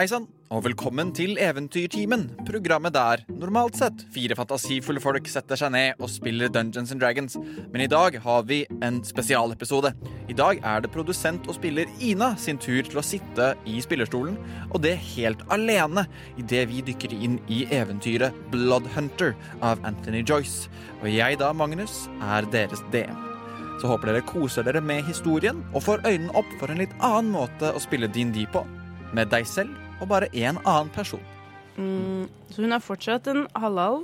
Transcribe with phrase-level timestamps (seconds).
[0.00, 2.22] Hei sann, og velkommen til Eventyrtimen.
[2.48, 7.34] Programmet der, normalt sett, fire fantasifulle folk setter seg ned og spiller Dungeons and Dragons.
[7.68, 9.90] Men i dag har vi en spesialepisode.
[10.32, 14.38] I dag er det produsent og spiller Ina sin tur til å sitte i spillerstolen,
[14.70, 16.06] og det helt alene,
[16.40, 20.72] idet vi dykker inn i eventyret Bloodhunter av Anthony Joyce.
[21.02, 23.20] Og jeg da, Magnus, er deres DM.
[23.84, 27.36] Så håper dere koser dere med historien og får øynene opp for en litt annen
[27.36, 28.64] måte å spille DND på.
[29.12, 31.22] Med deg selv og bare én annen person.
[31.76, 34.02] Mm, så hun er fortsatt en halal.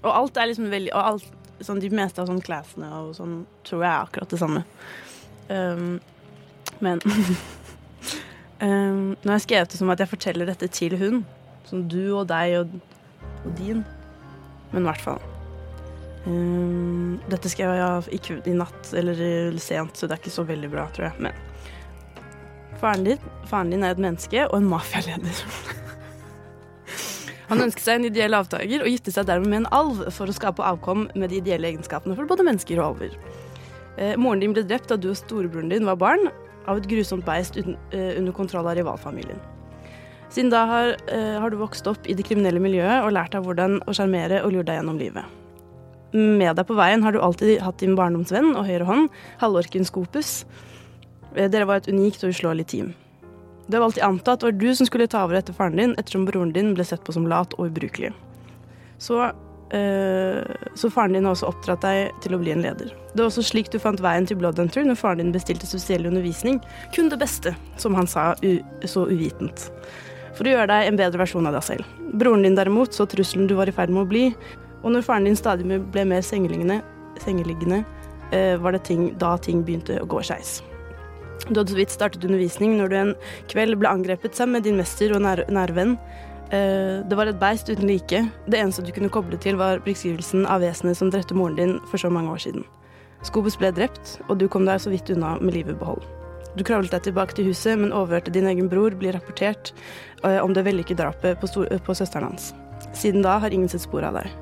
[0.00, 1.26] Og alt er liksom veldig Og alt,
[1.60, 4.62] sånn, de meste av sånn classene og sånn tror jeg er akkurat det samme.
[5.50, 5.98] Um,
[6.80, 7.02] men
[8.64, 11.24] um, Nå har jeg skrevet det som at jeg forteller dette til hun.
[11.68, 12.78] Som du og deg og,
[13.44, 13.84] og din.
[14.72, 15.20] Men i hvert fall.
[16.24, 18.20] Um, dette skrev jeg i,
[18.52, 21.28] i natt, eller sent, så det er ikke så veldig bra, tror jeg.
[21.28, 21.49] Men
[22.80, 25.44] Faren din, faren din er et menneske og en mafialeder.
[27.50, 30.34] Han ønsket seg en ideell avtaker og giftet seg dermed med en alv for å
[30.34, 33.16] skape avkom med de ideelle egenskapene for både mennesker og alver.
[33.98, 36.30] Eh, moren din ble drept da du og storebroren din var barn,
[36.70, 39.40] av et grusomt beist uten, eh, under kontroll av rivalfamilien.
[40.30, 43.42] Siden da har, eh, har, du vokst opp i det kriminelle miljøet og lært deg
[43.42, 45.24] hvordan å sjarmere og lure deg gjennom livet.
[46.12, 49.10] Med deg på veien har du alltid hatt din barndomsvenn og høyre hånd,
[49.42, 50.44] halvorken Skopus,
[51.34, 52.94] dere var et unikt og uslåelig team.
[53.70, 56.26] Det var alltid antatt det var du som skulle ta over etter faren din, ettersom
[56.26, 58.10] broren din ble sett på som lat og ubrukelig.
[58.98, 60.40] Så, øh,
[60.74, 62.90] så faren din har også oppdratt deg til å bli en leder.
[63.12, 66.58] Det var også slik du fant veien til Bloodhunter når faren din bestilte spesiell undervisning.
[66.96, 68.32] Kun det beste, som han sa
[68.90, 69.68] så uvitent.
[70.34, 71.94] For å gjøre deg en bedre versjon av deg selv.
[72.18, 74.24] Broren din derimot så trusselen du var i ferd med å bli,
[74.82, 76.80] og når faren din stadig ble mer sengeliggende,
[77.22, 77.84] sengeliggende
[78.32, 80.58] øh, var det ting, da ting begynte å gå skeis.
[81.48, 83.14] Du hadde så vidt startet undervisning når du en
[83.50, 85.96] kveld ble angrepet sammen med din mester og nære, nære venn.
[86.50, 88.22] Eh, det var et beist uten like.
[88.50, 92.02] Det eneste du kunne koble til, var beskrivelsen av vesenet som drepte moren din for
[92.02, 92.66] så mange år siden.
[93.26, 96.02] Skobus ble drept, og du kom deg så vidt unna med livet behold.
[96.58, 99.70] Du kravlet deg tilbake til huset, men overhørte din egen bror bli rapportert
[100.24, 102.50] eh, om det vellykkede drapet på, på, søsteren hans.
[102.96, 104.32] Siden da har ingen sett spor av deg.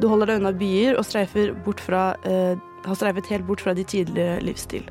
[0.00, 3.76] Du holder deg unna byer og streifer bort fra, eh, har streifet helt bort fra
[3.78, 4.88] de tidligere livsstil.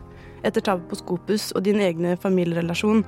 [0.47, 3.03] Etter tapet på Skopus og din egne familierelasjon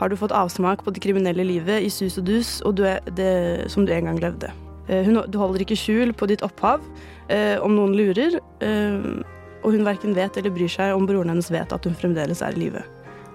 [0.00, 2.84] har du fått avsmak på det kriminelle livet i sus og dus og du
[3.16, 4.50] det, som du en gang levde.
[4.88, 6.82] Eh, hun, du holder ikke skjul på ditt opphav
[7.32, 9.06] eh, om noen lurer, eh,
[9.64, 12.56] og hun verken vet eller bryr seg om broren hennes vet at hun fremdeles er
[12.56, 12.84] i live.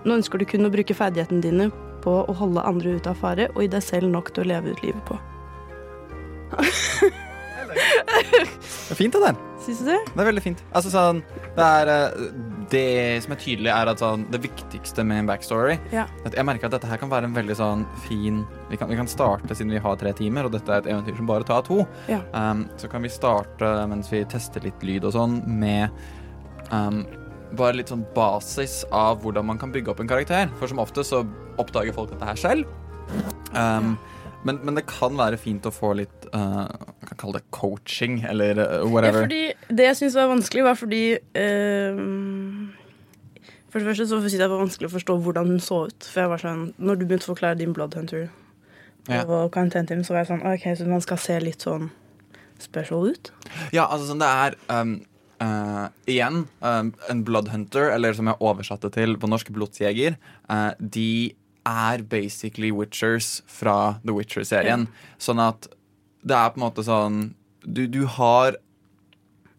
[0.06, 1.72] Nå ønsker du kun å bruke ferdighetene dine
[2.04, 4.76] på å holde andre ute av fare, og i deg selv nok til å leve
[4.76, 5.18] ut livet på.
[7.80, 9.38] Det er fint, det der.
[9.64, 9.98] Syns du det?
[10.08, 10.62] Det er veldig fint.
[10.76, 11.20] Altså sånn
[11.56, 12.28] Det, er, eh,
[12.72, 12.86] det
[13.26, 16.06] som er tydelig, er at sånn Det viktigste med en backstory ja.
[16.26, 18.98] at Jeg merker at dette her kan være en veldig sånn fin vi kan, vi
[19.00, 21.64] kan, starte siden vi har tre timer, og dette er et eventyr som bare tar
[21.66, 21.80] to.
[22.06, 22.20] Ja.
[22.38, 25.90] Um, så kan vi starte mens vi tester litt lyd og sånn, med
[26.70, 27.00] um,
[27.58, 30.54] bare litt sånn basis av hvordan man kan bygge opp en karakter.
[30.60, 31.24] For som ofte så
[31.58, 32.70] oppdager folk dette her selv.
[33.58, 33.96] Um,
[34.44, 36.68] men, men, det kan være fint å få litt uh,
[37.10, 39.26] kan kalle det coaching, eller uh, whatever.
[39.26, 42.04] Ja, fordi det jeg syns var vanskelig, var fordi uh,
[43.70, 46.08] For det første så var jeg det var vanskelig å forstå hvordan hun så ut.
[46.08, 48.30] For jeg var sånn, Når du begynte å forklare din Bloodhunter
[49.10, 49.26] ja.
[49.26, 51.92] og Contentim, så var jeg sånn OK, så man skal se litt sånn
[52.60, 53.32] special ut?
[53.76, 54.96] Ja, altså sånn det er um,
[55.44, 60.20] uh, Igjen, um, en Bloodhunter, eller som jeg oversatte til på norsk, blodsjeger,
[60.80, 61.10] de
[61.68, 64.88] er basically Witchers fra The Witcher-serien.
[64.88, 65.18] Ja.
[65.22, 65.70] Sånn at
[66.22, 67.20] det er på en måte sånn
[67.64, 68.58] Du, du har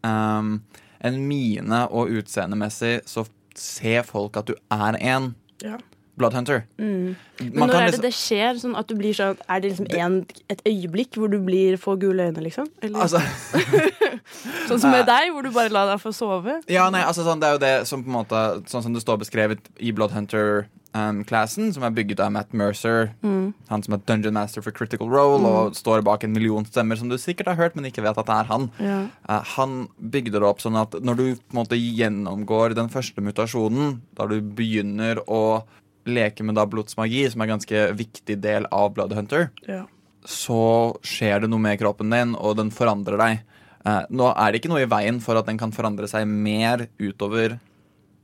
[0.05, 0.59] um,
[1.01, 3.25] en mine, og utseendemessig så
[3.57, 5.35] ser folk at du er en
[5.65, 5.79] ja.
[6.21, 6.63] Bloodhunter.
[6.77, 7.17] Mm.
[7.39, 8.59] Men når er det liksom, det skjer?
[8.61, 10.17] Sånn at du blir sånn Er det liksom en,
[10.53, 12.69] et øyeblikk hvor du blir, får gule øyne, liksom?
[12.91, 13.23] Altså,
[14.69, 16.59] sånn som med deg, hvor du bare lar deg få sove?
[16.71, 19.05] Ja, nei, altså sånn, Det er jo det som på en måte Sånn som det
[19.05, 21.21] står beskrevet i Bloodhunter um,
[21.73, 23.13] som er bygget av Matt Mercer.
[23.23, 23.53] Mm.
[23.69, 25.49] Han som er Dungeon Master for Critical Role mm.
[25.51, 28.27] og står bak en million stemmer som du sikkert har hørt, men ikke vet at
[28.27, 28.69] det er han.
[28.81, 29.01] Ja.
[29.29, 31.27] Uh, han bygde det opp sånn at når du
[31.57, 35.63] måte gjennomgår den første mutasjonen, da du begynner å
[36.09, 39.85] leke med da blodsmagi, som er en ganske viktig del av Bloodhunter, ja.
[40.25, 43.43] så skjer det noe med kroppen din, og den forandrer deg.
[43.81, 46.89] Uh, nå er det ikke noe i veien for at den kan forandre seg mer
[47.01, 47.61] utover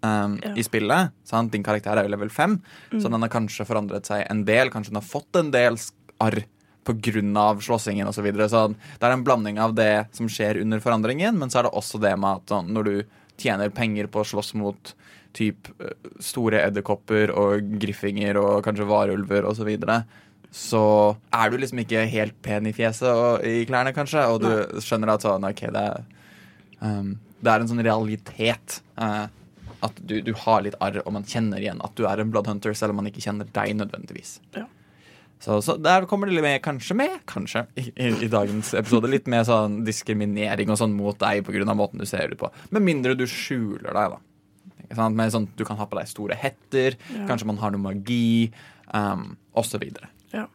[0.06, 0.53] um, ja.
[0.55, 1.14] i spillet.
[1.26, 1.53] Sant?
[1.55, 2.58] Din karakter er jo level 5,
[2.93, 3.00] mm.
[3.03, 4.73] så den har kanskje forandret seg en del.
[4.75, 5.81] Kanskje den har fått en del
[6.23, 6.44] arr
[6.87, 7.61] pga.
[7.61, 8.14] slåssingen osv.
[8.14, 8.49] Så, videre.
[8.49, 11.75] så det er en blanding av det som skjer under forandringen, men så er det
[11.75, 12.94] også det med at sånn, når du
[13.37, 14.94] tjener penger på å slåss mot
[15.37, 19.99] typ eh, store edderkopper og griffinger og kanskje varulver osv., så, videre,
[20.56, 20.85] så
[21.35, 25.17] er du liksom ikke helt pen i fjeset og i klærne, kanskje, og du skjønner
[25.17, 26.06] at sånn OK, det er,
[26.81, 28.79] um, det er en sånn realitet.
[28.97, 29.26] Uh,
[29.87, 32.75] at du, du, har litt arr, og man kjenner igjen at du er en bloodhunter,
[32.77, 34.38] selv om man ikke kjenner deg nødvendigvis.
[34.56, 34.67] Ja.
[35.38, 39.29] Så, så, der kommer det med, kanskje med, kanskje, i, i, i, dagens episode, litt
[39.29, 41.75] mer sånn diskriminering og sånn mot deg pga.
[41.77, 42.50] måten du ser ut på.
[42.73, 45.09] Med mindre du skjuler deg, da.
[45.11, 47.27] Med sånn, du kan ha på deg store hetter, ja.
[47.29, 48.53] kanskje man har noe magi,
[48.94, 49.85] um, osv.
[50.33, 50.47] Ja.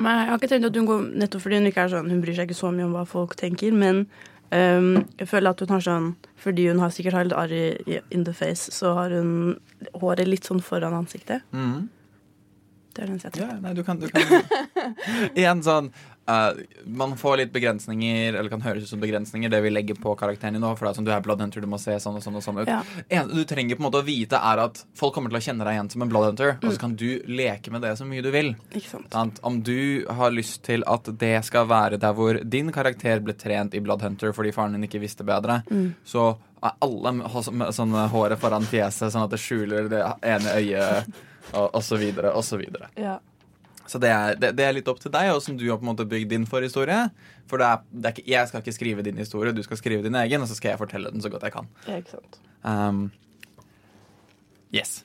[0.00, 2.22] Men jeg har ikke tenkt at hun går nettopp fordi hun ikke er sånn Hun
[2.22, 4.06] bryr seg ikke så mye om hva folk tenker, men
[4.52, 6.06] um, jeg føler at hun har sånn
[6.42, 9.58] Fordi hun har sikkert har litt arr in the face, så har hun
[9.98, 11.44] håret litt sånn foran ansiktet.
[11.54, 11.88] Mm.
[12.92, 13.46] Det er den jeg tenker.
[13.46, 14.42] Ja, nei, du kan, du kan.
[15.46, 15.92] en sånn
[16.30, 16.52] Uh,
[16.86, 20.54] man får litt begrensninger, eller kan høres ut som begrensninger, det vi legger på karakteren
[20.54, 20.70] din nå.
[20.78, 22.60] For det er sånn, du er bloodhunter, du må se sånn og sånn og sånn
[22.62, 22.70] ut.
[22.70, 22.82] Ja.
[23.08, 25.66] En, du trenger på en måte å vite er at folk kommer til å kjenne
[25.66, 26.62] deg igjen som en bloodhunter, mm.
[26.62, 26.82] og så mm.
[26.84, 27.08] kan du
[27.42, 28.52] leke med det så mye du vil.
[29.42, 29.80] Om du
[30.20, 34.34] har lyst til at det skal være der hvor din karakter ble trent i bloodhunter
[34.36, 35.90] fordi faren din ikke visste bedre, mm.
[36.06, 36.30] så
[36.62, 41.10] er alle med sånn håret foran fjeset sånn at det skjuler det ene øyet,
[41.50, 42.92] og, og så videre, og så videre.
[42.94, 43.18] Ja.
[43.92, 45.90] Så det er, det, det er, litt opp til deg, åssen du har på en
[45.90, 47.10] måte bygd din forhistorie.
[47.50, 50.06] For det er, det er ikke, jeg skal ikke skrive din historie, du skal skrive
[50.06, 51.68] din egen, og så skal jeg fortelle den så godt jeg kan.
[51.84, 52.38] Ikke sant.
[52.64, 53.02] Um,
[54.72, 55.02] yes.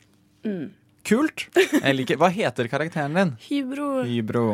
[0.48, 0.70] Mm.
[1.08, 1.50] Kult.
[2.00, 3.36] Liker, Hva heter karakteren din?
[3.50, 3.90] Hybro.
[4.08, 4.46] Hybro.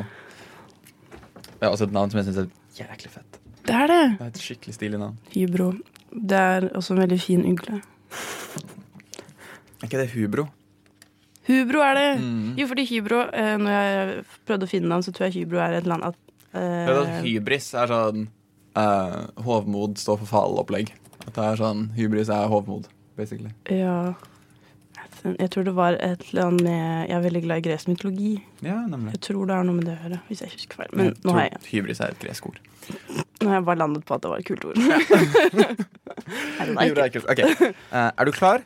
[1.54, 2.50] Det er også et navn som jeg syns er
[2.82, 3.40] jæklig fett.
[3.64, 4.04] Det er det.
[4.18, 5.22] Det er et skikkelig stilig navn.
[5.36, 5.70] Hybro.
[6.14, 7.84] Det er også en veldig fin ugle.
[9.78, 10.50] Er ikke det Hubro?
[11.48, 12.10] Hubro er det!
[12.24, 12.54] Mm.
[12.60, 15.78] Jo, fordi Hybro eh, Når jeg prøvde å finne navn, så tror jeg Hybro er
[15.78, 16.20] et eller annet
[16.56, 18.28] eh, Hybris er sånn
[18.80, 20.94] eh, hovmod står for fall-opplegg.
[21.24, 22.88] At det er sånn Hybris er hovmod,
[23.20, 23.52] basically.
[23.72, 24.14] Ja.
[25.24, 28.34] Jeg tror det var et eller annet med Jeg er veldig glad i gresk mytologi.
[28.66, 29.14] Ja, nemlig.
[29.16, 30.92] Jeg tror det har noe med det å gjøre, hvis jeg husker feil.
[30.96, 32.60] Men jeg nå har jeg Hybris er et gresk ord.
[33.40, 34.76] Nå har jeg bare landet på at det var et kult ord.
[36.60, 37.28] er, kult.
[37.32, 37.72] Okay.
[37.92, 38.64] Uh, er du klar?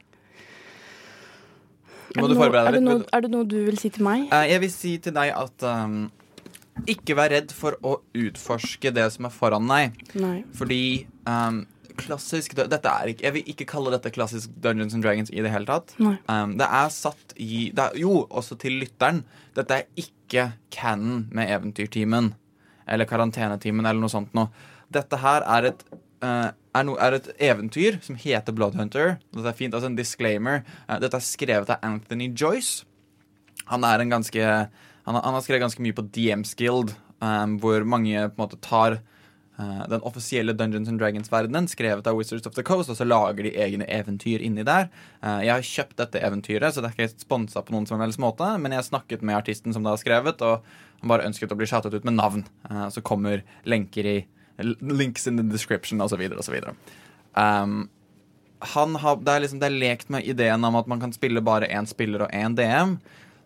[2.19, 3.09] Må du forberede deg litt.
[3.13, 4.27] Er det noe du vil si til meg?
[4.31, 5.97] Uh, jeg vil si til deg at um,
[6.89, 9.97] ikke vær redd for å utforske det som er foran deg.
[10.19, 10.37] Nei.
[10.57, 10.81] Fordi
[11.29, 11.63] um,
[11.97, 15.51] klassisk dette er ikke, Jeg vil ikke kalle dette klassisk Dungeons and Dragons i det
[15.53, 15.95] hele tatt.
[15.99, 19.23] Um, det er satt i er, Jo, også til lytteren.
[19.57, 22.33] Dette er ikke canon med Eventyrtimen
[22.87, 24.51] eller Karantenetimen eller noe sånt noe.
[24.93, 25.81] Dette her er et
[26.23, 29.17] uh, er, no, er, et eventyr som heter Bloodhunter.
[29.33, 30.63] Dette er fint, altså en disclaimer.
[30.87, 32.85] Uh, dette er skrevet av Anthony Joyce.
[33.71, 34.43] Han er en ganske
[35.07, 36.89] Han, han har skrevet ganske mye på DMs Guild,
[37.23, 38.97] um, hvor mange på en måte tar
[39.55, 43.47] uh, den offisielle Dungeons and Dragons-verdenen, skrevet av Wizards of the Coast, og så lager
[43.47, 44.89] de egne eventyr inni der.
[45.23, 48.49] Jeg har kjøpt dette eventyret, så det er ikke sponsa på noen som helst måte,
[48.59, 50.67] men jeg har snakket med artisten som det har skrevet, og
[50.99, 52.43] han bare ønsket å bli chattet ut med navn.
[52.91, 54.17] Så kommer lenker i
[54.57, 56.55] Links in the description, osv., osv.
[57.33, 57.89] Um,
[58.59, 61.43] han har, det, er liksom, det er lekt med ideen om at man kan spille
[61.45, 62.97] bare én spiller og én DM.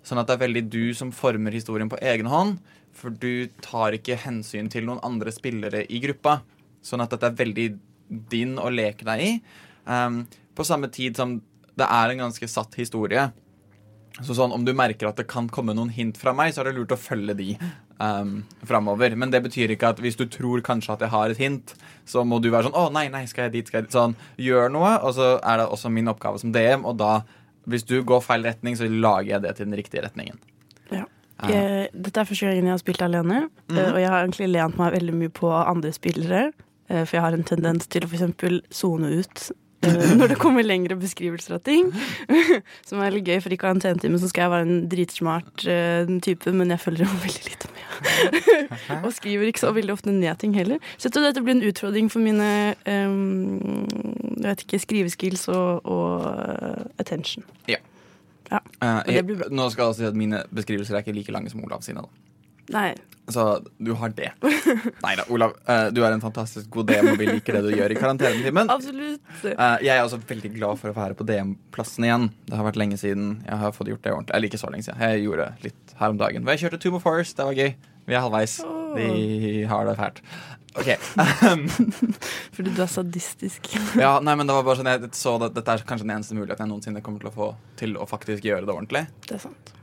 [0.07, 2.61] Sånn at det er veldig du som former historien på egen hånd.
[2.95, 6.39] For du tar ikke hensyn til noen andre spillere i gruppa.
[6.83, 7.67] Sånn at dette er veldig
[8.31, 9.31] din å leke deg i.
[9.85, 10.23] Um,
[10.55, 11.39] på samme tid som
[11.79, 13.29] det er en ganske satt historie.
[14.19, 16.69] Så sånn, Om du merker at det kan komme noen hint fra meg, så er
[16.69, 17.53] det lurt å følge de
[18.01, 18.33] um,
[18.67, 19.15] framover.
[19.15, 21.75] Men det betyr ikke at hvis du tror kanskje at jeg har et hint,
[22.09, 23.69] så må du være sånn Å, nei, nei, skal jeg dit?
[23.69, 23.97] Skal jeg dit?
[23.97, 27.21] Sånn, gjør noe, og så er det også min oppgave som DM, og da,
[27.69, 30.41] hvis du går feil retning, så lager jeg det til den riktige retningen.
[30.91, 31.05] Ja.
[31.49, 34.77] Jeg, dette er første gangen jeg har spilt alene, mm og jeg har egentlig lent
[34.77, 36.43] meg veldig mye på andre spillere.
[36.91, 38.59] Eh, for jeg har en tendens til å f.eks.
[38.75, 39.45] sone ut
[39.81, 41.89] når det kommer lengre beskrivelser av ting.
[42.87, 46.53] Som er litt gøy, for i karantenetimen så skal jeg være en dritsmart uh, type,
[46.53, 47.85] men jeg følger jo veldig lite med.
[49.05, 50.81] og skriver ikke så veldig ofte ned ting heller.
[50.97, 52.49] Så jeg tror dette blir en utfordring for mine
[52.85, 53.87] um,
[54.41, 57.45] jeg vet ikke, skriveskills og, og attention.
[57.69, 57.81] Ja.
[58.51, 58.61] ja.
[58.81, 61.85] Uh, jeg, nå skal jeg si at mine beskrivelser er ikke like lange som Olav
[61.85, 62.05] sine.
[62.05, 62.30] da.
[62.73, 62.91] Nei.
[63.31, 63.43] Så
[63.77, 64.31] du har det.
[65.03, 65.53] Nei da, Olav.
[65.67, 68.71] Uh, du er en fantastisk god DM, og vi liker det du gjør i karantenetimen.
[68.73, 69.21] Absolutt.
[69.45, 72.27] Uh, jeg er også veldig glad for å være på DM-plassen igjen.
[72.49, 74.35] Det har vært lenge siden jeg har fått gjort det ordentlig.
[74.37, 75.03] Eller ikke så lenge siden.
[75.05, 76.49] Jeg gjorde litt her om dagen.
[76.51, 77.37] Jeg kjørte Tomb of Forest.
[77.37, 77.75] Det var gøy.
[78.09, 78.57] Vi er halvveis.
[78.97, 79.11] De
[79.69, 80.23] har det fælt.
[80.81, 80.91] OK.
[82.55, 83.71] Fordi du er sadistisk.
[83.99, 86.37] ja, nei, men det var bare sånn jeg så det, Dette er kanskje den eneste
[86.37, 87.49] muligheten jeg noensinne kommer til å få
[87.79, 89.05] til å faktisk gjøre det ordentlig.
[89.27, 89.73] Det er sant.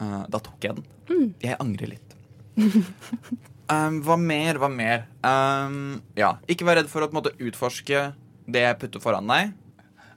[0.00, 0.90] Uh, da tok jeg den.
[1.08, 1.30] Mm.
[1.44, 2.13] Jeg angrer litt
[3.74, 5.06] um, hva mer, hva mer?
[5.24, 8.10] Um, ja, ikke vær redd for å måte, utforske
[8.44, 9.54] det jeg putter foran deg.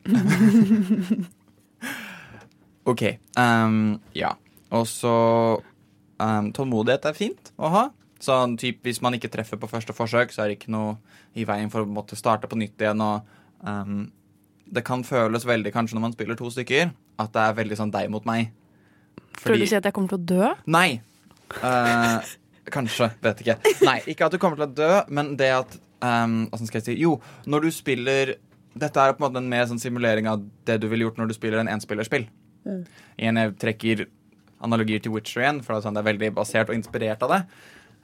[2.91, 3.03] OK.
[3.39, 4.33] Um, ja.
[4.75, 5.13] Og så
[5.59, 7.85] um, tålmodighet er fint å ha.
[8.23, 10.97] Sånn typ, Hvis man ikke treffer på første forsøk, så er det ikke noe
[11.37, 13.03] i veien for å måtte starte på nytt igjen.
[13.03, 13.27] og
[13.61, 14.07] um,
[14.65, 17.93] Det kan føles veldig, kanskje når man spiller to stykker, at det er veldig sånn
[17.93, 18.53] deg mot meg.
[19.37, 19.43] Fordi...
[19.43, 20.53] Føler du si at jeg kommer til å dø?
[20.73, 20.89] Nei.
[21.55, 22.19] Uh,
[22.73, 23.09] kanskje.
[23.23, 23.57] Vet ikke.
[23.85, 26.97] Nei, ikke at du kommer til å dø, men det at um, skal jeg si?
[27.01, 27.17] Jo,
[27.49, 28.35] når du spiller
[28.77, 31.31] Dette er på en måte en mer sånn simulering av det du ville gjort når
[31.31, 32.27] du spiller en enspillerspill.
[32.67, 32.83] Mm.
[33.17, 34.03] Igjen, jeg trekker
[34.61, 37.33] analogier til Witcher igjen, for det er, sånn, det er veldig basert og inspirert av
[37.33, 37.39] det.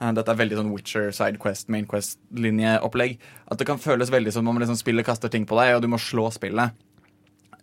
[0.02, 3.20] Uh, dette er veldig sånn Witcher, Sidequest, Mainquest-linjeopplegg.
[3.54, 5.92] At det kan føles veldig som om liksom spillet kaster ting på deg, og du
[5.94, 6.74] må slå spillet.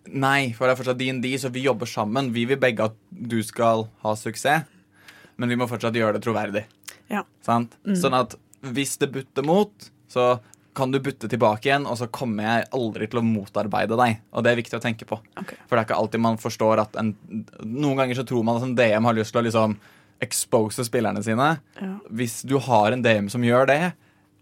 [0.07, 2.31] Nei, for det er fortsatt DND, så vi jobber sammen.
[2.33, 4.63] Vi vil begge at du skal ha suksess,
[5.41, 6.63] men vi må fortsatt gjøre det troverdig.
[7.11, 7.25] Ja.
[7.45, 7.73] Sant?
[7.87, 7.97] Mm.
[7.97, 10.35] Sånn at hvis det butter mot, så
[10.77, 14.21] kan du butte tilbake igjen, og så kommer jeg aldri til å motarbeide deg.
[14.31, 15.17] Og det er viktig å tenke på.
[15.41, 15.57] Okay.
[15.65, 17.11] For det er ikke alltid man forstår at en,
[17.65, 19.75] Noen ganger så tror man at en DM har lyst til å liksom
[20.21, 21.49] expose spillerne sine.
[21.81, 21.91] Ja.
[22.13, 23.81] Hvis du har en DM som gjør det,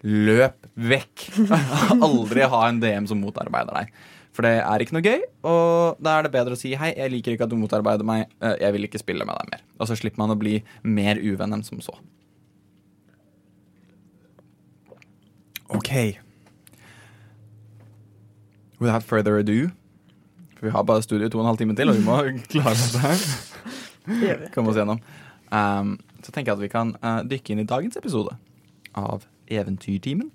[0.05, 1.25] løp vekk.
[2.07, 3.93] aldri ha en DM som motarbeider deg.
[4.39, 7.12] For det er ikke noe gøy, og da er det bedre å si hei, jeg
[7.12, 9.65] liker ikke at du motarbeider meg, eh, jeg vil ikke spille med deg mer.
[9.75, 10.53] Og så slipper man å bli
[10.88, 11.98] mer uvenn enn som så.
[15.75, 15.91] OK.
[18.79, 19.74] Without further ado
[20.55, 22.24] For vi har bare studio to og en halv time til, og vi må
[22.55, 24.50] klare dette her.
[24.55, 25.03] Komme oss gjennom.
[25.51, 28.39] Um, så tenker jeg at vi kan uh, dykke inn i dagens episode
[28.96, 30.31] av Eventyrtimen.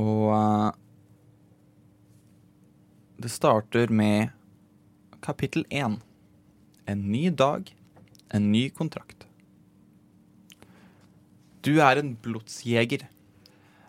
[0.00, 0.72] Og uh,
[3.22, 4.30] det starter med
[5.22, 6.00] kapittel én.
[6.86, 7.68] En ny dag,
[8.28, 9.26] en ny kontrakt.
[11.62, 13.06] Du er en blodsjeger.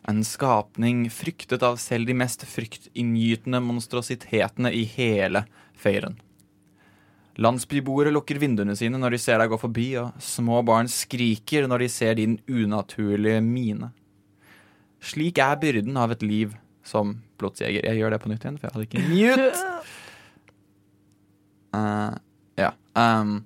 [0.06, 6.20] En skapning fryktet av selv de mest fryktinngytende monstrositetene i hele Feiren.
[7.42, 11.88] Landsbyboere lukker vinduene sine når de ser deg gå forbi, og små barn skriker når
[11.88, 13.90] de ser din unaturlige mine.
[15.02, 16.54] Slik er byrden av et liv
[16.86, 17.84] som blodsjeger.
[17.86, 19.50] Jeg gjør det på nytt igjen, for jeg hadde ikke mute.
[21.74, 22.14] Uh,
[22.60, 22.72] ja.
[22.96, 23.44] Um,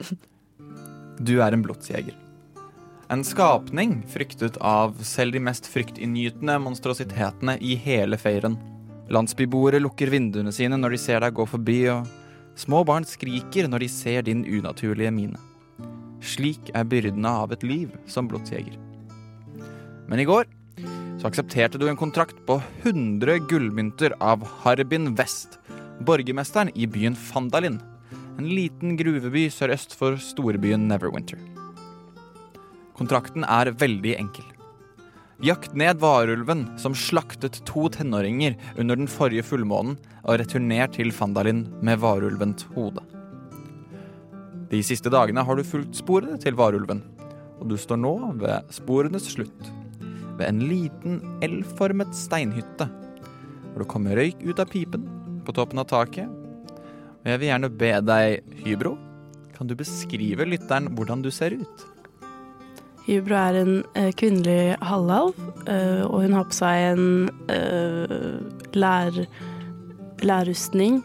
[1.20, 2.16] Du er en blodsjeger.
[3.10, 8.54] En skapning fryktet av selv de mest fryktinngytende monstrositetene i hele feiren.
[9.10, 12.06] Landsbyboere lukker vinduene sine når de ser deg gå forbi, og
[12.54, 15.42] små barn skriker når de ser din unaturlige mine.
[16.22, 18.78] Slik er byrdene av et liv som blodsjeger.
[20.10, 20.48] Men i går
[21.20, 25.58] så aksepterte du en kontrakt på 100 gullmynter av Harbin West,
[26.02, 27.78] borgermesteren i byen Fandalin,
[28.40, 31.38] en liten gruveby sørøst for storbyen Neverwinter.
[32.96, 34.46] Kontrakten er veldig enkel.
[35.44, 41.62] Jakt ned varulven som slaktet to tenåringer under den forrige fullmånen, og returner til Fandalin
[41.80, 43.00] med varulvens hode.
[44.70, 47.00] De siste dagene har du fulgt sporene til varulven,
[47.60, 49.70] og du står nå ved sporenes slutt.
[50.40, 52.88] Ved en liten L-formet steinhytte,
[53.70, 55.04] hvor det kommer røyk ut av pipen
[55.44, 56.40] på toppen av taket
[57.20, 58.94] og jeg vil gjerne be deg, Hybro,
[59.56, 61.82] kan du beskrive lytteren hvordan du ser ut?
[63.04, 65.36] Hybro er en eh, kvinnelig halvalv,
[65.68, 67.04] eh, og hun har på seg en
[67.52, 69.20] eh, lær,
[70.24, 70.98] lærrustning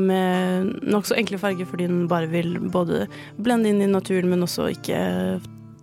[0.00, 3.02] med nokså enkle farger fordi hun bare vil både
[3.36, 5.00] blende inn i naturen, men også ikke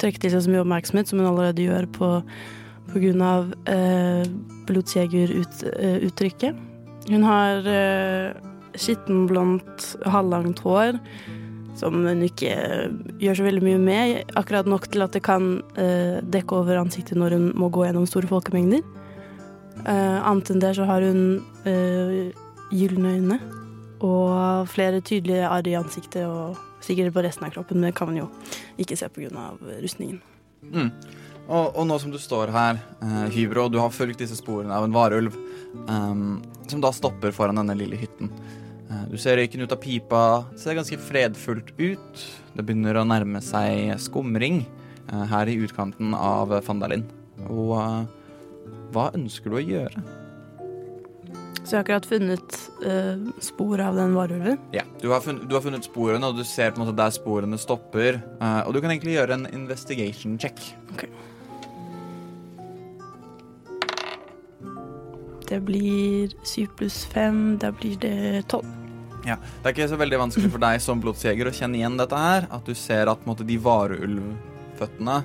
[0.02, 2.10] trekke til seg så mye oppmerksomhet som hun allerede gjør på,
[3.22, 4.24] av uh,
[4.70, 6.56] blodsjegeruttrykket.
[7.10, 7.66] hun har
[8.78, 11.00] skittenblondt, halvlangt hår
[11.80, 12.54] som hun ikke
[13.22, 14.34] gjør så veldig mye med.
[14.40, 18.08] Akkurat nok til at det kan uh, dekke over ansiktet når hun må gå gjennom
[18.10, 18.84] store folkemengder.
[19.86, 22.20] Uh, annet enn det så har hun uh,
[22.76, 23.40] gylne øyne
[24.06, 28.08] og flere tydelige arr i ansiktet og sikkert på resten av kroppen, men det kan
[28.08, 28.28] man jo
[28.80, 29.50] ikke se pga.
[29.84, 30.22] rustningen.
[30.64, 30.92] Mm.
[31.50, 34.86] Og, og, nå som du står her, uh, Hybro, du har fulgt disse sporene av
[34.86, 35.34] en varulv
[35.90, 36.38] um,
[36.70, 38.30] som da stopper foran denne lille hytten.
[38.86, 40.22] Uh, du ser røyken ut av pipa.
[40.54, 42.22] Det ser ganske fredfullt ut.
[42.54, 44.62] Det begynner å nærme seg skumring
[45.10, 47.08] uh, her i utkanten av Fandalin.
[47.50, 47.74] Og
[48.94, 50.04] hva ønsker du å gjøre?
[51.64, 54.62] Så jeg har akkurat funnet uh, spor av den varulven?
[54.76, 57.18] Ja, du har, funnet, du har, funnet, sporene, og du ser på en måte der
[57.18, 58.22] sporene stopper.
[58.68, 60.62] Og du kan egentlig gjøre en investigation check.
[60.94, 61.10] Okay.
[65.50, 67.58] Det blir syv pluss fem.
[67.62, 68.68] Da blir det tolv.
[69.28, 72.18] Ja, Det er ikke så veldig vanskelig for deg som blodsjeger å kjenne igjen dette
[72.18, 72.48] her.
[72.54, 75.18] At du ser at måte, de varulvføttene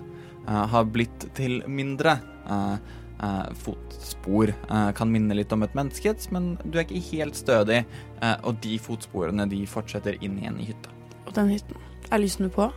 [0.49, 2.17] uh, har blitt til mindre.
[2.49, 2.77] Uh,
[3.21, 4.53] uh, fotspor
[4.97, 7.85] kan minne litt om et menneskets, men du er ikke helt stødig,
[8.43, 10.93] og de fotsporene de fortsetter inn igjen i hytta.
[11.25, 11.79] Og den hytten.
[12.13, 12.69] Er lysene på?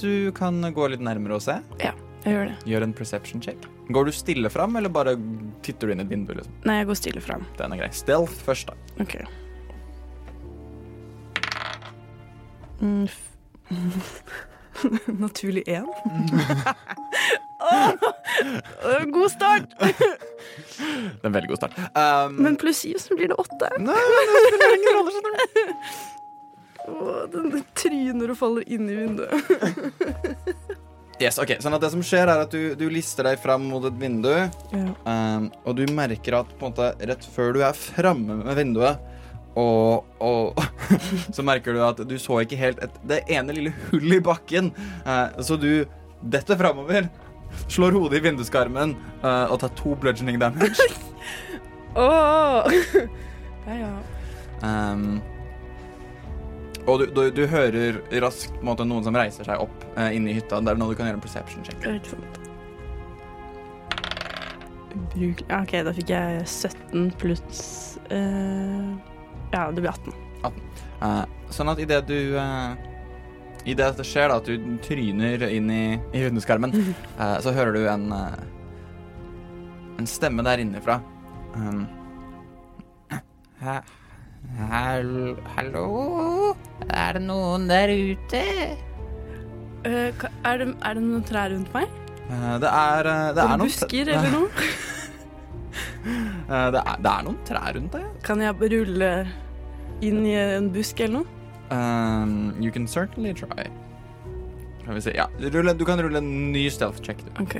[0.00, 1.56] Du kan gå litt nærmere og se.
[1.80, 2.58] Ja, Jeg gjør det.
[2.68, 3.73] Gjør en perception check.
[3.88, 5.12] Går du stille fram, eller bare
[5.62, 6.32] titter du inn i et vindu?
[6.34, 6.52] liksom?
[6.64, 7.44] Nei, jeg går stille fram.
[7.58, 7.90] Den er grei.
[7.92, 8.74] Stealth først, da.
[9.04, 9.18] Ok.
[12.80, 13.06] Mm,
[15.24, 15.86] Naturlig én.
[17.60, 19.68] oh, god start!
[20.74, 21.76] Det er en veldig god start.
[21.96, 23.68] Um, Men pluss syv, så blir det åtte.
[23.80, 25.38] Nei, det spiller ingen rolle, skjønner du.
[27.32, 29.32] Den den tryner og faller inn i vinduet.
[31.22, 33.84] Yes, ok, sånn at Det som skjer, er at du, du lister deg fram mot
[33.86, 34.32] et vindu,
[34.74, 34.86] Ja.
[35.06, 38.98] um, og du merker at på en måte rett før du er framme med vinduet
[39.54, 40.58] og, og
[41.36, 44.72] så merker du at du så ikke helt et, det ene lille hullet i bakken.
[45.06, 45.84] Uh, så du
[46.26, 47.06] detter framover,
[47.70, 50.88] slår hodet i vinduskarmen uh, og tar to bludgeoning damage.
[51.94, 52.66] Åh!
[53.64, 53.92] Ja, ja.
[54.60, 55.22] Um,
[56.86, 60.38] og du, du, du hører raskt måte, noen som reiser seg opp eh, inne i
[60.38, 60.60] hytta.
[60.60, 61.80] Det er nå du kan gjøre en perception check.
[61.84, 62.00] Det.
[64.94, 67.62] Ubrukelig OK, da fikk jeg 17 pluss
[68.14, 68.90] eh,
[69.54, 70.12] Ja, det blir 18.
[71.04, 71.22] Eh,
[71.54, 72.76] sånn at idet du uh,
[73.64, 76.74] Idet dette skjer, da, at du tryner inn i, i hundeskarmen,
[77.20, 78.38] eh, så hører du en eh,
[80.02, 81.00] En stemme der innenfra
[81.54, 81.84] Um,
[84.70, 86.54] hall- hallo?
[86.90, 88.42] Er det noen der ute?
[89.84, 90.10] Uh,
[90.44, 91.88] er, det, er det noen trær rundt meg?
[92.30, 94.48] Uh, det er uh, Det er Noen busker eller noe?
[96.04, 98.02] Eh, det, er, det er noen trær rundt deg.
[98.22, 99.06] Kan jeg rulle
[100.04, 101.46] inn i en busk eller noe?
[101.72, 103.64] Um, you can certainly try.
[104.84, 105.14] Kan vi se.
[105.16, 107.24] Ja, rulle, du kan rulle en ny stealth check.
[107.24, 107.30] Du.
[107.42, 107.56] OK.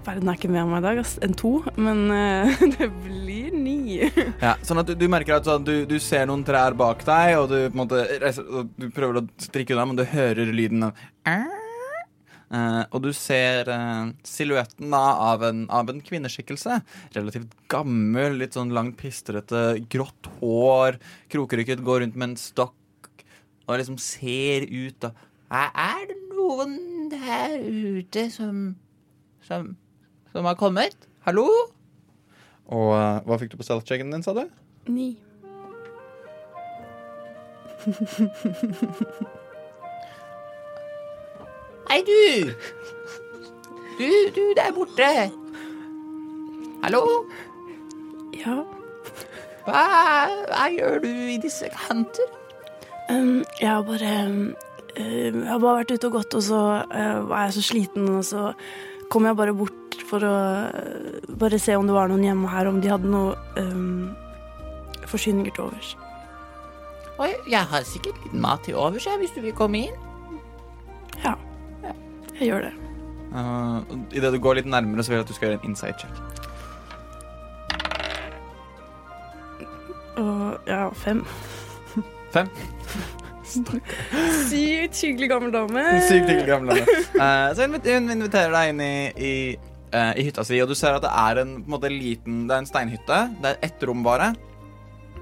[0.00, 1.16] Verden er ikke med meg i dag, ass.
[1.24, 4.00] En to, men uh, det blir ni.
[4.40, 7.36] Ja, sånn at du, du merker at sånn, du, du ser noen trær bak deg,
[7.36, 8.04] og du, måte,
[8.80, 11.08] du prøver å strikke unna, men du hører lyden av
[12.50, 16.80] Uh, og du ser uh, silhuetten av, en, av en kvinneskikkelse.
[17.14, 20.98] Relativt gammel, litt sånn langt, pistrete, grått hår.
[21.30, 23.22] Krokrykket går rundt med en stokk
[23.68, 25.12] og liksom ser ut da.
[25.54, 26.74] Er det noen
[27.14, 28.72] der ute som
[29.50, 29.76] som,
[30.32, 30.96] som har kommet?
[31.26, 31.46] Hallo?
[32.70, 34.44] Og uh, hva fikk du på self-checken din, sa du?
[34.90, 35.18] Ni.
[41.90, 42.22] Hei, du!
[43.98, 45.08] Du, du der borte.
[46.84, 47.02] Hallo?
[48.38, 48.62] Ja.
[49.66, 49.82] Hva,
[50.48, 52.30] hva gjør du i disse kanter?
[53.10, 54.54] Um, jeg har bare um,
[54.94, 58.24] Jeg har bare vært ute og gått, og så uh, var jeg så sliten, og
[58.24, 58.52] så
[59.10, 59.79] kom jeg bare bort
[60.10, 63.36] for å uh, bare se om det var noen hjemme her, om de hadde noe
[63.60, 64.10] um,
[65.10, 65.94] forsyninger til overs.
[67.20, 69.96] Oi, jeg har sikkert litt mat til overs jeg, hvis du vil komme inn.
[71.20, 71.34] Ja,
[72.38, 72.74] jeg gjør det.
[73.30, 73.84] Uh,
[74.16, 76.14] Idet du går litt nærmere, så vil jeg at du skal gjøre en insight check.
[80.20, 81.24] Og ja, fem.
[82.34, 82.48] Fem.
[83.50, 85.84] Sykt hyggelig gammel dame.
[86.06, 86.98] Sykt hyggelig gammel dame.
[87.16, 89.34] Uh, så hun inviterer deg inn i, i,
[89.92, 92.46] eh, i hytta si, og du ser at det er en, på en måte, liten
[92.48, 93.18] Det er en steinhytte.
[93.42, 94.32] Det er ett rom bare.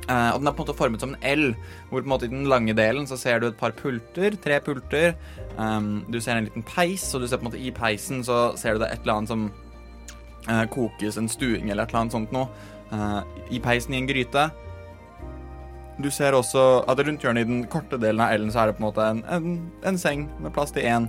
[0.09, 1.51] Eh, og den er på en måte formet som en L,
[1.91, 4.37] hvor på en måte i den lange delen så ser du et par pulter.
[4.41, 5.17] Tre pulter.
[5.59, 8.57] Um, du ser en liten peis, og du ser på en måte i peisen så
[8.57, 9.49] ser du det et eller annet som
[10.49, 12.49] eh, kokes, en stuing eller et eller annet sånt noe.
[12.93, 13.21] Eh,
[13.59, 14.49] I peisen i en gryte.
[15.99, 18.79] Du ser også at rundt hjørnet i den korte delen av L-en så er det
[18.79, 19.57] på en måte en, en,
[19.91, 21.09] en seng med plass til én.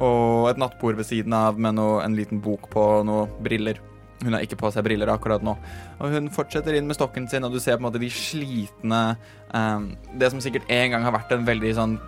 [0.00, 3.80] Og et nattbord ved siden av med noe, en liten bok på noen briller.
[4.22, 5.56] Hun har ikke på seg briller akkurat nå.
[5.98, 9.02] Og hun fortsetter inn med stokken sin, og du ser på en måte de slitne
[9.50, 9.86] eh,
[10.18, 11.98] Det som sikkert en gang har vært en veldig sånn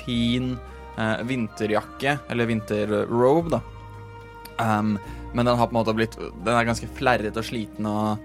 [0.00, 0.54] fin
[0.96, 3.62] eh, vinterjakke, eller vinterrobe, da.
[4.58, 4.96] Um,
[5.36, 8.18] men den har på en måte blitt Den er ganske flerret og sliten og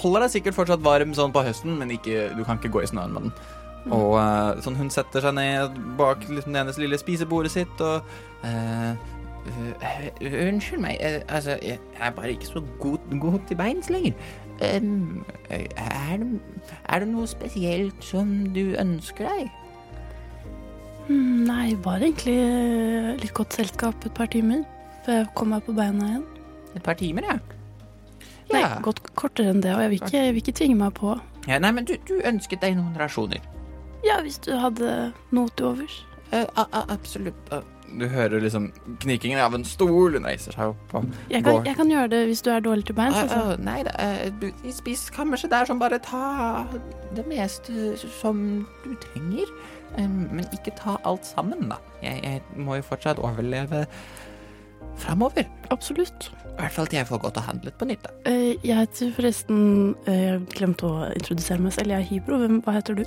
[0.00, 2.88] holder deg sikkert fortsatt varm sånn på høsten, men ikke, du kan ikke gå i
[2.90, 3.34] snøen med den.
[3.92, 8.06] Og eh, sånn hun setter seg ned bak liksom, det hennes lille spisebordet sitt og
[8.44, 8.94] uh,
[9.44, 14.14] uh, unnskyld meg, altså, jeg er bare ikke så god, god til beins lenger.
[14.62, 14.80] Eh,
[15.50, 16.40] er, det,
[16.88, 19.50] er det noe spesielt som du ønsker deg?
[21.08, 22.38] Mm, nei, bare egentlig
[23.20, 24.62] litt godt selskap et par timer
[25.04, 26.24] før jeg kom meg på beina igjen.
[26.74, 27.36] Et par timer, ja.
[28.52, 28.78] Nei, Ja.
[28.84, 31.18] godt kortere enn det, og jeg vil ikke, jeg vil ikke tvinge meg på.
[31.48, 33.40] ja nei, men du, du ønsket deg noen rasjoner.
[34.04, 36.02] Ja, hvis du hadde noe til overs.
[36.32, 37.52] Uh, uh, absolutt.
[37.52, 37.62] Uh.
[37.94, 40.16] du hører liksom knikingen av en stol.
[40.16, 41.68] Hun reiser seg opp og Jeg kan, går.
[41.68, 43.16] jeg kan gjøre det hvis du er dårlig til beins.
[43.16, 43.54] Altså.
[43.62, 46.64] nei da, eh, du, i spisekammerset der som bare ta
[47.14, 49.52] det meste som du trenger.
[49.94, 51.76] Men ikke ta alt sammen, da.
[52.02, 53.84] Jeg, jeg må jo fortsatt overleve
[55.00, 55.46] framover.
[55.74, 56.30] Absolutt.
[56.54, 58.12] I hvert fall til jeg får gått og handlet på nytt, da.
[58.30, 59.58] Eh, Jeg heter forresten
[60.06, 61.90] eh, Jeg glemte å introdusere meg selv.
[61.90, 62.38] Jeg er Hybro.
[62.44, 63.02] Hvem, hva heter du?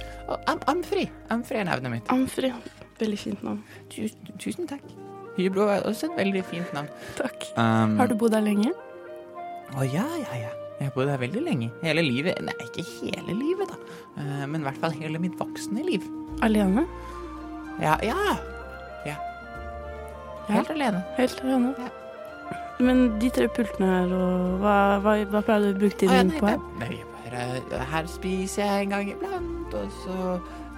[0.52, 1.06] Am Amfri.
[1.32, 2.12] Amfri er navnet mitt.
[2.12, 2.52] Amfri.
[3.00, 3.62] Veldig fint navn.
[3.94, 4.84] Tusen, tusen takk.
[5.38, 6.90] Hybro er også et veldig fint navn.
[7.16, 7.48] Takk.
[7.56, 8.74] Um, Har du bodd her lenge?
[9.78, 10.52] Å ja, ja, ja.
[10.80, 11.72] Jeg har bodd her veldig lenge.
[11.86, 12.42] Hele livet.
[12.46, 13.78] Nei, ikke hele livet, da.
[14.18, 16.04] Eh, Men i hvert fall hele mitt voksne liv.
[16.44, 16.84] Alene?
[17.82, 17.96] Ja.
[18.04, 18.18] Ja.
[20.48, 21.04] Helt alene.
[21.18, 21.74] Helt alene?
[22.80, 26.40] Men de tre pultene her, og hva, hva, hva pleier du å bruke tiden din
[26.40, 26.60] på her?
[26.80, 30.18] nei, bare, her spiser jeg en gang iblant, og så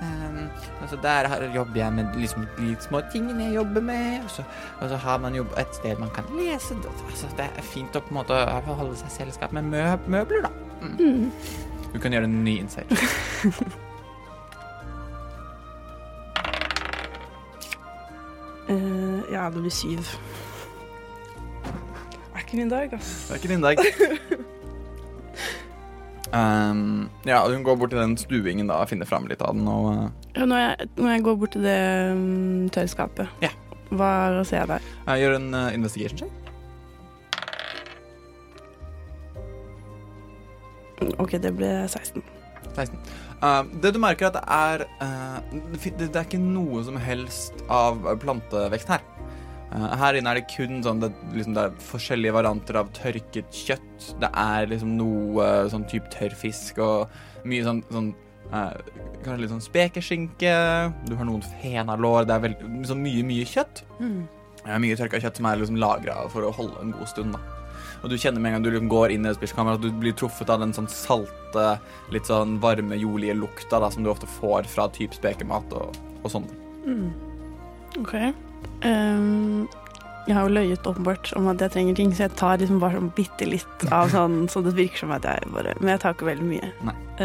[0.02, 0.46] ehm,
[0.82, 4.44] altså Der har- jobber jeg med liksom de små tingene jeg jobber med, og så,
[4.80, 6.74] og så har man jo et sted man kan lese.
[7.10, 10.50] Altså, det er fint å på en måte holde seg selskap med mø møbler, da.
[10.82, 11.32] Mm.
[11.94, 12.88] Du kan gjøre en ny insight.
[19.50, 19.98] Det blir syv.
[21.60, 23.28] Det er ikke min dag, ass.
[23.28, 23.78] Det er ikke din dag.
[26.34, 29.68] Um, ja, hun går bort til den stuingen da og finner fram litt av den.
[29.68, 31.80] Og, uh, Ja, når, jeg, når jeg går bort til det
[32.12, 33.56] um, tørrskapet, yeah.
[33.90, 34.92] hva ser jeg der?
[35.08, 36.36] jeg gjør en uh, investigation check.
[41.18, 42.24] OK, det ble 16.
[42.76, 43.00] 16.
[43.40, 46.84] Uh, det du merker, er at det er uh, det det, det er ikke noe
[46.84, 49.04] som helst av plantevekst her.
[49.70, 53.54] Uh, her inne er det kun sånn det, liksom, det er forskjellige varianter av tørket
[53.54, 54.08] kjøtt.
[54.22, 58.10] Det er liksom noe uh, sånn type tørrfisk og mye sånn, sånn
[58.50, 58.74] uh,
[59.20, 60.56] Kanskje litt sånn spekeskinke.
[61.06, 62.26] Du har noen fenalår.
[62.26, 63.84] Det er veld, sånn mye, mye kjøtt.
[64.00, 67.36] Det er mye tørka kjøtt som er liksom lagra for å holde en god stund.
[67.36, 69.90] da Og du kjenner med en gang du liksom går inn i et at du
[69.92, 71.68] blir truffet av den sånn salte,
[72.16, 76.32] litt sånn varme, jolige lukta da som du ofte får fra type spekemat og, og
[76.32, 76.48] sånn.
[76.88, 77.10] Mm.
[78.00, 78.16] OK.
[78.84, 79.68] Um,
[80.30, 83.00] jeg har jo løyet åpenbart om at jeg trenger ting, så jeg tar liksom bare
[83.00, 86.16] sånn bitte litt av sånn, så det virker som at jeg bare Men jeg tar
[86.16, 86.72] ikke veldig mye.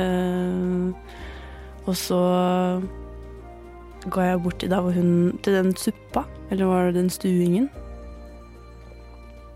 [0.01, 1.19] Eh,
[1.85, 2.21] og så
[4.09, 7.69] går jeg bort til, der hvor hun, til den suppa, eller var det den stuingen?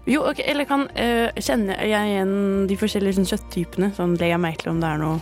[0.08, 2.30] Jo, ok, eller kan uh, Kjenner jeg igjen
[2.70, 3.90] de forskjellige sånn, kjøtttypene?
[3.96, 5.18] Sånn legger jeg merke til om det er noe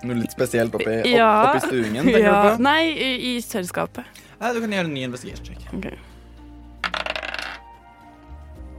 [0.00, 1.28] Noe litt spesielt oppi, opp, Ja.
[1.50, 2.56] oppi stuingen, ja.
[2.58, 4.08] Nei, i, i tørrskapet.
[4.40, 5.66] Ja, du kan gjøre en ny investigation check.
[5.76, 5.86] Ok.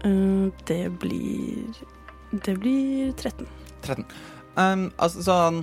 [0.04, 1.82] Eh, det blir
[2.32, 3.48] Det blir 13.
[3.84, 4.06] 13.
[4.58, 5.62] Um, altså sånn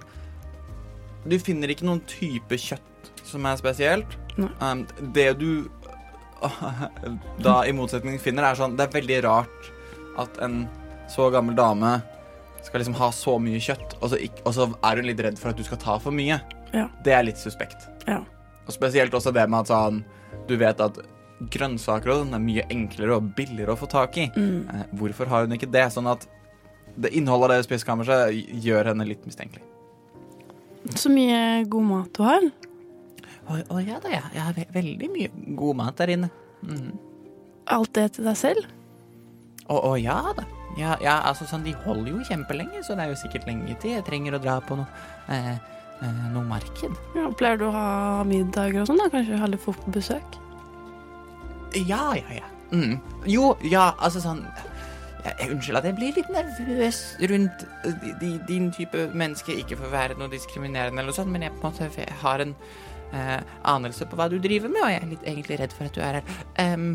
[1.29, 4.15] Du finner ikke noen type kjøtt som er spesielt.
[4.39, 4.51] Nei.
[4.63, 5.67] Um, det du
[7.43, 9.73] da i motsetning finner, er sånn Det er veldig rart
[10.23, 10.63] at en
[11.11, 11.97] så gammel dame
[12.63, 15.39] skal liksom ha så mye kjøtt, og så, ikke, og så er hun litt redd
[15.41, 16.37] for at du skal ta for mye.
[16.75, 16.89] Ja.
[17.07, 17.87] Det er litt suspekt.
[18.07, 18.19] Ja.
[18.69, 20.03] Og spesielt også det med at sånn
[20.49, 20.99] Du vet at
[21.55, 24.27] grønnsaker og sånn er mye enklere og billigere å få tak i.
[24.35, 24.67] Mm.
[24.75, 25.87] Eh, hvorfor har hun ikke det?
[25.95, 26.27] Sånn at
[26.99, 29.63] det innholdet av det spisekammerset gjør henne litt mistenkelig.
[30.99, 32.49] Så mye god mat du har.
[33.49, 34.25] Å å, ja da, ja.
[34.35, 36.31] Jeg har ve veldig mye god mat der inne.
[36.67, 36.93] Mm.
[37.71, 38.69] Alt det til deg selv.
[39.69, 40.47] Å å, ja da.
[40.79, 43.97] Ja, ja, altså sånn, de holder jo kjempelenge, så det er jo sikkert lenge til
[43.97, 44.87] jeg trenger å dra på noe
[45.33, 45.57] eh,
[46.35, 46.95] noe marked.
[47.17, 47.89] Ja, pleier du å ha
[48.29, 49.01] middager og sånn?
[49.03, 49.09] da?
[49.13, 50.39] Kanskje ha litt fort på besøk?
[51.77, 52.49] Ja, ja, ja.
[52.73, 52.99] Mm.
[53.29, 54.43] Jo, ja, altså sånn
[55.25, 56.99] jeg, Unnskyld at jeg blir litt nervøs
[57.31, 59.57] rundt eh, de, din type menneske.
[59.57, 62.45] Ikke for å være noe diskriminerende, eller noe sånt, men jeg, på en måte, har
[62.45, 62.55] en
[63.13, 63.39] eh,
[63.75, 66.05] anelse på hva du driver med, og jeg er litt egentlig redd for at du
[66.05, 66.35] er her.
[66.65, 66.91] Em,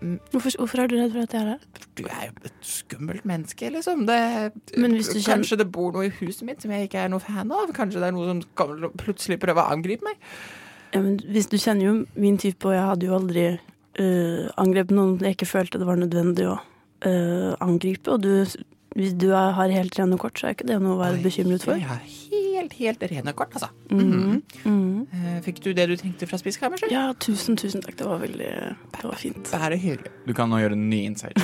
[0.00, 1.84] Hvorfor, hvorfor er du redd for at jeg er her?
[1.96, 4.04] du er jo et skummelt menneske, liksom.
[4.06, 7.24] Det, du kjenner- Kanskje det bor noe i huset mitt som jeg ikke er noe
[7.24, 7.72] fan av?
[7.72, 10.20] Kanskje det er noe som plutselig prøver å angripe meg?
[10.92, 14.94] Ja, men hvis du kjenner jo min type, og jeg hadde jo aldri uh, angrepet
[14.96, 18.12] noen jeg ikke følte det var nødvendig å uh, angripe.
[18.12, 18.44] Og du,
[18.96, 21.64] hvis du er, har helt rene kort, så er ikke det noe å være bekymret
[21.66, 21.76] for.
[21.76, 23.68] Jeg har helt, helt rene kort, altså.
[23.92, 24.38] Mm.
[24.64, 25.02] Mm.
[25.12, 26.88] Eh, Fikk du det du trengte fra spisekammerset?
[26.94, 27.98] Ja, tusen, tusen takk.
[28.00, 28.50] Det var veldig
[28.96, 29.52] Det var fint.
[29.52, 30.12] Bare hyggelig.
[30.24, 31.36] Du kan nå gjøre en ny insight.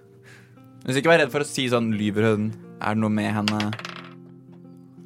[0.86, 2.50] Hvis ikke vær redd for å si sånn Lyver hun?
[2.76, 3.62] Er det noe med henne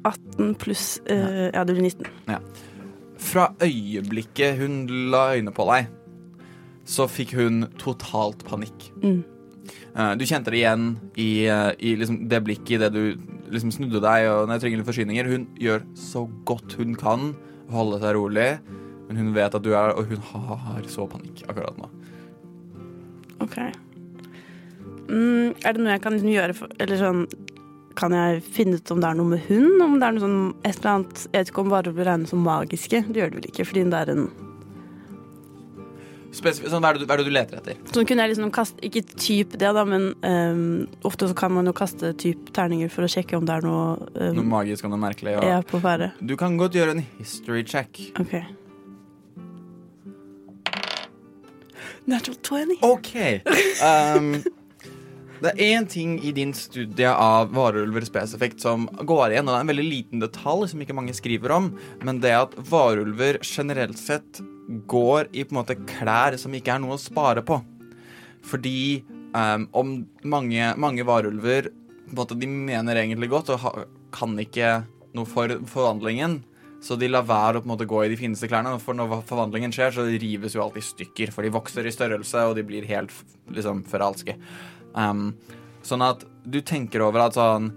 [0.03, 2.11] 18 pluss uh, Ja, det blir 19.
[3.21, 5.87] Fra øyeblikket hun la øynene på deg,
[6.89, 8.89] så fikk hun totalt panikk.
[9.05, 9.21] Mm.
[9.95, 13.17] Eh, Du kjente det igjen i, eh, i liksom det blikket idet du
[13.51, 15.31] liksom snudde deg og når jeg trenger litt forsyninger.
[15.31, 17.33] Hun gjør så godt hun kan
[17.67, 18.59] å holde seg rolig,
[19.07, 21.89] men hun vet at du er og hun har så panikk akkurat nå.
[23.43, 23.57] OK.
[25.11, 27.25] Mm, er det noe jeg kan liksom gjøre for Eller sånn
[27.99, 29.81] Kan jeg finne ut om det er noe med hun?
[29.81, 32.31] Om det er noe sånn et eller annet Jeg vet ikke om varer blir regnet
[32.31, 33.01] som magiske.
[33.09, 34.29] Det gjør det vel ikke, fordi det er en
[36.31, 37.75] Spesif sånn, hva, er du- hva er det du leter etter?
[37.91, 41.65] Sånn kunne jeg liksom kaste Ikke typ det, da, men um, ofte så kan man
[41.67, 44.93] jo kaste typ terninger for å sjekke om det er noe, um, Noe magisk og
[44.93, 45.33] noe merkelig?
[45.43, 45.59] Ja.
[45.61, 46.13] på ferde.
[46.23, 47.99] Du kan godt gjøre en history check.
[48.19, 48.37] OK.
[52.07, 52.77] Natural 20.
[52.81, 53.15] OK.
[53.83, 54.43] Um,
[55.41, 59.57] det er én ting i din studie av varulver spesifikt som går igjen, og det
[59.57, 61.71] er en veldig liten detalj som ikke mange skriver om,
[62.05, 64.41] men det at varulver generelt sett
[64.91, 67.57] går i på en måte klær som ikke er noe å spare på.
[68.45, 69.01] Fordi
[69.33, 69.97] um, om
[70.29, 73.71] mange, mange varulver på en måte, De mener egentlig godt og ha,
[74.11, 74.81] kan ikke
[75.15, 76.41] noe for forvandlingen.
[76.81, 78.73] Så de lar være å på en måte gå i de fineste klærne.
[78.81, 81.31] For når forvandlingen skjer, så rives jo alt i stykker.
[81.31, 83.13] For de vokser i størrelse, og de blir helt
[83.53, 84.35] liksom feralske.
[84.95, 85.31] Um,
[85.85, 87.71] sånn at du tenker over at sånn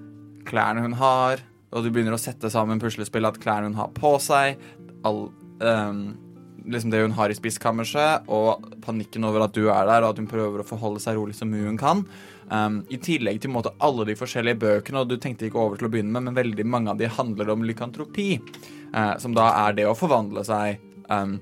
[0.44, 1.40] Klærne hun har,
[1.74, 4.60] og du begynner å sette sammen puslespill at klærne hun har på seg,
[5.08, 5.26] all,
[5.64, 6.02] um,
[6.64, 10.20] liksom det hun har i spiskammerset, og panikken over at du er der, og at
[10.22, 12.04] hun prøver å forholde seg rolig mye hun kan.
[12.52, 15.88] Um, I tillegg til måte, alle de forskjellige bøkene, og du tenkte ikke over til
[15.88, 18.28] å begynne med, men veldig mange av de handler om lykantropi,
[18.94, 21.38] uh, som da er det å forvandle seg um,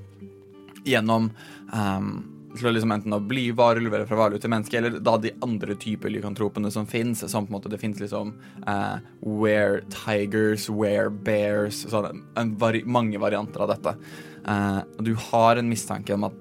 [0.86, 1.28] gjennom
[1.74, 2.14] um,
[2.56, 5.32] til å liksom enten å bli varulv eller fra varulv til menneske, eller da de
[5.44, 7.24] andre typer lykantropene som fins.
[7.30, 8.34] Som på en måte det fins liksom
[8.66, 12.24] uh, were tigers, were bears sånn,
[12.60, 13.96] vari Mange varianter av dette.
[14.44, 16.38] Uh, du har en mistanke om at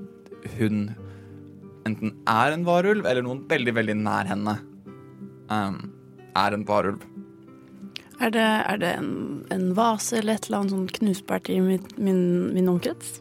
[0.57, 0.89] hun
[1.87, 4.57] enten er en varulv, eller noen veldig, veldig nær henne
[5.49, 5.79] um,
[6.37, 7.07] er en varulv.
[8.21, 9.13] Er det, er det en,
[9.49, 12.21] en vase eller et eller annet sånn knusbart i min, min,
[12.53, 13.17] min omkrets?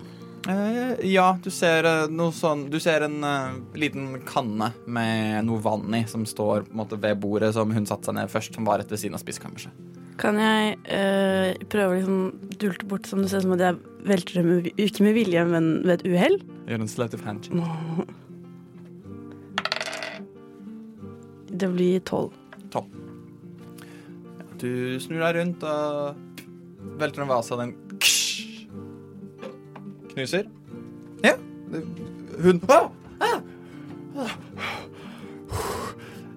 [0.51, 5.61] Eh, ja, du ser eh, noe sånn Du ser en uh, liten kanne med noe
[5.63, 8.81] vann i som står måte ved bordet som hun satte seg ned først, som var
[8.81, 9.73] rett ved siden av spiskammerset.
[10.21, 12.19] Kan jeg uh, prøve å liksom
[12.61, 15.71] dulte bort som du ser som at jeg velter det med, ikke med vilje, men
[15.85, 16.37] ved et uhell?
[16.67, 17.55] Gjør en slate of hand check.
[21.61, 22.33] Det blir tolv.
[24.61, 26.41] Du snur deg rundt og
[27.01, 27.90] velter en vase, og den
[30.21, 30.49] knuser.
[31.25, 31.35] Ja.
[32.41, 32.89] Hun ah!
[33.21, 33.41] Ah!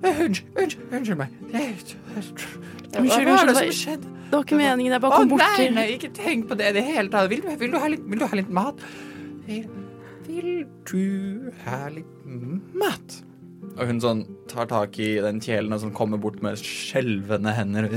[0.04, 1.38] Unnskyld, unnskyld, unnskyld meg.
[1.54, 2.48] Unnskyld,
[2.93, 4.10] Hva er det som har skjedde?
[4.34, 6.76] Det var ikke meningen, jeg bare kom bort til nei, ikke tenk på det i
[6.80, 7.30] det hele tatt.
[7.30, 8.82] Vil, vil, du ha litt, vil du ha litt mat?
[9.46, 9.67] Vil,
[10.26, 10.50] vil
[10.89, 13.19] du ha litt mat.
[13.74, 17.88] Og hun sånn tar tak i den kjelen og sånn kommer bort med skjelvende hender.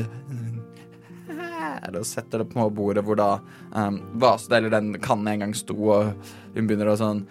[1.76, 3.30] Her, Og setter det på bordet hvor da
[3.72, 6.12] um, vasen, eller den kannen en gang sto, og
[6.56, 7.26] hun begynner å sånn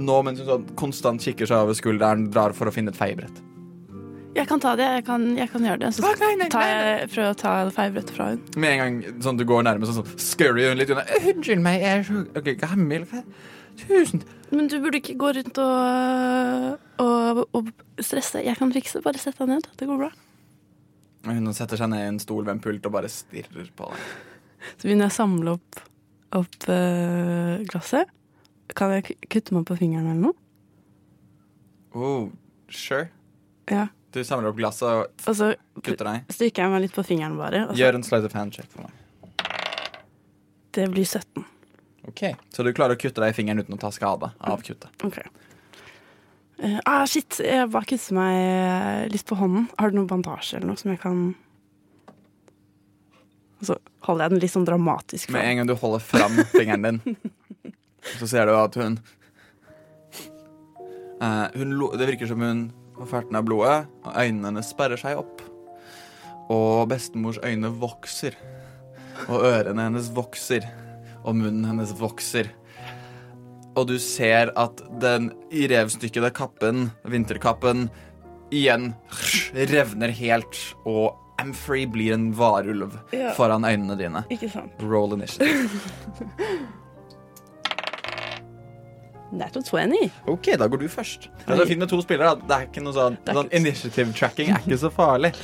[0.00, 3.40] Nå mens hun sånn konstant kikker seg over skulderen, drar for å finne et feiebrett.
[4.36, 5.88] Jeg kan ta det, jeg kan, jeg kan gjøre det.
[5.96, 8.52] Så tar jeg, prøver å ta feilbrettet fra henne.
[8.62, 11.02] Med en gang sånn du går nærmest sånn, sånn scurry hun litt unna.
[11.18, 13.08] Unnskyld meg, jeg er så okay, gammel.
[13.80, 14.22] Tusen
[14.54, 17.70] Men du burde ikke gå rundt og, og, og
[18.02, 18.42] stresse.
[18.46, 19.06] Jeg kan fikse det.
[19.06, 19.66] Bare sett deg ned.
[19.78, 20.10] Det går bra.
[21.26, 24.04] Hun setter seg ned i en stol ved en pult og bare stirrer på deg.
[24.76, 25.80] Så begynner jeg å samle opp,
[26.36, 28.08] opp eh, glasset.
[28.76, 30.36] Kan jeg kutte meg på fingeren eller noe?
[31.96, 32.28] Oh,
[32.70, 33.08] sure.
[33.70, 33.88] Ja.
[34.14, 35.52] Du samler opp glasset og Og så
[35.84, 36.32] kutter deg.
[36.34, 37.66] stryker jeg meg litt på fingeren bare.
[37.78, 38.96] Gjør en sleight of hand check for meg.
[40.72, 41.44] det blir 17.
[42.08, 42.22] Ok,
[42.54, 44.88] Så du klarer å kutte deg i fingeren uten å ta skade av kuttet?
[45.04, 45.18] Ok.
[46.60, 49.70] Eh, ah, shit, jeg bare kutter meg litt på hånden.
[49.80, 51.22] Har du noen bandasje eller noe som jeg kan
[53.60, 56.84] Og så holder jeg den litt sånn dramatisk Med en gang du holder fram fingeren
[56.84, 57.16] din,
[58.18, 58.98] så ser du at hun
[61.24, 62.66] uh, hun Det virker som hun
[63.00, 65.40] får ferten av blodet, og øynene hennes sperrer seg opp.
[66.52, 68.36] Og bestemors øyne vokser.
[69.30, 70.66] Og ørene hennes vokser.
[71.24, 72.50] Og munnen hennes vokser.
[73.78, 77.88] Og du ser at den i revstykkede kappen, vinterkappen,
[78.50, 78.94] igjen
[79.70, 83.30] revner helt, og Amfrey blir en varulv Ja.
[83.32, 84.24] foran øynene dine.
[84.30, 84.72] Ikke sant?
[84.82, 85.70] Roll initiative.
[89.32, 90.10] Natural 20.
[90.26, 91.28] Ok, da går du først.
[91.46, 92.34] Det er fint med to spillere.
[92.34, 92.46] da.
[92.50, 95.34] Det er ikke noe sånn, sånn Initiative tracking er ikke så farlig.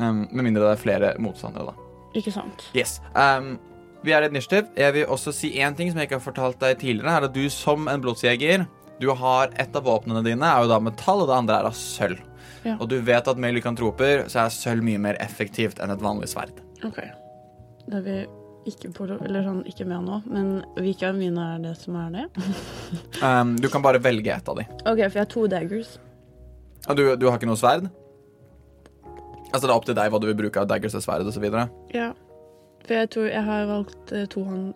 [0.00, 1.88] Um, med mindre det er flere motstandere, da.
[2.16, 2.62] Ikke sant?
[2.78, 3.00] Yes.
[3.12, 3.58] Um,
[4.04, 4.70] vi er et initiativ.
[4.78, 7.16] Jeg vil også si én ting som jeg ikke har fortalt deg tidligere.
[7.16, 8.66] er at Du som en blodsjeger
[9.00, 11.76] Du har Et av våpnene dine er jo da metall, og det andre er av
[11.76, 12.18] sølv.
[12.64, 12.76] Ja.
[12.78, 16.28] Og du vet at med lykantroper så er sølv mye mer effektivt enn et vanlig
[16.28, 16.52] sverd.
[16.84, 17.00] OK.
[17.90, 18.26] Det vil
[18.68, 22.10] ikke, på, eller sånn, ikke med nå, men hvilke av mine er det som er
[22.18, 22.26] det?
[23.24, 24.64] Um, du kan bare velge ett av de.
[24.84, 25.94] OK, for jeg har to daggers.
[26.88, 27.88] Og du, du har ikke noe sverd?
[29.50, 31.46] Altså Det er opp til deg hva du vil bruke av daggers og sverd osv.
[31.92, 32.10] Ja.
[32.86, 34.70] For jeg tror jeg har valgt eh, to hånd...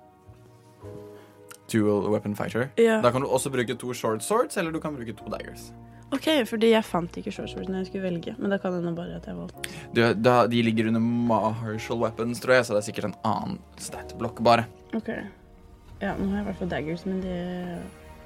[1.72, 2.68] Dual weapon fighter.
[2.78, 3.00] Ja.
[3.02, 5.72] Da kan du også bruke to short swords, eller du kan bruke to daggers.
[6.14, 8.34] OK, fordi jeg fant ikke short swords når jeg skulle velge.
[8.38, 12.42] Men da kan hende bare at jeg valgte Du, da, de ligger under martial weapons,
[12.44, 14.68] tror jeg, så det er sikkert en annen stat-blokk, bare.
[14.94, 15.10] OK.
[16.02, 17.38] Ja, nå har jeg i hvert fall daggers, men det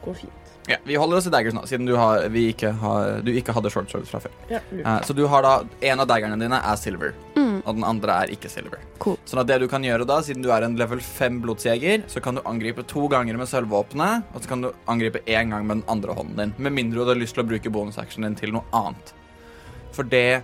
[0.05, 0.48] går fint.
[0.69, 3.55] Ja, Vi holder oss i daggers nå, siden du, har, vi ikke, har, du ikke
[3.57, 4.35] hadde short sword fra før.
[4.53, 4.59] Ja.
[4.75, 8.13] Eh, så du har da En av daggerne dine er silver, Mm, og den andre
[8.25, 8.81] er ikke silver.
[8.99, 9.17] cool.
[9.25, 12.21] Sånn at det du kan gjøre da, siden du er en level 5 blodsjeger, så
[12.21, 15.79] kan du angripe to ganger med sølvvåpenet, og så kan du angripe én gang med
[15.81, 16.55] den andre hånden din.
[16.59, 19.15] Med mindre du har lyst til å bruke bonusactionen din til noe annet.
[19.93, 20.43] For det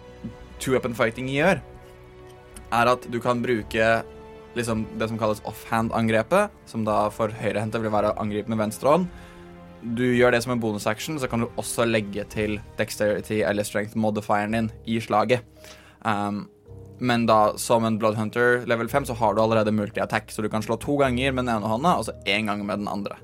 [0.60, 1.60] two-weapon fighting gjør,
[2.72, 3.90] er at du kan bruke
[4.54, 8.88] liksom det som kalles offhand-angrepet, som da for høyrehendte vil være å angripe med venstre
[8.88, 9.08] hånd.
[9.85, 13.99] Du gjør det som en bonusaction, så kan du også legge til dexterity eller strength
[14.01, 15.44] modifieren din i slaget.
[16.01, 16.47] Um,
[17.05, 20.62] men da, som en Bloodhunter level 5, så har du allerede multi-attack, så du kan
[20.62, 23.18] slå to ganger med den ene hånda, og så én gang med den andre.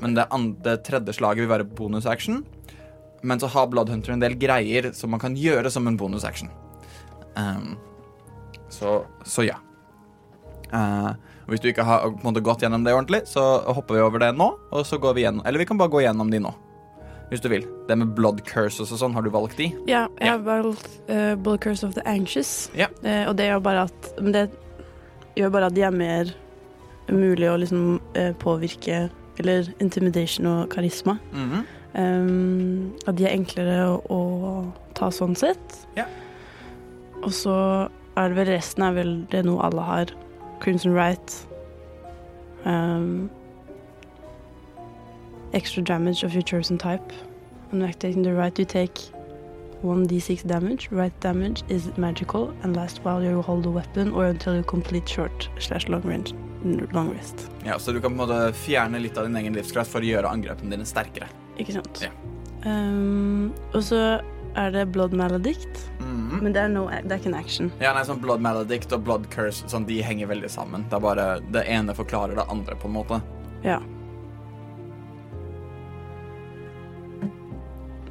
[0.00, 2.44] Men det, andre, det tredje slaget vil være bonusaction.
[3.22, 6.50] Men så har Bloodhunter en del greier som man kan gjøre som en bonusaction.
[7.36, 7.76] Um,
[8.72, 9.58] så, så ja.
[10.72, 11.10] Eh,
[11.46, 14.32] og hvis du ikke har måte, gått gjennom det ordentlig, så hopper vi over det
[14.34, 14.48] nå.
[14.74, 16.50] Og så går vi gjennom Eller vi kan bare gå gjennom de nå.
[17.30, 17.66] Hvis du vil.
[17.86, 19.68] Det med blood curses og sånn, har du valgt de?
[19.86, 22.68] Ja, jeg har valgt uh, Blood Curse of the Anxious.
[22.78, 22.90] Ja.
[23.02, 24.44] Uh, og det gjør bare at Men det
[25.38, 26.34] gjør bare at de er mer
[27.10, 29.06] mulig å liksom uh, påvirke
[29.38, 31.18] Eller intimidation og karisma.
[31.32, 31.66] Mhm.
[31.96, 35.78] Um, at de er enklere å, å ta sånn sett.
[35.96, 36.04] Ja.
[37.22, 37.54] Og så
[38.18, 40.12] er det vel resten er vel det noe alle har.
[40.60, 41.46] Crimson Right.
[42.64, 43.30] Um,
[45.52, 47.12] extra damage of your chosen type.
[47.72, 49.00] On activating the right, you take
[49.82, 50.88] 1d6 damage.
[50.90, 55.08] Right damage is magical and lasts while you hold the weapon or until you complete
[55.08, 56.34] short slash long range.
[56.92, 57.50] Long rest.
[57.64, 60.08] Ja, Så du kan på en måte fjerne litt av din egen livskraft for å
[60.08, 61.28] gjøre angrepene dine sterkere.
[61.58, 62.00] Ikke sant?
[62.02, 62.10] Ja.
[62.66, 64.20] Um, og så
[64.56, 65.82] er det Blood Maledict.
[66.00, 66.40] Mhm.
[66.42, 67.72] Men det er, no, det er ikke en action.
[67.80, 70.86] Ja, nei, sånn Blood Maledict og Blood Curse sånn, de henger veldig sammen.
[70.90, 73.20] Det er bare det ene forklarer det andre, på en måte.
[73.66, 73.80] Ja.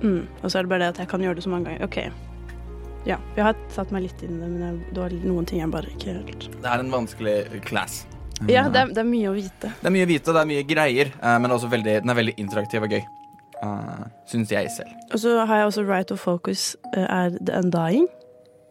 [0.01, 0.25] Mm.
[0.43, 1.85] Og så er det bare det at jeg kan gjøre det så mange ganger.
[1.85, 2.25] OK.
[3.05, 3.19] Ja.
[3.37, 5.71] Jeg har satt meg litt inn i det, men jeg, det var noen ting jeg
[5.73, 8.03] bare ikke helt Det er en vanskelig class.
[8.49, 9.69] Ja, det er, det er mye å vite.
[9.79, 12.33] Det er mye å vite, det er mye greier, eh, men veldig, den er veldig
[12.41, 13.05] interaktiv og gøy.
[13.63, 14.89] Uh, Syns jeg selv.
[15.13, 18.07] Og så har jeg også right of focus eh, er the undying.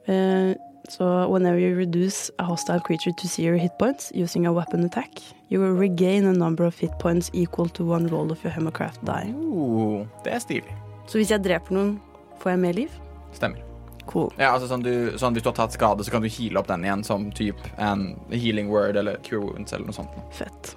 [0.08, 0.54] Uh,
[0.88, 5.10] så whenever you reduce a hostile creature to zero hit points using a weapon attack,
[5.50, 9.00] you will regain a number of hit points equal to one roll of your hemocraft
[9.06, 9.32] die.
[9.34, 10.76] Oh, det er stilig.
[11.06, 11.96] Så hvis jeg dreper noen,
[12.42, 13.00] får jeg mer liv?
[13.32, 13.64] Stemmer.
[14.06, 14.28] Cool.
[14.36, 16.68] Ja, altså sånn, du, sånn Hvis du har tatt skade, så kan du heale opp
[16.68, 20.18] den igjen som typ en healing word eller cure wounds eller noe sånt.
[20.36, 20.74] Fett.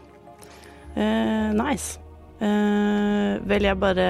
[0.95, 1.99] Uh, nice.
[2.37, 4.07] Eh, vel, jeg bare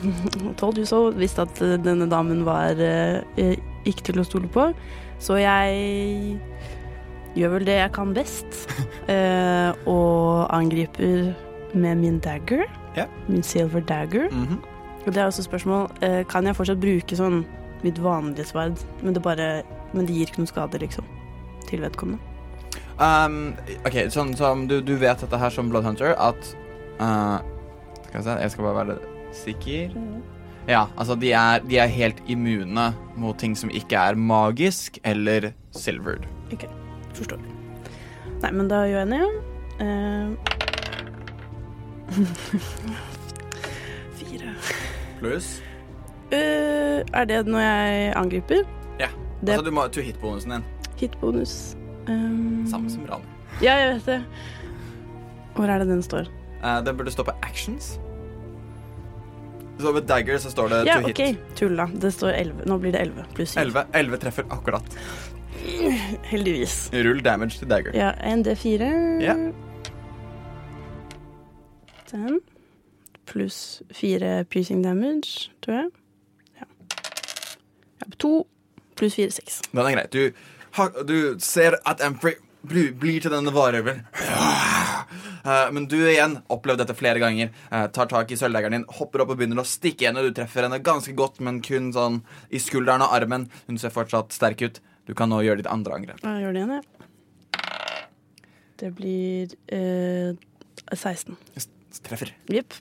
[0.60, 1.08] told you so.
[1.16, 3.56] Visste at eh, denne damen var eh,
[3.88, 4.70] ikke til å stole på.
[5.20, 6.36] Så jeg
[7.36, 8.64] gjør vel det jeg kan best.
[9.08, 11.30] uh, og angriper
[11.74, 12.66] med min dagger.
[12.96, 13.08] Yeah.
[13.28, 14.28] Min silver dagger.
[14.32, 14.60] Mhm.
[15.06, 15.86] Og det er også spørsmål
[16.28, 17.38] Kan jeg fortsatt bruke sånn
[17.80, 19.62] mitt vanlige sverd, men det bare
[19.94, 21.06] Men det gir ikke noen skade, liksom,
[21.70, 22.20] til vedkommende?
[23.00, 23.54] Um,
[23.88, 26.52] OK, sånn som du, du vet dette her som Bloodhunter, at
[27.00, 27.40] uh,
[28.10, 28.98] Skal vi se, jeg skal bare være
[29.32, 29.90] sikker.
[30.68, 35.50] Ja, altså de er, de er helt immune mot ting som ikke er magisk eller
[35.72, 36.26] silvered.
[36.52, 36.64] Ok,
[37.14, 37.38] Forstår.
[38.42, 39.26] Nei, men da gjør jeg det.
[39.80, 40.28] Eh,
[44.18, 44.54] Fire.
[45.20, 45.62] Pluss
[46.30, 48.60] Uh, er det når jeg angriper?
[49.00, 49.08] Ja.
[49.40, 50.64] Det Altså du må to hit-bonusen din.
[51.00, 51.76] hitbonus.
[52.06, 53.24] Um, Samme som Rani.
[53.58, 54.22] Ja, jeg vet det.
[55.56, 56.24] Hvor er det den står?
[56.60, 57.98] Uh, den burde stå på actions.
[59.80, 61.18] Så med dagger så står det Ja, to OK.
[61.18, 61.38] hit.
[61.56, 61.88] Tulla.
[61.94, 62.64] Det står 11.
[62.66, 63.60] Nå blir det 11 pluss 7.
[63.60, 64.98] 11, 11 treffer akkurat.
[66.22, 66.90] Heldigvis.
[66.92, 67.96] Rull damage til dagger.
[67.96, 68.90] Ja, en D4.
[69.24, 69.34] Ja.
[72.10, 72.40] Den.
[73.26, 75.90] Pluss fire piercing damage, tror jeg.
[76.60, 76.64] Ja.
[78.00, 78.46] ja to
[78.96, 79.62] pluss fire, seks.
[79.72, 80.12] Den er greit.
[80.12, 80.30] Du,
[81.08, 84.04] du ser at Amphrey blir, blir til denne varulven.
[85.40, 89.22] Eh, men du igjen, opplevd dette flere ganger, eh, tar tak i sølvleggeren din, hopper
[89.24, 90.20] opp og begynner å stikke henne.
[90.26, 92.18] Du treffer henne ganske godt, men kun sånn
[92.52, 93.46] i skulderen og armen.
[93.64, 94.82] Hun ser fortsatt sterk ut.
[95.08, 96.20] Du kan nå gjøre ditt andre angrep.
[96.20, 97.00] Jeg gjør det igjen, jeg.
[98.80, 100.36] Det blir eh,
[100.92, 101.36] 16.
[102.04, 102.34] Treffer.
[102.52, 102.76] Jepp.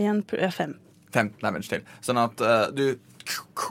[0.00, 0.76] Én ja, fem.
[1.12, 1.82] damage til.
[2.04, 2.84] Sånn at eh, du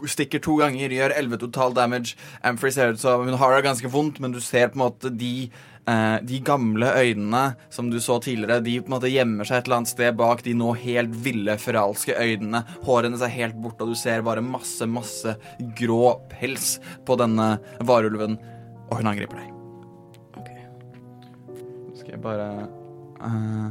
[0.10, 2.16] stikker to ganger, gjør 11 total damage.
[2.46, 5.12] Amfrey ser ut som hun har det ganske vondt, men du ser på en måte
[5.14, 5.50] de
[5.90, 7.44] eh, de gamle øynene
[7.74, 10.44] som du så tidligere, de på en måte gjemmer seg et eller annet sted bak
[10.46, 12.64] de nå helt ville, feralske øynene.
[12.88, 15.36] Hårene hennes er helt borte, og du ser bare masse, masse
[15.80, 17.52] grå pels på denne
[17.86, 18.40] varulven.
[18.90, 19.54] Og hun angriper deg.
[20.40, 20.50] Ok.
[21.52, 22.50] Nå skal jeg bare
[23.22, 23.70] uh...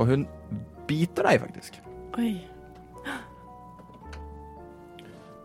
[0.00, 0.24] Og hun
[0.88, 1.76] biter deg, faktisk.
[2.16, 2.51] Oi.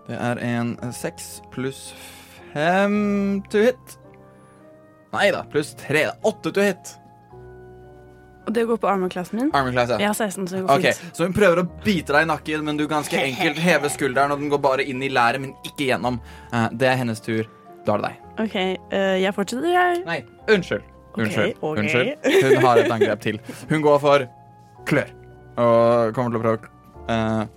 [0.08, 1.90] Det er en eh, seks pluss
[2.54, 3.98] fem to hit.
[5.14, 6.08] Nei da, pluss tre.
[6.28, 6.96] Åtte to hit.
[8.48, 9.50] Og det går på armor-klassen min?
[9.56, 9.98] Armor class, ja.
[10.00, 10.94] Jeg har 16, så det går okay.
[10.96, 11.18] fint.
[11.18, 14.40] Så hun prøver å bite deg i nakken, men du ganske enkelt hever skulderen, og
[14.40, 16.22] den går bare inn i læret, men ikke gjennom.
[16.54, 17.44] Eh, det er hennes tur.
[17.84, 18.24] Da er det deg.
[18.46, 18.56] OK,
[18.96, 20.00] eh, jeg fortsetter, jeg.
[20.08, 20.88] Nei, unnskyld.
[21.18, 21.60] Unnskyld.
[21.60, 22.10] Unnskyld.
[22.14, 22.16] okay.
[22.24, 22.56] Unnskyld.
[22.56, 23.40] Hun har et angrep til.
[23.68, 24.28] Hun går for
[24.88, 25.14] klør.
[25.58, 26.74] Og kommer til å prøve å
[27.12, 27.57] eh,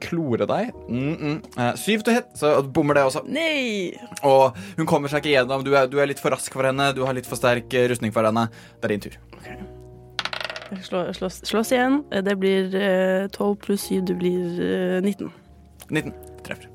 [0.00, 0.72] klore deg.
[0.88, 1.36] Mm -mm.
[1.58, 3.22] Eh, syv til hit, så bommer det også.
[3.26, 3.92] Nei!
[4.22, 5.64] Og hun kommer seg ikke gjennom.
[5.64, 6.92] Du er, du er litt for rask for henne.
[6.94, 8.48] Du har litt for sterk eh, rustning for henne.
[8.80, 9.16] Det er din tur.
[10.82, 12.04] Slå, slåss, slåss igjen.
[12.12, 15.32] Eh, Det blir eh, 12 pluss 7, Du blir eh, 19.
[15.90, 16.12] 19.
[16.44, 16.68] Treffer.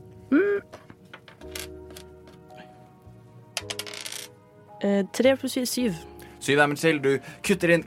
[4.84, 5.94] Eh, 3 pluss 7.
[6.40, 7.02] Syv damage til.
[7.04, 7.84] Du kutter inn.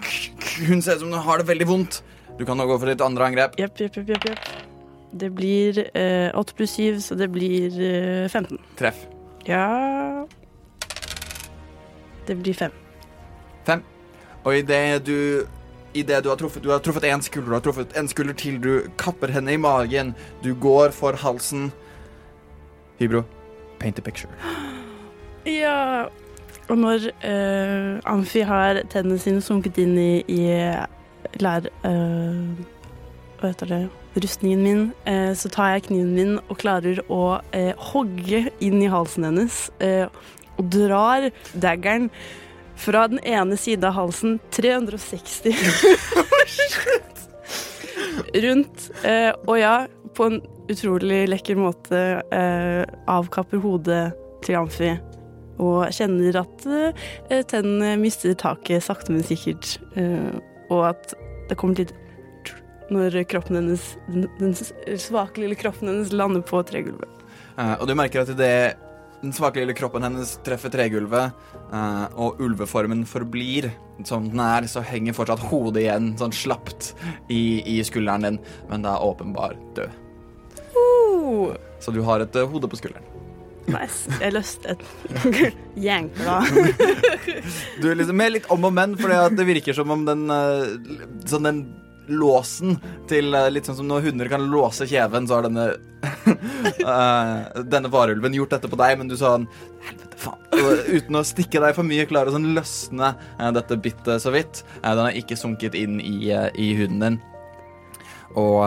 [0.68, 2.02] Hun ser ut som hun har det veldig vondt.
[2.38, 3.58] Du kan nå gå for ditt andre angrep.
[3.58, 4.73] Jepp, jepp, jepp, jepp.
[5.20, 8.58] Det blir eh, 8 pluss 7, så det blir eh, 15.
[8.78, 9.06] Treff.
[9.46, 10.24] Ja
[12.26, 12.70] Det blir 5.
[13.66, 13.82] 5.
[14.44, 15.46] Og idet du
[15.94, 18.34] i det du har truffet Du har truffet én skulder, du har truffet en skulder
[18.34, 18.58] til.
[18.62, 20.14] Du kapper henne i magen.
[20.44, 21.72] Du går for halsen.
[22.98, 23.22] Hybro,
[23.78, 24.30] paint a picture.
[25.46, 26.06] Ja
[26.68, 30.38] Og når eh, Amfi har tennene sine sunket inn i, i
[31.36, 31.68] lær...
[31.84, 32.64] eh,
[33.40, 33.80] hva heter det?
[34.14, 38.90] Rustningen min, eh, så tar jeg kniven min og klarer å eh, hogge inn i
[38.90, 39.56] halsen hennes.
[39.82, 40.06] Eh,
[40.54, 41.26] og drar
[41.58, 42.10] daggeren
[42.78, 45.50] fra den ene siden av halsen 360
[48.44, 48.86] rundt.
[49.50, 49.74] Og ja,
[50.14, 50.38] på en
[50.70, 52.02] utrolig lekker måte
[53.10, 54.04] avkapper hodet
[54.46, 54.92] til Amfi.
[55.62, 56.66] Og kjenner at
[57.50, 59.76] tennene mister taket sakte, men sikkert.
[60.70, 61.14] Og at
[61.50, 61.94] det kommer litt
[62.92, 64.54] når kroppen hennes, den, den
[65.00, 67.22] svake lille kroppen hennes lander på tregulvet.
[67.54, 68.74] Uh, og du merker at idet
[69.24, 71.32] den svake lille kroppen hennes treffer tregulvet,
[71.72, 73.70] uh, og ulveformen forblir
[74.04, 76.92] som den er, så henger fortsatt hodet igjen sånn slapt
[77.32, 80.00] i, i skulderen din, men det er åpenbart død.
[80.74, 81.54] Uh.
[81.80, 83.06] Så du har et eh, hode på skulderen.
[83.70, 84.12] nice.
[84.20, 84.82] Jeg løste et
[85.86, 86.40] Janker da.
[87.80, 90.26] Du er liksom med litt om og men, for det virker som om den
[91.28, 91.62] Sånn den
[92.06, 92.78] låsen
[93.10, 95.66] til eh, Litt sånn som når hunder kan låse kjeven, så har denne
[96.84, 99.46] uh, Denne varulven gjort dette på deg, men du sånn
[99.84, 100.40] Helvete, faen.
[100.88, 104.64] Uten å stikke deg for mye, klarer å sånn løsne uh, dette bittet så vidt.
[104.80, 107.18] Uh, den har ikke sunket inn i, i huden din.
[108.34, 108.64] Og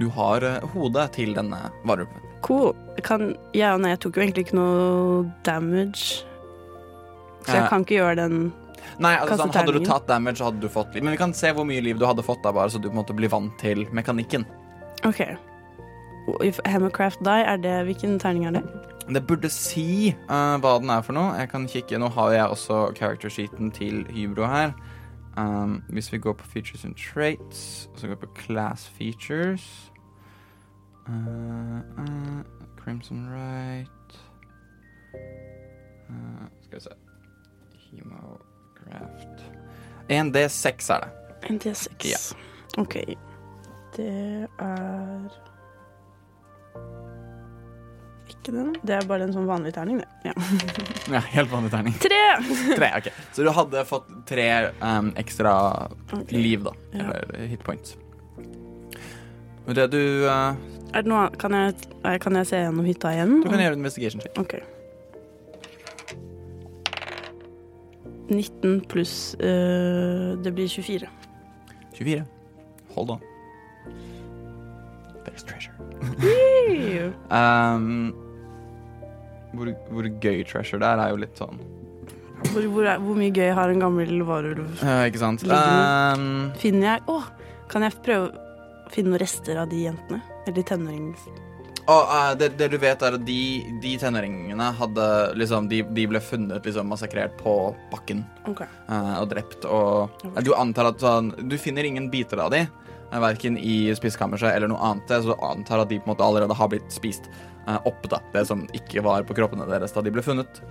[0.00, 2.22] du har hodet til denne varulven.
[2.46, 2.70] Cool.
[3.04, 6.22] Kan, ja, nei, jeg tok jo egentlig ikke noe damage.
[7.44, 8.50] Så jeg kan ikke gjøre den
[9.00, 11.04] Nei, altså, sånn, Hadde du tatt damage, så hadde du fått liv.
[11.04, 12.94] Men vi kan se hvor mye liv du hadde fått da, bare så du på
[12.94, 14.46] en måte blir vant til mekanikken.
[15.08, 15.24] OK.
[16.44, 18.62] If Hammercraft die, er det Hvilken terning er det?
[19.10, 21.34] Det burde si uh, hva den er for noe.
[21.40, 24.74] Jeg kan kikke, Nå har jeg også character sheeten til Hybro her.
[25.36, 29.92] Um, hvis vi går på features and traits, og så går vi på class features
[31.08, 32.42] uh, uh,
[32.84, 34.20] Crimson right
[36.62, 36.90] Skal vi se
[38.92, 39.30] Hemocraft
[40.10, 41.10] 1D6 er det.
[41.48, 42.08] En D6.
[42.10, 42.18] Ja.
[42.82, 42.94] OK.
[43.96, 45.30] Det er
[48.30, 48.74] Ikke den.
[48.82, 50.08] Det er bare en sånn vanlig terning, det.
[50.30, 50.34] Ja.
[51.14, 51.94] Ja, helt vanlig terning.
[51.98, 52.18] Tre!
[52.76, 53.08] Tre, ok.
[53.34, 54.46] Så du hadde fått tre
[54.78, 55.54] um, ekstra
[56.12, 56.38] okay.
[56.38, 56.74] liv, da.
[56.94, 57.06] Ja.
[57.08, 57.96] Eller hit points.
[59.70, 60.54] Det du uh,
[60.94, 61.28] Er det noe?
[61.38, 63.40] Kan jeg, eh, kan jeg se gjennom hytta igjen?
[63.42, 64.38] Du kan gjøre en investigation check.
[64.38, 64.58] OK.
[68.30, 71.08] 19 pluss uh, Det blir 24.
[71.98, 72.24] 24.
[72.94, 73.26] Hold on.
[75.26, 75.74] There's treasure.
[77.30, 78.12] Um,
[79.54, 81.58] hvor, hvor gøy treasure det er, er jo litt sånn
[82.52, 84.64] Hvor, hvor, er, hvor mye gøy har en gammel varulv?
[84.82, 85.44] uh, Ikke sant?
[85.44, 87.18] Um, Finner jeg Å,
[87.72, 90.20] kan jeg prøve å finne noen rester av de jentene?
[90.44, 91.26] Eller de tenårings...
[91.86, 93.40] Og uh, det, det du vet, er at de,
[93.82, 95.06] de tenåringene hadde
[95.40, 97.54] liksom De, de ble funnet liksom massakrert på
[97.92, 98.68] bakken okay.
[98.90, 99.64] uh, og drept.
[99.64, 100.44] Og okay.
[100.46, 102.66] du antar at sånn Du finner ingen biter av de,
[103.10, 106.26] uh, verken i spisekammerset eller noe annet, så du antar at de på en måte
[106.26, 107.30] allerede har blitt spist
[107.70, 108.18] opp, da.
[108.32, 110.62] Det som ikke var på kroppene deres da de ble funnet.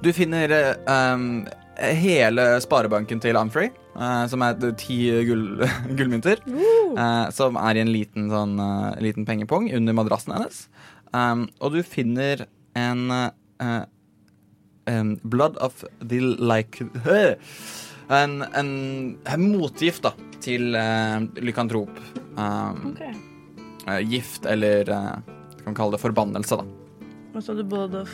[0.00, 0.74] Du finner eh,
[1.14, 1.46] um,
[1.78, 5.64] hele sparebanken til Amfrey, Uh, som er ti gull,
[5.98, 6.38] gullmynter.
[6.46, 10.60] Uh, som er i en liten, sånn, uh, liten pengepung under madrassen hennes.
[11.10, 12.44] Um, og du finner
[12.78, 13.82] en eh,
[14.86, 16.84] em, Blood of the like
[18.08, 18.70] En, en,
[19.24, 20.14] en motgift da
[20.44, 21.90] til eh, lykantrop.
[22.38, 23.12] Um, okay.
[23.88, 25.16] eh, gift eller uh,
[25.64, 27.08] kan vi kalle det forbannelse, da.
[27.34, 28.12] Hva sa du, blood of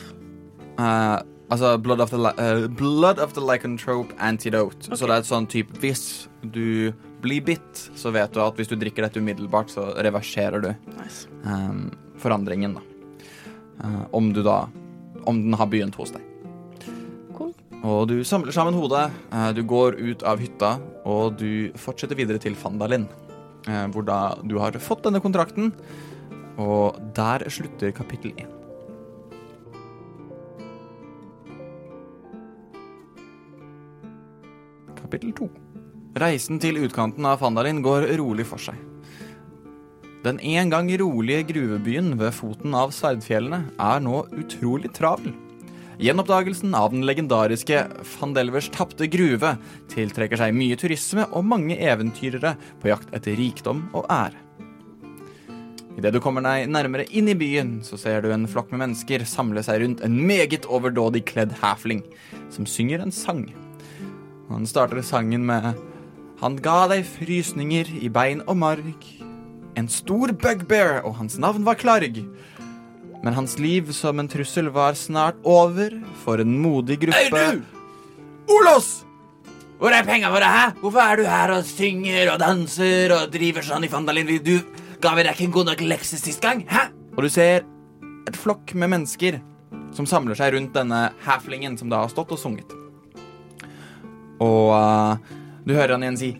[0.75, 1.19] Eh,
[1.49, 4.89] altså blood of the, eh, blood of the lycanthrope antidote.
[4.95, 8.69] Så det er et sånn type Hvis du blir bitt, så vet du at hvis
[8.69, 11.27] du drikker dette umiddelbart, så reverserer du Nice.
[11.43, 11.91] um,
[12.21, 12.81] forandringen, da.
[13.83, 14.67] Uh, om du da
[15.25, 16.21] Om den har begynt hos deg.
[17.33, 17.53] Cool.
[17.83, 22.37] Og du samler sammen hodet, eh, du går ut av hytta, og du fortsetter videre
[22.37, 23.07] til Fandalin.
[23.65, 25.73] Hvor da du har fått denne kontrakten,
[26.61, 28.54] og der slutter kapittel én.
[35.05, 35.49] Kapittel to.
[36.17, 38.77] Reisen til utkanten av Fandalin går rolig for seg.
[40.25, 45.35] Den en gang rolige gruvebyen ved foten av Sverdfjellene er nå utrolig travel.
[46.01, 47.83] Gjenoppdagelsen av den legendariske
[48.15, 49.53] Fandelvers tapte gruve
[49.93, 54.41] tiltrekker seg mye turisme og mange eventyrere på jakt etter rikdom og ære.
[55.95, 59.23] Idet du kommer deg nærmere inn i byen, så ser du en flokk med mennesker
[59.29, 62.03] samle seg rundt en meget overdådig kledd halfling
[62.51, 63.45] som synger en sang.
[64.49, 65.73] Han starter sangen med
[66.41, 69.07] Han ga deg frysninger i bein og marg.
[69.75, 72.19] En stor bugbear, og hans navn var Klarg.
[73.23, 77.63] Men hans liv som en trussel var snart over for en modig gruppe Hei, du!
[78.53, 79.01] Olos!
[79.79, 80.69] Hvor er penga våre, hæ?
[80.79, 84.29] Hvorfor er du her og synger og danser og driver sånn i Fandalin?
[84.45, 84.59] Du
[85.01, 86.63] ga vi deg ikke en god nok lekse sist gang?
[86.69, 86.87] Hæ?
[87.17, 87.65] Og du ser
[88.29, 89.41] et flokk med mennesker
[89.95, 92.84] som samler seg rundt denne halflingen som da har stått og sunget.
[94.43, 95.15] Og uh,
[95.65, 96.33] du hører han igjen si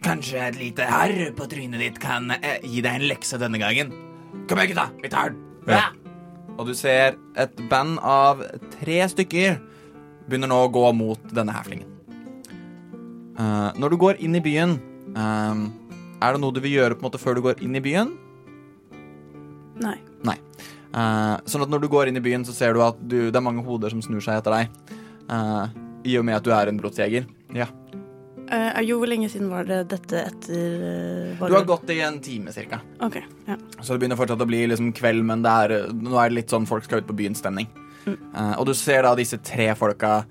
[0.00, 3.92] Kanskje et lite herr på trynet ditt kan uh, gi deg en lekse denne gangen?
[4.48, 4.88] Kom igjen, gutta.
[5.02, 5.42] Vi tar den.
[5.68, 5.76] Ja.
[5.76, 5.88] Ja.
[6.56, 8.42] Og du ser et band av
[8.80, 9.60] tre stykker
[10.30, 11.88] begynner nå å gå mot denne halflingen.
[13.40, 14.76] Uh, når du går inn i byen,
[15.16, 15.60] eh,
[16.20, 18.12] er det noe du vil gjøre på en måte før du går inn i byen?
[19.80, 19.96] Nei.
[20.26, 20.36] Nei.
[20.90, 23.38] Uh, sånn at når du går inn i byen, så ser du at du, det
[23.38, 24.98] er mange hoder som snur seg etter deg.
[25.30, 27.26] Eh, I og med at du er en blodsjeger.
[27.56, 27.68] Ja.
[28.50, 30.80] Uh, jo, hvor lenge siden var det dette etter
[31.38, 32.80] uh, Du har gått i en time cirka.
[33.04, 33.20] OK.
[33.46, 33.58] Ja.
[33.78, 36.54] Så det begynner fortsatt å bli liksom kveld, men det er, nå er det litt
[36.54, 37.70] sånn folk skal ut på byen-stemning.
[38.10, 40.22] Eh, og du ser da disse tre folka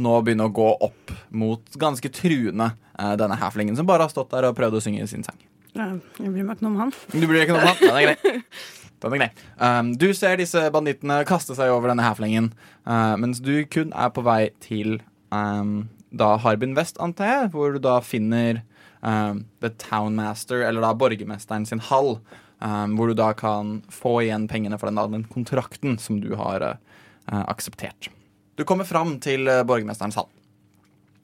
[0.00, 2.72] nå begynne å gå opp mot ganske truende
[3.20, 5.38] denne haflingen, som bare har stått der og prøvd å synge sin sang.
[5.76, 5.86] Ja,
[6.18, 6.92] jeg bryr meg ikke noe om han.
[7.12, 8.34] Du blir ikke noe om Den er grei.
[9.00, 9.28] Den er grei.
[9.56, 12.50] Um, du ser disse bandittene kaste seg over denne haflingen,
[12.84, 14.98] uh, mens du kun er på vei til
[15.30, 18.62] um, da Harbin Vest, antar jeg, hvor du da finner
[19.00, 22.18] um, The Townmaster, eller da borgermesteren sin hall,
[22.58, 26.64] um, hvor du da kan få igjen pengene for den, den kontrakten som du har
[26.66, 28.10] uh, akseptert.
[28.58, 30.28] Du kommer fram til uh, borgermesterens hall,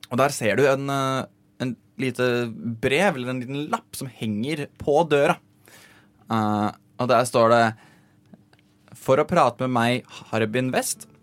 [0.06, 1.26] og der ser du en, uh,
[1.62, 5.38] en lite brev, eller en liten lapp, som henger på døra.
[6.26, 7.64] Og der står det
[8.98, 11.15] For å prate med meg, Harbin West, uh,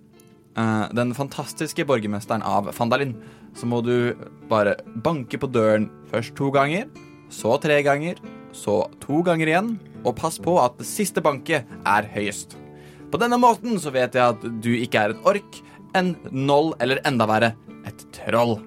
[0.54, 3.16] den fantastiske borgermesteren av Fandalin,
[3.58, 4.14] så må du
[4.50, 4.76] bare
[5.06, 6.86] banke på døren først to ganger,
[7.34, 8.20] så tre ganger,
[8.54, 9.72] så to ganger igjen,
[10.04, 12.58] og pass på at det siste banket er høyest.
[13.14, 15.58] På denne måten så vet jeg at du ikke er en ork,
[15.98, 17.52] en noll eller enda verre,
[17.86, 18.60] et troll.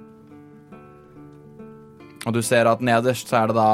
[2.27, 3.69] Og du ser at nederst så er det da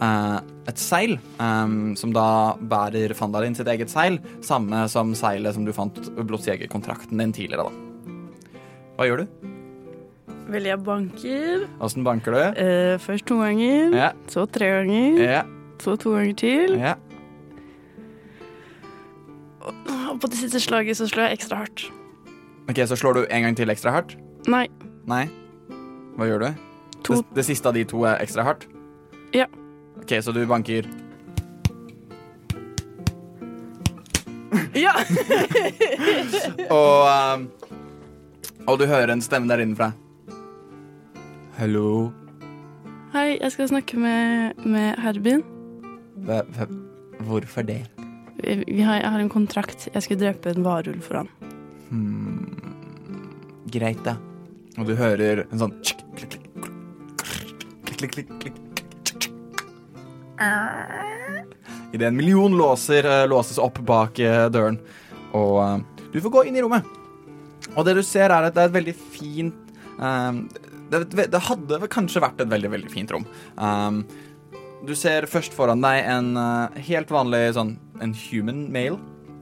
[0.00, 0.38] eh,
[0.68, 5.72] et seil, em, som da bærer Fandalin sitt eget seil, samme som seilet som du
[5.72, 7.72] fant blodsjegerkontrakten din tidligere, da.
[8.98, 9.54] Hva gjør du?
[10.48, 11.66] Vel, jeg banker.
[11.84, 12.40] Åssen banker du?
[12.62, 15.42] Eh, først to ganger, Ja, så tre ganger, ja,
[15.78, 16.78] så to ganger til.
[16.78, 16.94] ja.
[20.08, 21.82] Og på det siste slaget så slår jeg ekstra hardt.
[22.68, 24.16] Ok, så slår du en gang til ekstra hardt?
[24.48, 24.66] Nei.
[25.08, 25.26] Nei?
[26.16, 26.48] Hva gjør du?
[27.04, 27.14] To.
[27.20, 28.64] Det, det siste av de to er ekstra hardt?
[29.36, 29.46] Ja.
[30.08, 30.86] Ok, så du banker
[34.78, 34.94] Ja!
[36.72, 37.44] Og um,
[38.68, 39.90] Og du hører en stemme der innenfra.
[41.58, 42.08] Hallo?
[43.12, 45.42] Hei, jeg skal snakke med, med Herbin.
[46.28, 46.68] Hva- hva-
[47.28, 47.80] Hvorfor det?
[48.38, 49.88] Vi, vi har, jeg har en kontrakt.
[49.94, 51.32] Jeg skulle drepe en varulv for han.
[51.88, 52.44] Hmm.
[53.72, 54.16] Greit, da.
[54.78, 56.48] Og du hører en sånn klikk, klikk, klikk,
[57.98, 58.64] klikk, klikk, klikk, tsk.
[61.92, 64.78] Idet en million låser eh, låses opp bak eh, døren.
[65.36, 66.86] Og eh, du får gå inn i rommet.
[67.74, 72.22] Og det du ser, er at det er et veldig fint eh, det, hadde kanskje
[72.24, 73.26] vært et veldig, veldig fint rom.
[74.86, 78.98] Du ser først foran deg en eh, helt vanlig sånn en human male.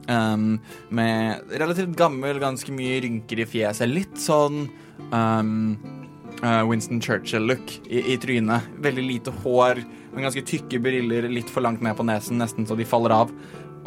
[0.07, 3.89] Um, med relativt gammel, ganske mye rynker i fjeset.
[3.91, 4.63] Litt sånn
[5.11, 6.06] um, eh,
[6.41, 8.67] Winston Churchill-look i, i trynet.
[8.83, 9.81] Veldig lite hår,
[10.17, 13.33] ganske tykke briller litt for langt ned på nesen, nesten så de faller av.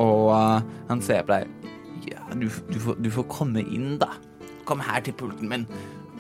[0.01, 0.59] Og uh,
[0.91, 1.71] han ser på deg.
[2.11, 4.13] Ja, du, du, får, du får komme inn, da.
[4.69, 5.67] Kom her til pulten min.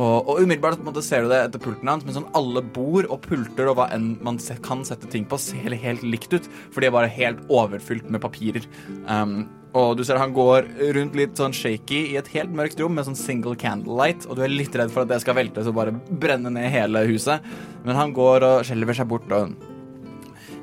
[0.00, 2.62] Og, og umiddelbart på en måte ser du det etter pulten hans, men sånn alle
[2.64, 6.32] bord og pulter og hva enn man se, kan sette ting på, ser helt likt
[6.32, 8.64] ut, for de er bare helt overfylt med papirer.
[9.04, 9.42] Um,
[9.76, 10.66] og du ser han går
[10.96, 14.44] rundt litt sånn shaky i et helt mørkt rom med sånn single candlelight, og du
[14.44, 17.44] er litt redd for at det skal veltes og bare brenne ned hele huset.
[17.84, 19.54] Men han går og skjelver seg bort og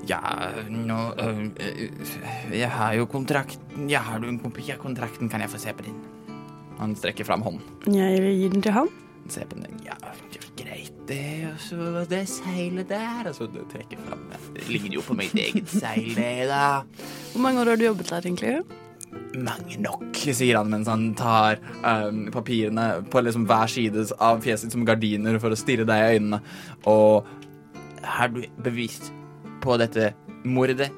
[0.07, 0.21] Ja,
[0.71, 1.39] nå øh,
[2.55, 5.73] Jeg har jo kontrakten Jeg har du en kopi av kontrakten, kan jeg få se
[5.75, 5.97] på din?
[6.77, 7.63] Han strekker fram hånden.
[7.89, 8.91] Jeg gir den til han.
[9.33, 9.79] Se på den.
[9.83, 9.97] Ja,
[10.57, 11.47] greit, det.
[11.49, 13.25] Og så det seilet der.
[13.25, 16.83] Og så altså, trekker fram Det ligner jo på mitt eget seil, det, da.
[17.33, 18.77] Hvor mange år har du jobbet der, egentlig?
[19.37, 24.73] Mange nok, sier han mens han tar um, papirene på liksom hver side av fjeset
[24.73, 26.41] som gardiner for å stirre deg i øynene.
[26.89, 27.27] Og
[28.01, 29.11] er du bevisst
[29.63, 30.11] på dette
[30.47, 30.89] mordet?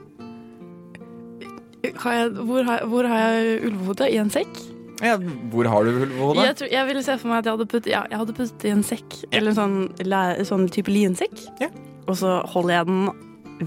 [1.99, 4.09] Har jeg, hvor, har, hvor har jeg ulvehodet?
[4.11, 4.59] I en sekk?
[4.99, 5.15] Ja,
[5.51, 6.43] hvor har du ulvehodet?
[6.43, 8.67] Jeg, tror, jeg ville se for meg at jeg hadde puttet ja, jeg hadde puttet
[8.67, 9.19] i en sekk.
[9.31, 11.45] Eller en sånn, sånn type linsekk.
[11.63, 11.71] Ja.
[12.09, 13.09] Og så holder jeg den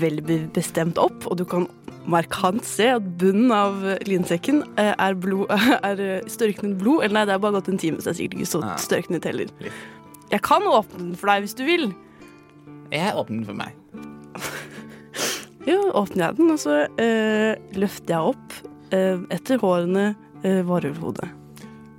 [0.03, 1.67] veldig bestemt opp, og du kan
[2.11, 5.51] markant se at bunnen av linsekken eh, er, blod,
[5.89, 7.05] er eh, størknet blod.
[7.05, 9.29] Eller nei, det er bare gått en time, så det er sikkert ikke så størknet
[9.29, 9.53] heller.
[10.33, 11.91] Jeg kan åpne den for deg hvis du vil.
[12.93, 13.79] Jeg åpner den for meg.
[15.63, 18.55] Ja, åpner jeg den, og så eh, løfter jeg opp
[18.91, 20.09] eh, etter hårene
[20.43, 21.29] eh, varulvhodet.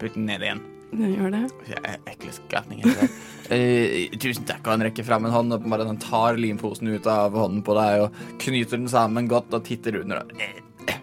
[0.02, 0.60] Putt den ned igjen.
[1.00, 1.44] Jeg gjør det.
[1.72, 3.08] Jeg er ekle skapninger.
[3.52, 4.62] Eh, tusen takk.
[4.64, 7.76] Og han rekker fram en hånd og bare han tar limposen ut av hånden på
[7.78, 10.24] deg og knyter den sammen godt og titter under.
[10.38, 10.94] Uh,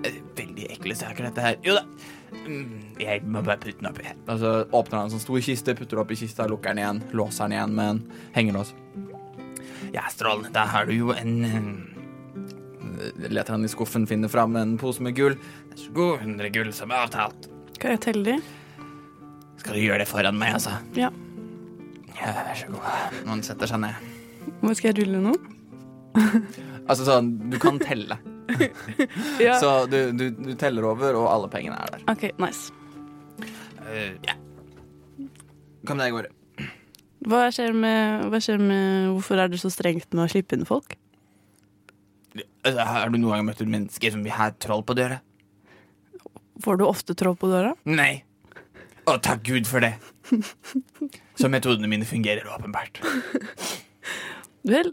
[0.00, 1.60] uh, veldig ekle saker, dette her.
[1.66, 1.84] Jo da.
[2.48, 4.08] Mm, Jeg må bare putte den oppi.
[4.28, 6.82] Og så åpner han en sånn stor kiste, putter den opp i kista, lukker den
[6.82, 8.02] igjen, låser den igjen med en
[8.36, 8.74] hengelås.
[9.92, 10.52] Ja, strålende.
[10.56, 11.94] Da har du jo en
[13.30, 15.36] Leter han i skuffen, finner fram en pose med gull.
[15.70, 17.46] Vær så god, 100 gull som er avtalt.
[17.78, 18.57] Kan jeg telle de?
[19.58, 20.76] Skal du gjøre det foran meg, altså?
[20.98, 21.10] Ja.
[22.18, 23.20] Ja, vær så god.
[23.28, 24.08] Noen setter seg ned.
[24.62, 25.36] Hvor skal jeg rulle nå?
[26.88, 28.16] Altså sånn, du kan telle.
[29.44, 29.58] Ja.
[29.60, 32.04] Så du, du, du teller over, og alle pengene er der.
[32.08, 32.72] OK, nice.
[34.24, 34.38] ja.
[35.86, 36.32] Kom deg av gårde.
[37.28, 40.64] Hva skjer, med, hva skjer med Hvorfor er det så strengt med å slippe inn
[40.68, 40.94] folk?
[42.64, 45.20] Altså, har du noen gang møtt et menneske som vil ha troll på døra?
[46.64, 47.74] Får du ofte troll på døra?
[47.90, 48.22] Nei.
[49.08, 49.94] Å, takk Gud for det.
[51.38, 53.00] Så metodene mine fungerer åpenbart.
[54.68, 54.90] Vel,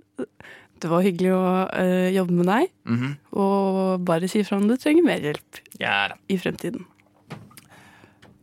[0.80, 1.44] det var hyggelig å
[1.76, 3.14] eh, jobbe med deg, Mhm.
[3.36, 6.86] og bare si ifra om du trenger mer hjelp Ja i fremtiden.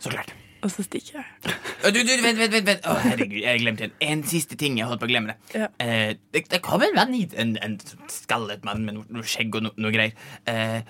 [0.03, 0.33] Så klart.
[0.62, 1.55] Og så stikker jeg.
[1.91, 2.85] Du, du, vent, vent, vent, vent.
[2.87, 4.77] Å, herregud, jeg glemte en, en siste ting.
[4.79, 5.59] Jeg holdt på å glemme det.
[5.59, 5.66] Ja.
[5.83, 7.75] Eh, det, det kom en venn hit, en, en
[8.12, 10.14] skallet mann med noe, noe skjegg og no, noe greier.
[10.47, 10.85] Eh,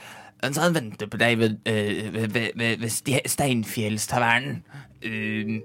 [0.51, 2.88] sa han venter på deg ved, eh, ved, ved, ved,
[3.30, 4.62] Steinfjellstavernen.
[5.03, 5.61] Uh,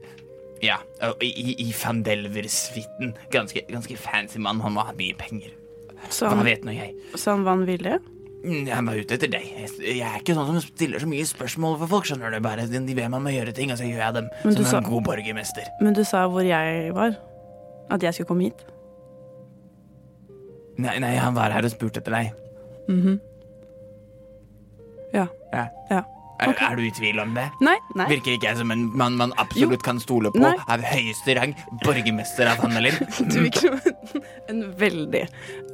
[0.62, 0.78] ja,
[1.22, 3.16] i, i, i van Delver-suiten.
[3.34, 4.62] Ganske, ganske fancy mann.
[4.62, 5.52] Han må ha mye penger.
[6.10, 6.94] Så Hva han, vet nå jeg?
[7.18, 7.98] så han villig?
[8.46, 9.46] Mm, Han var ute etter deg.
[9.82, 12.06] Jeg, er ikke sånn som stiller så mye spørsmål for folk.
[12.06, 14.30] skjønner du bare De ber meg om å gjøre ting, og så gjør jeg dem.
[14.46, 15.66] Men Som sa- en god borgermester.
[15.82, 17.18] Men du sa hvor jeg var.
[17.90, 18.66] At jeg skulle komme hit.
[20.78, 22.34] Nei, nei, han var her og spurte etter deg.
[22.88, 23.20] Mhm.
[25.14, 25.28] Ja.
[25.54, 25.68] Ja.
[25.92, 26.04] Ja.
[26.40, 26.60] Er, Ok.
[26.62, 27.48] er du i tvil om det?
[27.66, 28.06] Nei, nei.
[28.12, 30.38] Virker ikke jeg som en mann man absolutt kan stole på?
[30.44, 30.52] Nei.
[30.70, 31.56] Av høyeste rang.
[31.82, 32.94] Borgermester av Hannelin.
[33.32, 35.24] Du virker som en, en veldig,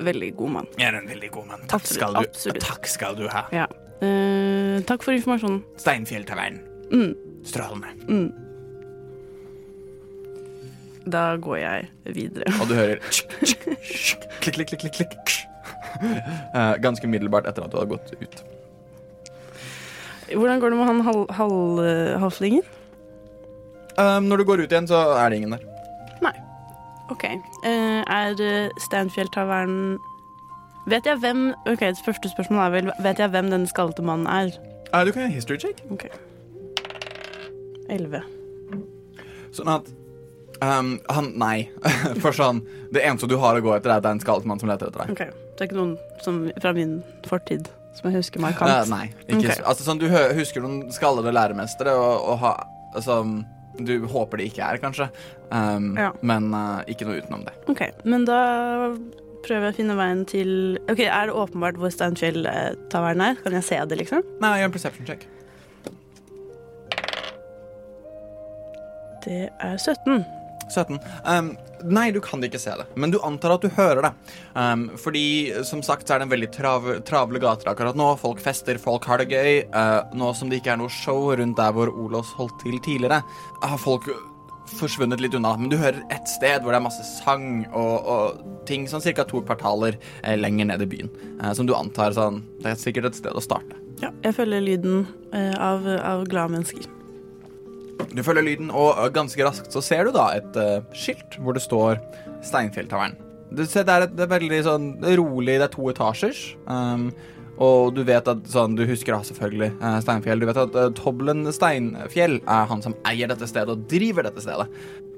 [0.07, 0.69] veldig god mann.
[0.79, 1.65] Jeg er en veldig god mann.
[1.67, 2.63] Takk skal du, absolutt.
[2.63, 3.43] takk skal du ha.
[3.51, 3.65] Ja.
[4.03, 5.59] Eh, takk for informasjonen.
[5.83, 6.63] Steinfjelltavernen.
[6.93, 7.11] Mm,
[7.43, 7.91] Strålende.
[8.07, 8.31] mm.
[11.11, 12.47] Da går jeg videre.
[12.63, 13.01] Og du hører
[14.43, 15.33] klikk, klikk, klikk, klikk, klikk.
[16.55, 18.43] Eh, Ganske umiddelbart etter at du har gått ut.
[20.33, 21.83] Hvordan går det med han hal hal
[22.21, 22.63] halflingen?
[23.97, 25.65] Um, når du går ut igjen, så er det ingen der.
[26.21, 26.33] Nei.
[27.13, 27.23] OK.
[27.65, 29.99] Uh, er uh, Steinfjelltavernen
[30.89, 34.27] Vet jeg hvem Ok, det første spørsmålet er vel Vet jeg hvem den skallete mannen
[34.27, 34.55] er?
[34.93, 35.83] Uh, du kan gjøre history check.
[35.91, 36.07] Ok.
[37.89, 38.23] Elleve.
[39.53, 39.93] Sånn at
[40.63, 41.69] um, Han Nei.
[42.23, 42.63] Først sånn
[42.95, 44.71] Det eneste du har å gå etter, er at det er en skallet mann som
[44.71, 45.13] leter etter deg.
[45.13, 48.69] Ok, Det er ikke noen som, fra min fortid som jeg husker markant?
[48.69, 48.89] markant?
[48.89, 49.09] nei.
[49.27, 49.63] Ikke, okay.
[49.63, 52.53] altså, sånn, du husker noen skallede læremestere og, og ha,
[52.93, 53.21] altså,
[53.77, 55.07] Du håper det ikke er, kanskje.
[55.49, 56.11] um, Ja.
[56.21, 57.53] Men uh, ikke noe utenom det.
[57.71, 58.39] Ok, men da
[59.43, 60.51] prøver jeg å finne veien til
[60.87, 63.39] Ok, Er det åpenbart hvor Steinfjell-tavernen er?
[63.43, 64.21] Kan jeg se det, liksom?
[64.41, 65.25] Nei, gjør en perception check.
[69.23, 70.23] Det er 17.
[70.73, 70.99] 17.
[71.29, 71.53] Um,
[71.93, 74.13] nei, du kan ikke se det, men du antar at du hører det.
[74.57, 75.25] Um, fordi,
[75.67, 78.09] som sagt, så er det en veldig trav travle gater akkurat nå.
[78.21, 79.63] Folk fester, folk har det gøy.
[79.73, 83.23] Uh, nå som det ikke er noe show rundt der hvor Olos holdt til tidligere,
[83.63, 84.09] har folk
[84.79, 85.53] forsvunnet litt unna.
[85.57, 89.25] Men du hører et sted hvor det er masse sang og, og ting sånn ca.
[89.27, 91.13] to kvartaler eh, lenger ned i byen.
[91.41, 93.79] eh, som du antar sånn Det er sikkert et sted å starte.
[94.01, 97.02] Ja, jeg følger lyden eh, av, av glade mennesker.
[98.11, 101.63] Du følger lyden, og ganske raskt så ser du da et uh, skilt hvor det
[101.63, 102.01] står
[102.43, 103.15] Steinfjelltavern.
[103.53, 104.89] Du ser det er, et, det er veldig sånn
[105.19, 106.41] rolig, det er to etasjers.
[106.65, 107.11] Um,
[107.61, 110.41] og du vet at sånn, Du husker da selvfølgelig uh, Steinfjell.
[110.41, 114.41] Du vet at uh, Toblen Steinfjell er han som eier dette stedet og driver dette
[114.43, 114.67] stedet.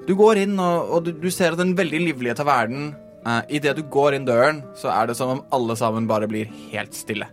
[0.06, 2.92] Du går inn, og, og du, du ser at den veldig livlige tavernen
[3.26, 6.52] uh, Idet du går inn døren, så er det som om alle sammen bare blir
[6.74, 7.30] helt stille.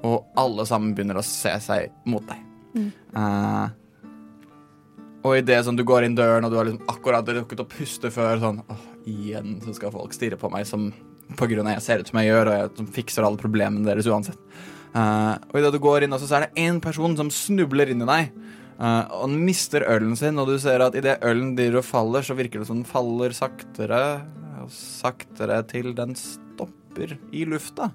[0.00, 2.46] Og alle sammen begynner å se seg mot deg.
[3.12, 3.68] Uh,
[5.20, 8.10] og idet sånn, du går inn døren, og du har liksom akkurat rukket å puste
[8.14, 10.90] før sånn Åh, igjen så skal folk stirre på meg som
[11.38, 13.86] på grunn av jeg ser ut som jeg gjør, og jeg som fikser alle problemene
[13.86, 14.40] deres uansett.
[14.90, 18.02] Uh, og idet du går inn, også, så er det én person som snubler inn
[18.02, 18.32] i deg.
[18.80, 22.26] Uh, og han mister ølen sin, og du ser at idet ølen driver og faller,
[22.26, 24.02] så virker det som den faller saktere
[24.64, 27.92] og saktere til den stopper i lufta.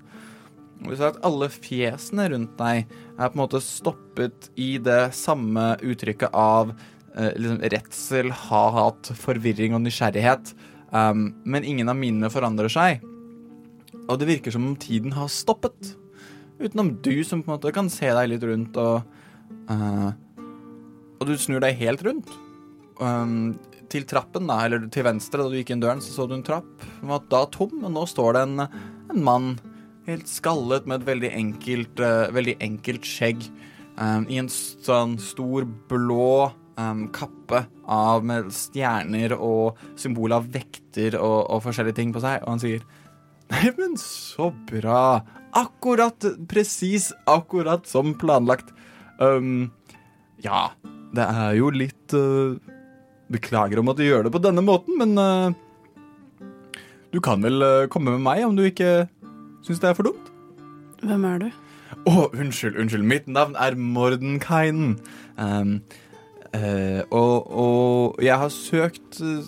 [0.84, 5.16] Og du ser at alle fjesene rundt deg er på en måte stoppet i det
[5.18, 6.74] samme uttrykket av
[7.16, 10.54] liksom redsel, hat, forvirring og nysgjerrighet.
[10.92, 13.04] Um, men ingen av minnene forandrer seg.
[14.06, 15.96] Og det virker som om tiden har stoppet.
[16.60, 19.04] Utenom du, som på en måte kan se deg litt rundt og
[19.72, 20.12] uh,
[21.20, 22.32] Og du snur deg helt rundt.
[23.00, 23.56] Um,
[23.92, 26.46] til trappen, da, eller til venstre, da du gikk inn døren, så så du en
[26.46, 26.68] trapp.
[27.00, 28.66] Den var da tom, og nå står det en,
[29.14, 29.50] en mann,
[30.08, 33.46] helt skallet med et veldig enkelt, uh, veldig enkelt skjegg,
[34.00, 41.18] um, i en sånn stor blå um, kappe av med stjerner og symbol av vekter
[41.20, 42.86] og, og forskjellige ting på seg, og han sier
[43.46, 45.22] Nei, men så bra.
[45.54, 46.18] Akkurat,
[46.50, 48.72] presis akkurat som planlagt.
[49.22, 49.70] Um,
[50.42, 50.72] ja,
[51.16, 52.58] det er jo litt uh,
[53.32, 55.54] Beklager om at du gjør det på denne måten, men uh,
[57.14, 59.06] du kan vel uh, komme med meg om du ikke
[59.66, 60.34] syns det er for dumt?
[61.06, 61.48] Hvem er du?
[62.06, 63.06] Å, unnskyld, unnskyld.
[63.08, 64.98] Mitt navn er Mordenkainen.
[65.38, 65.80] Um,
[66.56, 69.44] eh, og, og jeg har søkt uh,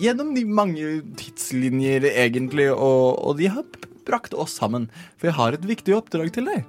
[0.00, 0.90] gjennom de mange
[1.20, 3.66] tidslinjer, egentlig, og, og de har
[4.08, 4.88] brakt oss sammen.
[5.20, 6.64] For jeg har et viktig oppdrag til deg.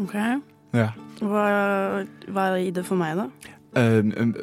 [0.00, 0.16] Ok.
[0.76, 0.90] Ja.
[1.22, 1.46] Hva,
[2.28, 3.54] hva er i det for meg, da?
[3.76, 4.34] Um,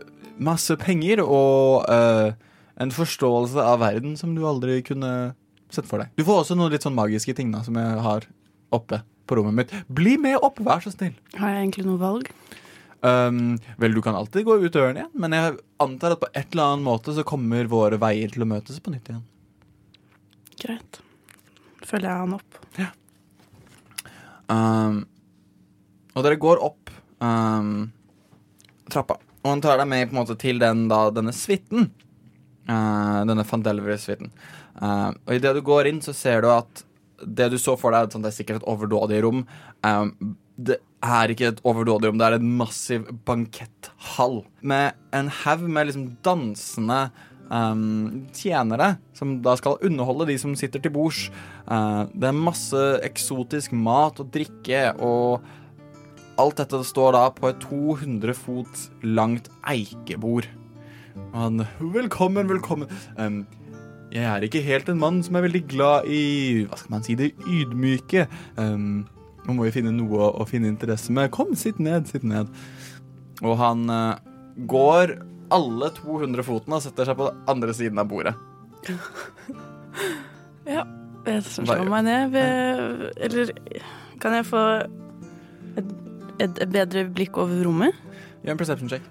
[0.42, 2.34] masse penger og eh,
[2.82, 5.34] en forståelse av verden som du aldri kunne
[5.74, 6.14] sett for deg.
[6.18, 8.28] Du får også noen litt sånn magiske ting da, som jeg har
[8.74, 9.74] oppe på rommet mitt.
[9.88, 11.16] Bli med opp, vær så snill.
[11.38, 12.30] Har jeg egentlig noe valg?
[13.04, 16.54] Um, vel, du kan alltid gå ut døren igjen, men jeg antar at på et
[16.54, 19.26] eller annet måte så kommer våre veier til å møtes på nytt igjen.
[20.62, 21.00] Greit.
[21.84, 22.62] Følger jeg han opp.
[24.54, 25.02] Um,
[26.14, 26.92] og dere går opp
[27.24, 27.90] um,
[28.92, 31.90] trappa, og han tar deg med på en måte til den, da, denne suiten.
[32.70, 34.32] Uh, denne Fandelver-suiten.
[34.80, 36.86] Uh, og idet du går inn, så ser du at
[37.24, 39.44] det du så for deg, sånn, det er sikkert et overdådig rom.
[39.84, 45.66] Um, det er ikke et overdådig rom, det er en massiv banketthall med en haug
[45.68, 47.00] med liksom dansende
[47.52, 51.28] um, tjenere som da skal underholde de som sitter til bords.
[51.68, 55.44] Uh, det er masse eksotisk mat og drikke, og
[56.42, 60.48] alt dette står da på et 200 fot langt eikebord.
[61.34, 62.90] Og Velkommen, velkommen.
[63.20, 63.44] Um,
[64.14, 67.16] jeg er ikke helt en mann som er veldig glad i Hva skal man si
[67.18, 68.28] det ydmyke.
[68.62, 69.06] Um,
[69.44, 71.32] nå må vi finne noe å, å finne interesse med.
[71.36, 72.52] Kom, sitt ned, sitt ned.
[73.44, 74.22] Og han eh,
[74.70, 75.18] går
[75.54, 78.36] alle 200 fotene og setter seg på andre siden av bordet.
[80.64, 80.86] Ja.
[81.28, 83.52] Jeg slår meg ned ved Eller
[84.24, 84.62] kan jeg få
[85.80, 85.92] et,
[86.44, 88.00] et bedre blikk over rommet?
[88.44, 89.06] Gjør en perception check.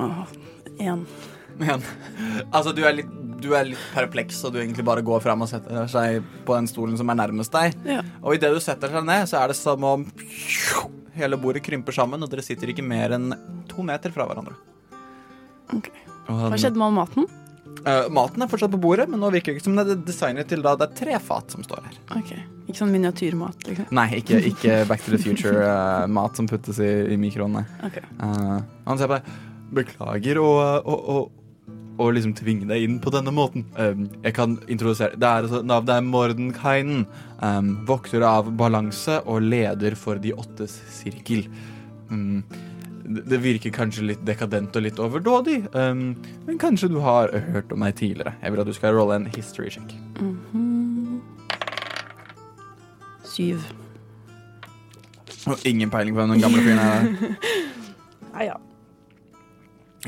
[0.00, 0.22] Åh,
[0.80, 1.04] én.
[1.60, 1.84] Men,
[2.52, 5.50] altså, du er litt du er litt perpleks, og du egentlig bare går fram og
[5.50, 7.76] setter seg på den stolen som er nærmest deg.
[7.88, 8.00] Ja.
[8.22, 10.06] Og idet du setter deg ned, så er det som om
[11.16, 13.32] hele bordet krymper sammen, og dere sitter ikke mer enn
[13.70, 14.56] to meter fra hverandre.
[15.74, 15.90] Ok.
[16.30, 17.30] Hva skjedde med all maten?
[17.80, 20.50] Uh, maten er fortsatt på bordet, men nå virker det ikke som det er designet
[20.50, 22.00] til da det er tre fat som står her.
[22.18, 22.32] Ok,
[22.66, 23.86] Ikke sånn miniatyrmat, liksom?
[23.96, 27.64] Nei, ikke, ikke Back to the Future-mat som puttes i, i mikroen, nei.
[27.88, 27.96] Ok.
[28.20, 29.38] Uh, han ser på deg.
[29.80, 30.50] Beklager å,
[30.82, 31.16] å, å,
[32.00, 33.66] å liksom tvinge deg inn på denne måten.
[33.76, 37.04] Um, jeg kan introdusere Det er altså, Navnet er Mordenkainen.
[37.40, 41.46] Um, vokter av balanse og leder for De åttes sirkel.
[42.10, 42.42] Um,
[43.10, 46.12] det virker kanskje litt dekadent og litt overdådig, um,
[46.46, 48.36] men kanskje du har hørt om meg tidligere.
[48.42, 49.94] Jeg vil at du skal rolle en history check.
[50.20, 51.20] Mhm.
[53.30, 53.66] Syv.
[55.48, 57.36] Og ingen peiling på hvem den gamle fyren er.
[58.34, 58.58] Nei ja.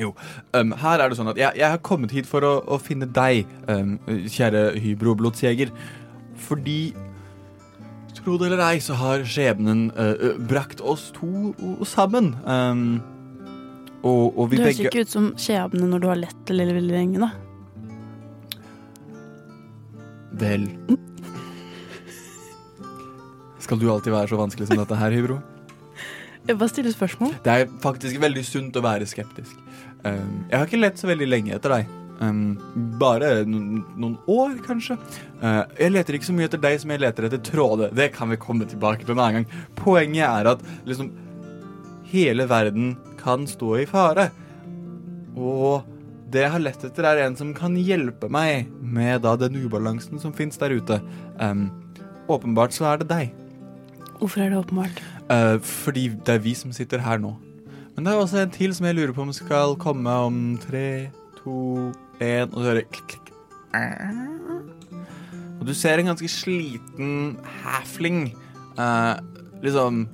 [0.01, 0.15] Jo,
[0.57, 3.09] um, her er det sånn at jeg, jeg har kommet hit for å, å finne
[3.13, 5.73] deg, um, kjære hybroblodsjeger,
[6.49, 6.95] fordi
[8.23, 11.57] Tro det eller ei, så har skjebnen uh, brakt oss to
[11.89, 12.29] sammen.
[12.47, 13.01] Um,
[14.03, 16.55] og, og vi Du høres begge ikke ut som skjebne når du har lett det
[16.55, 17.31] Lille veldig lenge, da.
[20.43, 20.69] Vel
[23.63, 25.41] Skal du alltid være så vanskelig som dette her, Hybro?
[26.47, 27.37] Jeg bare stiller spørsmål.
[27.45, 29.59] Det er faktisk veldig sunt å være skeptisk.
[30.03, 31.99] Um, jeg har ikke lett så veldig lenge etter deg.
[32.23, 32.59] Um,
[33.01, 34.97] bare noen, noen år, kanskje.
[35.43, 37.95] Uh, jeg leter ikke så mye etter deg som jeg leter etter tråder.
[37.97, 39.67] Det kan vi komme tilbake til en annen gang.
[39.79, 41.13] Poenget er at liksom
[42.13, 44.29] hele verden kan stå i fare.
[45.39, 45.87] Og
[46.33, 50.21] det jeg har lett etter, er en som kan hjelpe meg med da den ubalansen
[50.21, 50.99] som fins der ute.
[51.41, 51.69] Um,
[52.33, 53.33] åpenbart så er det deg.
[54.19, 55.03] Hvorfor er det åpenbart?
[55.29, 57.35] Uh, fordi det er vi som sitter her nå.
[57.97, 61.11] Men det er også en til som jeg lurer på om skal komme om tre,
[61.43, 63.33] to, én Og så hører klikk, klikk.
[65.61, 68.25] Og du ser en ganske sliten halfling
[68.81, 69.15] eh,
[69.63, 70.07] liksom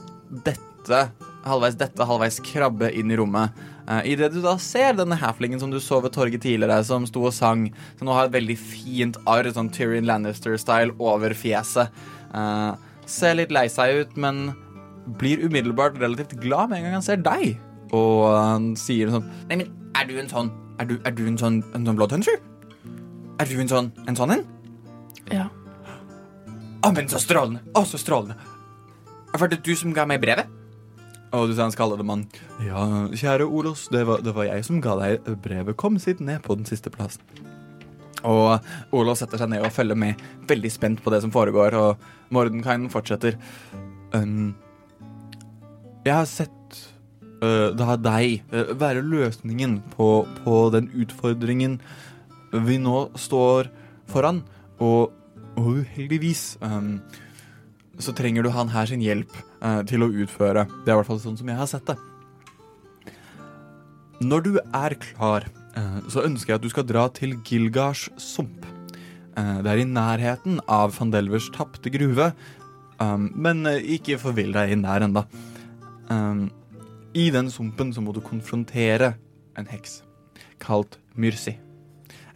[0.44, 1.08] dette
[1.48, 3.56] halvveis dette, halvveis krabbe inn i rommet.
[3.88, 7.24] Uh, Idet du da ser denne halflingen som du så ved torget tidligere, som sto
[7.24, 7.68] og sang,
[7.98, 11.94] som nå har et veldig fint arr, sånn Tyrion Lannister-style, over fjeset.
[12.36, 12.72] Eh,
[13.08, 14.50] ser litt lei seg ut, men
[15.16, 17.56] blir umiddelbart relativt glad med en gang han ser deg.
[17.96, 21.38] Og han sier sånn Nei, men er du en sånn Er du, er du en
[21.40, 22.36] sånn, en sånn bloodhunter?
[23.38, 24.44] Er du en sånn en sånn en?
[25.32, 25.48] Ja.
[26.84, 27.64] Å, men så strålende!
[27.76, 28.38] Å, så strålende!
[29.38, 30.48] Var det du som ga meg brevet?
[31.36, 32.24] Og du sa han skallede mann.
[32.64, 32.80] Ja,
[33.12, 35.76] kjære Olos, det var, det var jeg som ga deg brevet.
[35.76, 37.22] Kom, sitt ned på den siste plassen.
[38.26, 38.56] Og
[38.96, 42.88] Olos setter seg ned og følger med, veldig spent på det som foregår, og Mordenkainen
[42.90, 43.36] fortsetter.
[44.16, 44.56] Um,
[46.06, 46.57] jeg har sett
[47.42, 51.78] uh, da deg uh, være løsningen på, på den utfordringen
[52.52, 53.68] vi nå står
[54.08, 54.42] foran,
[54.80, 55.14] og,
[55.58, 56.98] uheldigvis um,
[57.98, 60.66] så trenger du han her sin hjelp uh, til å utføre.
[60.84, 61.98] Det er i hvert fall sånn som jeg har sett det.
[64.22, 68.66] Når du er klar, uh, så ønsker jeg at du skal dra til Gilgars sump.
[69.38, 72.32] Uh, det er i nærheten av van Delvers tapte gruve,
[73.02, 75.26] um, men eh, ikke forvill deg inn der enda.
[76.08, 76.48] Um,
[77.16, 79.14] I den sumpen så må du konfrontere
[79.56, 80.02] en heks
[80.60, 81.56] kalt Myrsi.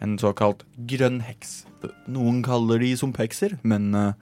[0.01, 1.63] En såkalt grønn heks.
[2.11, 4.15] Noen kaller de sumphekser, men uh,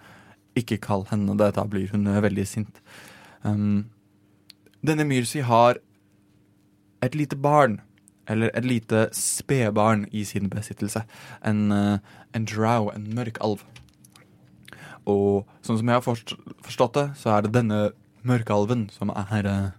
[0.57, 2.81] ikke kall henne det, da blir hun eh, veldig sint.
[3.43, 3.87] Um,
[4.85, 5.79] denne Myrsi har
[7.01, 7.79] et lite barn,
[8.29, 11.05] eller et lite spedbarn i sin besittelse.
[11.45, 11.97] En, uh,
[12.35, 13.63] en drow, en mørk alv.
[15.09, 17.89] Og sånn som jeg har forstått det, så er det denne
[18.27, 19.69] mørkalven som er eh,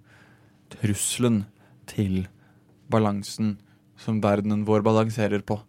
[0.83, 1.45] trusselen
[1.91, 2.27] til
[2.93, 3.57] balansen
[4.01, 5.61] som verdenen vår balanserer på.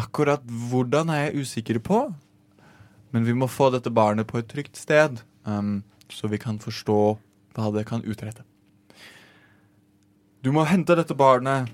[0.00, 2.02] Akkurat hvordan er jeg usikker på,
[3.12, 7.00] men vi må få dette barnet på et trygt sted, um, så vi kan forstå
[7.56, 8.44] hva det kan utrette.
[10.44, 11.72] Du må hente dette barnet,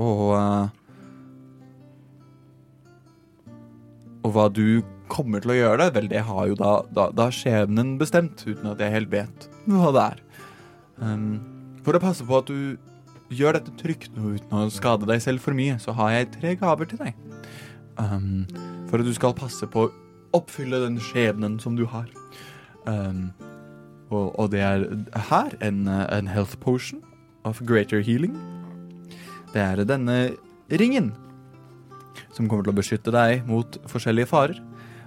[0.00, 0.72] og uh,
[4.24, 4.80] Og hva du
[5.12, 8.70] kommer til å gjøre det, vel, det har jo da, da, da skjebnen bestemt, uten
[8.72, 10.23] at jeg helt vet hva det er.
[11.02, 11.40] Um,
[11.84, 12.76] for å passe på at du
[13.34, 16.54] gjør dette trygt og uten å skade deg selv for mye, så har jeg tre
[16.60, 17.16] gaver til deg.
[17.98, 18.44] Um,
[18.90, 19.92] for at du skal passe på å
[20.34, 22.08] oppfylle den skjebnen som du har.
[22.86, 23.32] Um,
[24.10, 24.86] og, og det er
[25.30, 27.02] her en, en health potion
[27.44, 28.36] of greater healing.
[29.54, 30.34] Det er denne
[30.72, 31.12] ringen
[32.34, 34.58] som kommer til å beskytte deg mot forskjellige farer.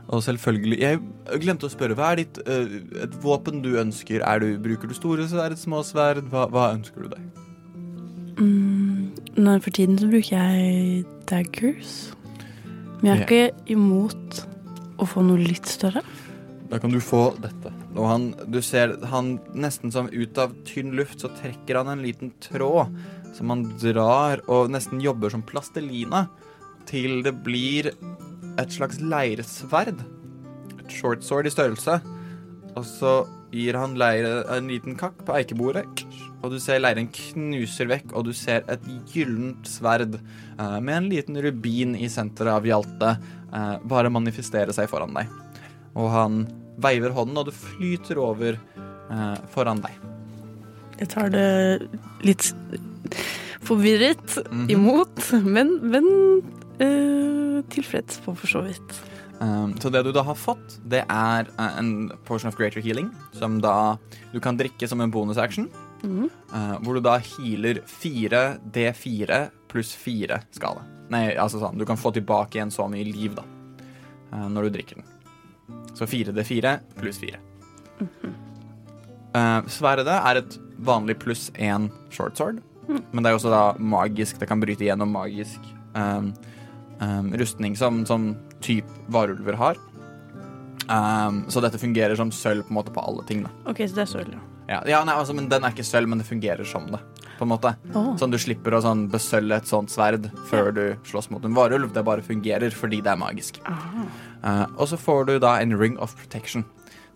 [0.07, 0.99] Og selvfølgelig Jeg
[1.43, 1.97] glemte å spørre.
[1.97, 4.23] Hva er ditt uh, et våpen du ønsker?
[4.23, 6.23] Er du, bruker du store sverd, små sverd?
[6.31, 7.43] Hva, hva ønsker du deg?
[8.37, 11.97] Mm, for tiden så bruker jeg daggers.
[13.01, 14.41] Men jeg er ikke imot
[14.97, 16.01] å få noe litt større.
[16.67, 17.71] Da kan du få dette.
[17.95, 22.03] Og han, du ser han nesten som ut av tynn luft, så trekker han en
[22.03, 22.95] liten tråd
[23.37, 26.25] som han drar og nesten jobber som plastelina
[26.89, 27.91] til det blir
[28.57, 29.99] et slags leirsverd.
[30.79, 31.99] Et shortsword i størrelse.
[32.77, 33.13] Og så
[33.53, 35.85] gir han leire en liten kakk på eikebordet,
[36.43, 38.83] og du ser leiren knuser vekk, og du ser et
[39.13, 44.89] gyllent sverd eh, med en liten rubin i senteret av Hjalte eh, bare manifestere seg
[44.91, 45.31] foran deg.
[45.97, 46.43] Og han
[46.77, 49.95] veiver hånden, og det flyter over eh, foran deg.
[50.99, 51.47] Jeg tar det
[52.27, 52.51] litt
[53.67, 54.67] forvirret Mhm.
[54.69, 56.05] imot, men, men
[56.83, 58.97] eh, tilfreds på for så vidt.
[59.37, 63.11] Um, så det du da har fått, det er eh, en portion of greater healing,
[63.37, 63.97] som da
[64.33, 65.69] du kan drikke som en bonusaction.
[66.03, 66.29] Mm.
[66.53, 70.85] Uh, hvor du da healer 4 D4 pluss 4 skala.
[71.13, 73.45] Nei, altså sånn, du kan få tilbake igjen så mye liv, da,
[74.33, 75.13] uh, når du drikker den.
[75.97, 77.41] Så 4 D4 pluss 4.
[79.37, 80.57] Eh, sverdet er et
[80.87, 84.39] vanlig pluss 1 short sword, men det er også da magisk.
[84.39, 85.59] Det kan bryte gjennom magisk
[85.93, 86.31] um,
[86.99, 89.79] um, rustning som, som typ varulver har.
[90.87, 93.43] Um, så dette fungerer som sølv på en måte på alle ting.
[93.43, 94.43] da OK, så det er sølv, ja.
[94.71, 97.01] ja, ja, nei, altså, men Den er ikke sølv, men det fungerer som det.
[97.37, 98.13] På en måte oh.
[98.17, 101.91] Sånn Du slipper å sånn, besølve et sånt sverd før du slåss mot en varulv.
[101.93, 103.59] Det bare fungerer fordi det er magisk.
[103.67, 106.65] Uh, og så får du da en ring of protection,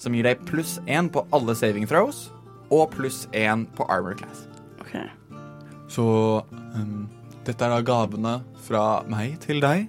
[0.01, 2.27] som gir deg pluss én på alle saving throws
[2.71, 4.45] og pluss én på armor class.
[4.83, 5.07] Okay.
[5.91, 6.05] Så
[6.51, 7.09] um,
[7.47, 8.35] dette er da gavene
[8.65, 9.87] fra meg til deg.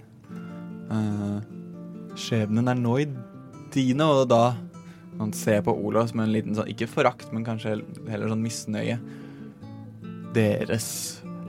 [0.92, 1.40] Uh,
[2.18, 3.08] skjebnen er nå i
[3.72, 4.54] dine, og da
[5.18, 8.96] han ser på Olav med en liten sånn, ikke forakt, men kanskje heller sånn misnøye.
[10.36, 10.88] Deres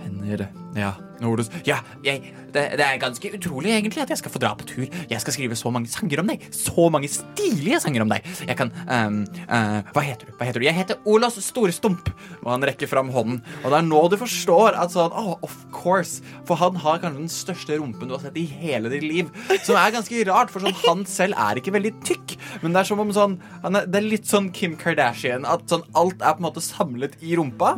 [0.04, 1.50] hender Ja, Nordus.
[1.68, 4.86] Ja, jeg, det, det er ganske utrolig egentlig at jeg skal få dra på tur.
[5.10, 6.46] Jeg skal skrive så mange sanger om deg.
[6.56, 8.26] Så mange stilige sanger om deg.
[8.48, 10.34] Jeg kan um, uh, Hva heter du?
[10.40, 10.68] Hva heter du?
[10.68, 12.10] Jeg heter Olos Storestump.
[12.42, 13.42] Og han rekker fram hånden.
[13.62, 16.24] Og det er nå du forstår at sånn Oh, of course.
[16.48, 19.30] For han har kanskje den største rumpen du har sett i hele ditt liv.
[19.66, 22.36] Som er ganske rart, for sånn han selv er ikke veldig tykk.
[22.64, 25.46] Men det er som om sånn er, Det er litt sånn Kim Kardashian.
[25.46, 27.76] At sånn alt er på en måte samlet i rumpa.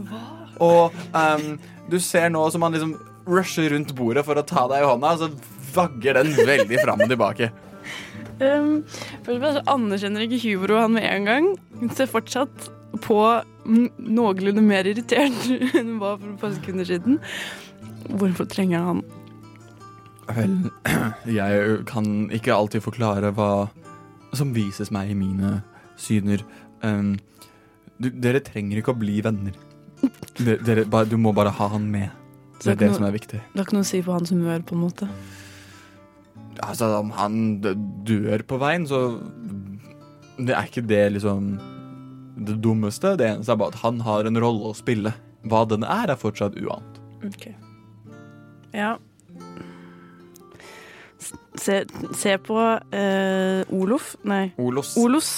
[0.64, 1.56] Og um,
[1.92, 5.14] du ser nå som han liksom rusher rundt bordet for å ta deg i hånda,
[5.16, 7.52] og så vagger den veldig fram og tilbake.
[8.36, 8.84] Um,
[9.24, 11.52] først og fremst anerkjenner ikke Hubro han med en gang.
[11.80, 12.70] Hun ser fortsatt
[13.04, 13.20] på
[13.66, 17.22] noenlunde mer irritert enn hun var for et par sekunder siden.
[18.06, 19.06] Hvorfor trenger han
[20.26, 20.56] Vel,
[21.40, 23.68] jeg kan ikke alltid forklare hva
[24.36, 25.60] som vises meg i mine
[26.02, 26.42] syner.
[26.82, 27.14] Um,
[28.02, 29.54] du, dere trenger ikke å bli venner.
[30.40, 32.10] Dere, bare, du må bare ha han med.
[32.64, 33.40] Det er det som er viktig.
[33.40, 35.10] Det har ikke noe å si på hans humør, på en måte.
[36.64, 37.40] Altså, om han
[38.08, 39.20] dør på veien, så
[40.36, 41.56] Det er ikke det liksom
[42.36, 43.16] det dummeste.
[43.16, 45.14] Det eneste er bare at han har en rolle å spille.
[45.48, 47.00] Hva den er, er fortsatt uant.
[47.24, 47.48] Ok.
[48.76, 48.96] Ja.
[51.56, 54.98] Se, se på uh, Olof Nei, Olos.
[55.00, 55.30] Olos.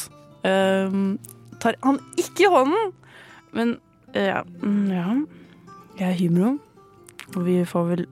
[0.42, 1.14] Uh,
[1.62, 2.96] tar han ikke hånden,
[3.54, 3.78] men
[4.26, 4.44] ja.
[4.64, 5.08] mm, ja.
[5.98, 6.58] Jeg er Hymro,
[7.36, 8.06] og vi får vel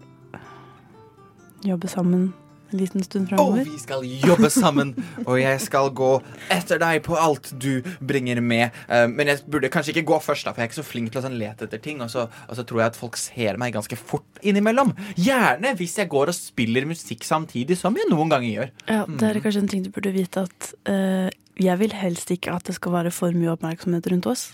[1.66, 2.34] jobbe sammen
[2.72, 4.94] en liten stund Og vi skal jobbe sammen,
[5.26, 6.12] og jeg skal gå
[6.54, 8.76] etter deg på alt du bringer med.
[8.90, 11.14] Eh, men jeg burde kanskje ikke gå først, da, for jeg er ikke så flink
[11.14, 12.02] til å sånn, lete etter ting.
[12.04, 14.96] Og så, og så tror jeg at folk ser meg ganske fort innimellom.
[15.20, 18.76] Gjerne hvis jeg går og spiller musikk samtidig, som jeg noen ganger gjør.
[18.90, 21.30] Ja, det er kanskje en ting du burde vite at uh,
[21.62, 24.50] jeg vil helst ikke at det skal være for mye oppmerksomhet rundt oss.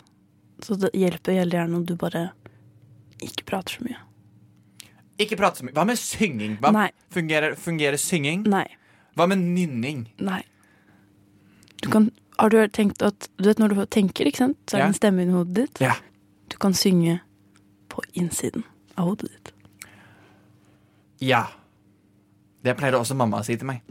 [0.62, 2.32] Så det hjelper veldig gjerne om du bare
[3.22, 3.98] ikke prater så mye.
[5.22, 5.74] Ikke prate så mye.
[5.78, 6.56] Hva med synging?
[6.62, 6.88] Hva Nei.
[7.14, 8.44] fungerer, fungerer synging?
[8.50, 8.66] Nei.
[9.18, 10.08] Hva med nynning?
[10.20, 10.42] Nei.
[11.82, 14.58] Du kan Har du tenkt at Du vet når du tenker, ikke sant?
[14.66, 14.88] Så er det Ja.
[14.88, 15.82] en stemme inni hodet ditt.
[15.82, 15.96] Ja.
[16.50, 17.20] Du kan synge
[17.90, 18.64] på innsiden
[18.98, 19.52] av hodet ditt.
[21.20, 21.48] Ja.
[22.64, 23.82] Det pleide også mamma å si til meg.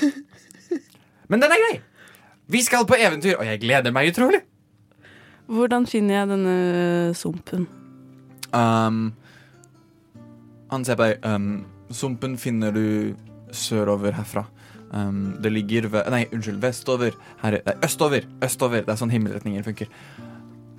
[1.28, 1.80] Men den er grei!
[2.48, 4.42] Vi skal på eventyr, og jeg gleder meg utrolig.
[5.46, 6.56] Hvordan finner jeg denne
[7.14, 7.66] sumpen?
[8.50, 9.14] Um,
[10.72, 11.22] han ser på deg.
[11.22, 13.14] Um, sumpen finner du
[13.54, 14.46] sørover herfra.
[14.90, 17.16] Um, det ligger ved Nei, unnskyld, vestover.
[17.42, 18.26] Her, nei, østover.
[18.42, 18.82] Østover.
[18.86, 19.90] Det er sånn himmelretninger funker.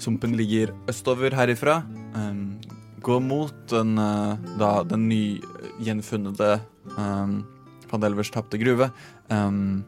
[0.03, 1.79] Sumpen ligger østover herifra.
[2.15, 2.57] Um,
[3.03, 6.57] gå mot den, uh, da, den nygjenfunnede
[6.97, 7.39] um,
[7.87, 8.91] Fandelvers tapte gruve.
[9.31, 9.85] Um,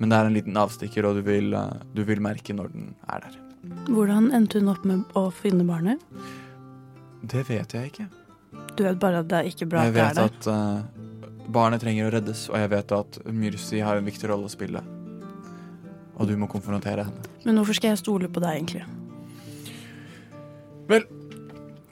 [0.00, 2.92] men det er en liten avstikker, og du vil, uh, du vil merke når den
[3.08, 3.46] er der.
[3.90, 6.00] Hvordan endte hun opp med å finne barnet?
[7.20, 8.06] Det vet jeg ikke.
[8.76, 10.22] Du vet bare at det er ikke bra Jeg at det er der?
[10.22, 14.08] Jeg vet at uh, barnet trenger å reddes, og jeg vet at Myrsi har en
[14.08, 14.82] viktig rolle å spille.
[16.20, 17.28] Og du må konfrontere henne.
[17.44, 18.84] Men hvorfor skal jeg stole på deg, egentlig?
[20.90, 21.06] Vel,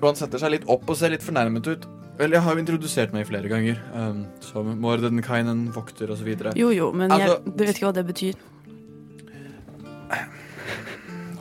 [0.03, 1.87] han setter seg litt opp og ser litt fornærmet ut.
[2.19, 6.33] Vel, jeg har jo introdusert meg flere ganger um, som Mordenkainen, vokter osv.
[6.59, 8.41] Jo jo, men jeg, Altså- du vet ikke hva det betyr.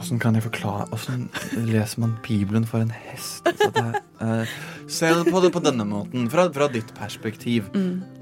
[0.07, 1.25] Åssen kan jeg forklare Åssen
[1.67, 3.43] leser man Bibelen for en hest?
[3.43, 4.53] Altså, det, eh,
[4.87, 7.67] se på det på denne måten, fra, fra ditt perspektiv.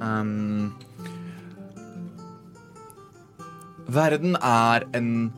[0.01, 0.73] Um,
[3.85, 5.31] verden er en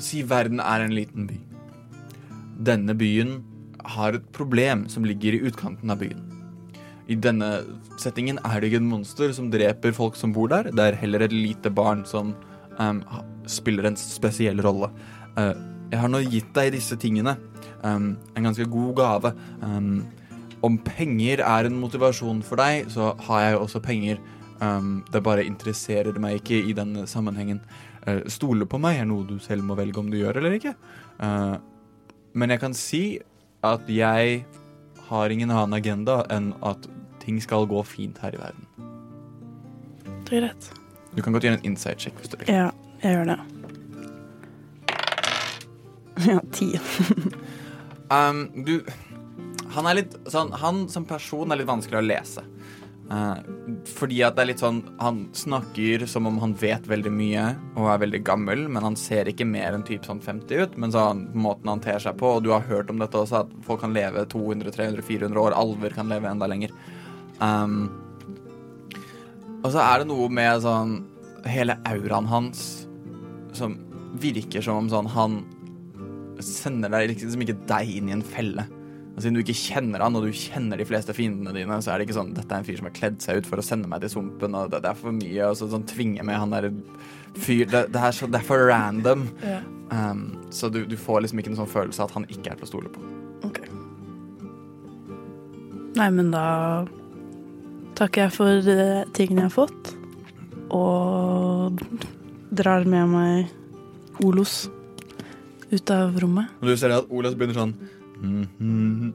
[0.00, 1.36] Si verden er en liten by.
[2.64, 3.42] Denne byen
[3.84, 6.22] har et problem som ligger i utkanten av byen.
[7.12, 7.50] I denne
[8.00, 10.72] settingen er det ikke et monster som dreper folk som bor der.
[10.72, 12.32] Det er heller et lite barn som
[12.78, 13.04] um,
[13.44, 14.88] spiller en spesiell rolle.
[15.36, 15.52] Uh,
[15.90, 17.36] jeg har nå gitt deg disse tingene.
[17.82, 19.32] Um, en ganske god gave.
[19.62, 20.04] Um,
[20.66, 24.20] om penger er en motivasjon for deg, så har jeg jo også penger.
[24.60, 27.62] Um, det bare interesserer meg ikke i den sammenhengen.
[28.06, 30.74] Uh, stole på meg er noe du selv må velge om du gjør eller ikke.
[31.20, 31.56] Uh,
[32.36, 33.04] men jeg kan si
[33.66, 34.44] at jeg
[35.10, 36.86] har ingen annen agenda enn at
[37.20, 38.68] ting skal gå fint her i verden.
[40.28, 40.70] Det er rett.
[41.16, 42.52] Du kan godt gjøre en inside check hvis du vil.
[42.52, 42.70] Ja,
[43.02, 43.59] jeg gjør det.
[46.26, 46.74] Ja, ti.
[48.10, 48.80] Um, du
[49.76, 52.44] Han er litt sånn Han som person er litt vanskelig å lese.
[53.10, 53.38] Uh,
[53.90, 57.88] fordi at det er litt sånn Han snakker som om han vet veldig mye og
[57.90, 60.76] er veldig gammel, men han ser ikke mer enn typ sånn 50 ut.
[60.78, 63.54] Men sånn måten han ter seg på, og du har hørt om dette også, at
[63.66, 65.56] folk kan leve 200-300-400 år.
[65.58, 66.74] Alver kan leve enda lenger.
[67.40, 67.88] Um,
[69.60, 70.98] og så er det noe med sånn
[71.48, 72.86] hele auraen hans
[73.56, 73.78] som
[74.20, 75.40] virker som om sånn han
[76.46, 78.66] sender deg liksom ikke deg inn i en felle.
[79.10, 82.00] Og siden du ikke kjenner han, og du kjenner de fleste fiendene dine, så er
[82.00, 83.90] det ikke sånn dette er en fyr som har kledd seg ut for å sende
[83.90, 86.54] meg til sumpen, og det, det er for mye, og så sånn tvinge med han
[86.54, 86.70] derre
[87.36, 89.26] fyr Det, det, er, så, det er for random.
[89.44, 89.60] Ja.
[89.90, 90.24] Um,
[90.54, 92.70] så du, du får liksom ikke en sånn følelse at han ikke er til å
[92.70, 93.04] stole på.
[93.50, 93.60] Ok.
[95.98, 96.46] Nei, men da
[97.98, 99.94] takker jeg for eh, tingene jeg har fått,
[100.72, 101.82] og
[102.54, 104.62] drar med meg Olos
[105.70, 106.52] ut av rommet.
[106.60, 107.74] Og du ser at Olas begynner sånn
[108.20, 109.12] mhm.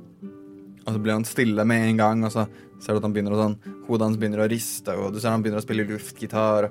[0.86, 2.46] Og så blir han stille med en gang, og så
[2.78, 3.56] ser du at han begynner å sånn
[3.88, 6.70] Hodet hans begynner å riste, og du ser han begynner å spille luftgitar.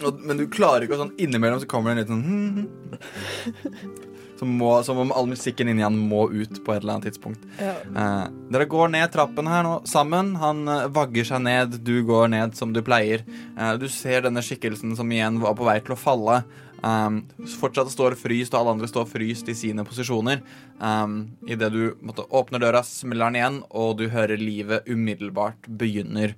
[0.00, 4.08] Og, men du klarer ikke å sånn Innimellom så kommer det en litt sånn mhm.
[4.40, 7.44] som, må, som om all musikken inni han må ut på et eller annet tidspunkt.
[7.60, 10.32] Eh, dere går ned trappen her nå sammen.
[10.40, 13.26] Han eh, vagger seg ned, du går ned som du pleier.
[13.52, 16.40] Eh, du ser denne skikkelsen som igjen var på vei til å falle.
[16.80, 17.24] Um,
[17.60, 20.40] fortsatt står fryst, og alle andre står fryst i sine posisjoner.
[20.80, 26.36] Um, Idet du måtte, åpner døra, smeller den igjen, og du hører livet umiddelbart begynner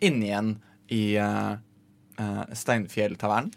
[0.00, 0.54] inne igjen
[0.94, 1.58] i uh,
[2.20, 3.50] uh, Steinfjelltavernen.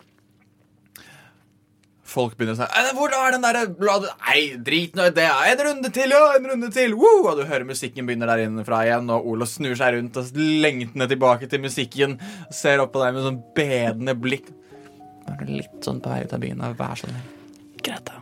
[2.13, 4.11] Folk begynner å si «Eh, Hvor er den derre bladet?
[4.27, 5.25] Nei, drit nå i det.
[5.49, 6.33] En runde til, ja!
[6.37, 6.93] En runde til!
[6.99, 7.23] Woo!
[7.29, 11.07] Og du hører musikken begynner der innenfra igjen, og Olo snur seg rundt og lengtende
[11.09, 12.19] tilbake til musikken.
[12.53, 14.51] Ser opp på deg med sånn bedende blikk.
[15.33, 16.61] Er du litt sånn på vei ut av byen.
[16.61, 16.71] da.
[16.77, 17.57] Vær så snill.
[17.83, 18.19] Greit, da.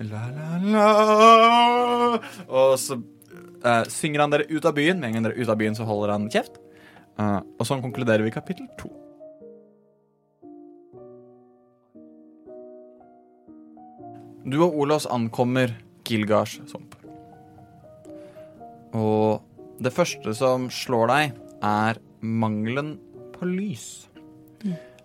[0.00, 2.20] La, la, la.
[2.46, 5.00] Og så eh, synger han dere ut av byen.
[5.00, 6.56] Med en gang dere er ute av byen, så holder han kjeft.
[7.20, 8.88] Eh, og sånn konkluderer vi kapittel to.
[14.50, 15.74] Du og Olos ankommer
[16.08, 16.96] Gilgars sump.
[18.96, 19.44] Og
[19.84, 22.94] det første som slår deg, er mangelen
[23.36, 24.09] på lys.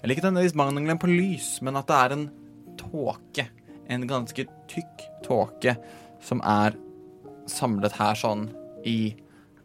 [0.05, 2.25] Eller ikke nødvendigvis mangelen på lys, men at det er en
[2.77, 3.47] tåke.
[3.89, 5.71] En ganske tykk tåke
[6.21, 6.75] som er
[7.49, 8.43] samlet her sånn
[8.85, 9.15] i,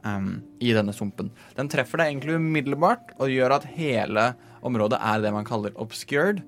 [0.01, 1.29] um, i denne sumpen.
[1.59, 4.31] Den treffer deg egentlig umiddelbart og gjør at hele
[4.65, 6.41] området er det man kaller obscured.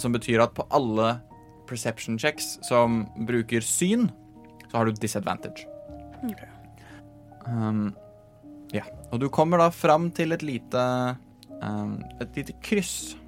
[0.00, 1.18] Som betyr at på alle
[1.68, 4.06] perception checks som bruker syn,
[4.70, 5.68] så har du disadvantage.
[7.44, 7.92] Um,
[8.72, 8.86] ja.
[9.12, 10.86] Og du kommer da fram til et lite
[11.60, 13.18] um, Et lite kryss.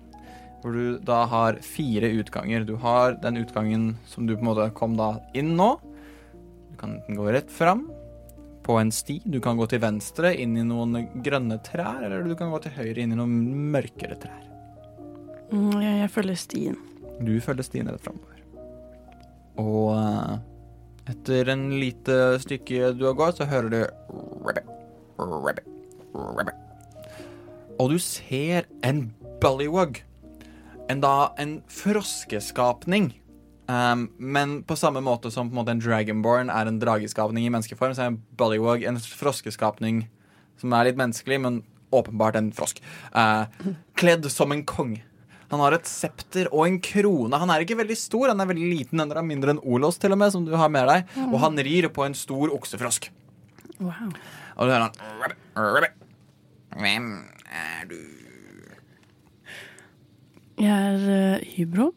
[0.63, 2.65] Hvor du da har fire utganger.
[2.67, 5.75] Du har den utgangen som du på en måte kom da inn nå.
[6.73, 7.87] Du kan enten gå rett fram
[8.67, 9.21] på en sti.
[9.25, 12.75] Du kan gå til venstre inn i noen grønne trær, eller du kan gå til
[12.81, 14.43] høyre inn i noen mørkere trær.
[15.53, 16.81] Mm, jeg, jeg følger stien.
[17.23, 18.37] Du følger stien rett framover.
[19.63, 20.35] Og eh,
[21.13, 23.81] etter en lite stykke du har gått, så hører du.
[27.77, 29.07] Og du ser en
[29.41, 30.03] bullywug.
[30.93, 33.11] En da en froskeskapning.
[33.67, 37.51] Um, men på samme måte som på en, måte en dragonborn er en drageskapning i
[37.51, 40.05] menneskeform, så er en bullywug en froskeskapning
[40.61, 41.59] som er litt menneskelig, men
[41.95, 42.79] åpenbart en frosk.
[43.11, 43.51] Uh,
[43.99, 45.01] kledd som en kong.
[45.51, 47.39] Han har et septer og en krone.
[47.39, 49.03] Han er ikke veldig stor, han er veldig liten.
[49.03, 51.15] Han er mindre enn Olos, til og med, som du har med deg.
[51.29, 53.11] Og han rir på en stor oksefrosk.
[53.79, 54.11] Wow.
[54.57, 55.91] Og du hører han.
[56.77, 57.11] Hvem
[57.47, 58.16] er du?
[60.57, 61.03] Jeg er
[61.37, 61.91] eh, Hybro,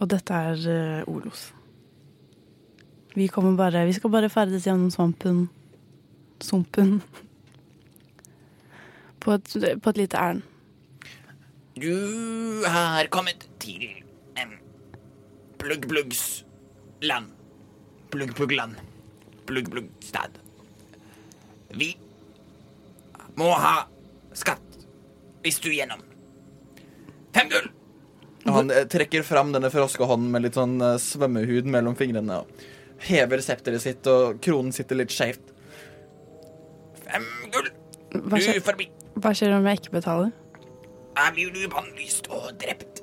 [0.00, 1.50] og dette er eh, Olos.
[3.12, 5.50] Vi, kommer bare, vi skal bare ferdes gjennom svampen.
[6.40, 7.02] Sumpen.
[9.20, 10.40] På et, på et lite ærend.
[11.76, 13.84] Du har kommet til
[14.40, 14.56] en
[15.60, 16.46] plugg-pluggs
[17.04, 17.28] land.
[18.10, 18.80] Plugg-plugg-land.
[19.44, 20.40] Plugg-plugg-stad.
[21.76, 21.92] Vi
[23.36, 23.84] må ha
[24.32, 24.80] skatt
[25.44, 26.09] hvis du gjennom.
[27.36, 27.68] Fem gull!
[28.48, 32.62] Og han eh, trekker fram denne froskehånden med litt sånn eh, svømmehud mellom fingrene og
[33.06, 35.52] hever septeret sitt, og kronen sitter litt skjevt.
[37.06, 37.24] Fem
[37.54, 37.70] gull!
[38.10, 38.88] Hva Du skjer, forbi.
[39.22, 40.32] hva skjer om jeg ikke betaler?
[41.20, 43.00] Jeg blir du bannlyst og drept.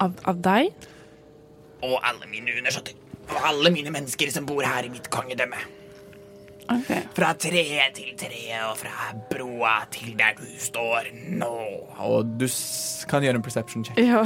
[0.00, 0.70] Av, av deg?
[1.86, 2.96] Og alle mine undersåtter.
[3.30, 5.60] Og alle mine mennesker som bor her i mitt kongedømme.
[6.70, 6.90] Ok.
[7.16, 11.10] Fra treet til treet, og fra broa til der du står
[11.40, 11.54] nå.
[12.06, 12.46] Og du
[13.10, 13.98] kan gjøre en perception check.
[13.98, 14.22] Ja.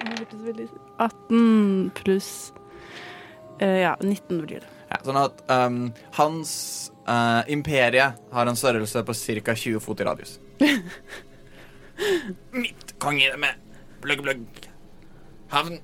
[0.00, 0.66] Det hørtes veldig
[0.96, 2.28] 18 pluss
[3.60, 4.70] eh, Ja, 19 blir det.
[4.90, 5.82] Ja, sånn at um,
[6.16, 6.52] hans
[7.04, 9.54] uh, imperie har en størrelse på ca.
[9.54, 10.38] 20 fot i radius.
[12.62, 13.52] Mitt kongedømme.
[14.00, 14.70] bløgg, bløgg,
[15.52, 15.78] Havn.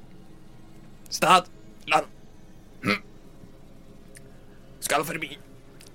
[1.11, 1.53] Stad.
[1.91, 2.07] Land.
[4.87, 5.33] Skal forbi.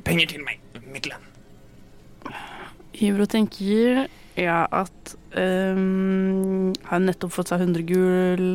[0.04, 0.60] Penger til meg.
[0.92, 1.28] Mitt land.
[2.98, 4.04] Hybro tenker
[4.36, 8.50] ja, at um, Har nettopp fått seg 100 gull,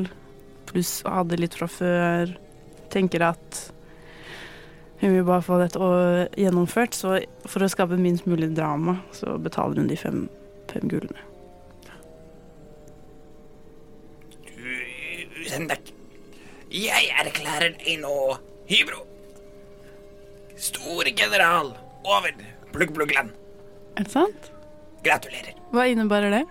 [0.69, 2.35] pluss hadde litt fra før.
[2.93, 3.63] Tenker at
[5.01, 5.79] hun vil bare få dette
[6.41, 10.23] gjennomført, så for å skape minst mulig drama, så betaler hun de fem,
[10.73, 11.27] fem gullene.
[15.47, 15.93] du takk.
[16.73, 18.17] Jeg erklærer deg nå
[18.69, 19.16] Hybro.
[20.57, 21.75] Stor general
[22.05, 22.33] over
[22.73, 23.31] Plugg, plugg, land.
[23.97, 24.51] Er det sant?
[25.05, 25.57] Gratulerer.
[25.73, 26.43] Hva innebærer det?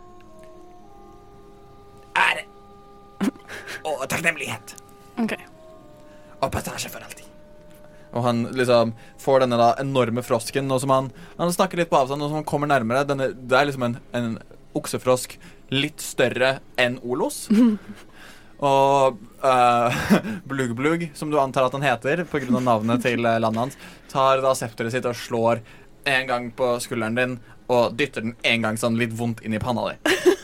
[2.17, 2.45] Ære.
[3.85, 4.73] Og takknemlighet.
[5.21, 5.35] Ok.
[6.41, 7.27] Og passasje for alltid.
[8.15, 11.99] Og han liksom får denne da enorme frosken, og som han, han snakker litt på
[11.99, 14.37] avstand, og som han kommer nærmere denne, Det er liksom en, en
[14.75, 15.37] oksefrosk
[15.75, 17.45] litt større enn Olos.
[18.63, 20.05] Og uh,
[20.47, 22.59] Blugg Blugg, som du antar at han heter pga.
[22.59, 23.77] navnet til eh, landet hans,
[24.11, 25.61] tar da septeret sitt og slår
[26.05, 29.59] en gang på skulderen din og dytter den en gang sånn litt vondt inn i
[29.59, 29.95] panna di.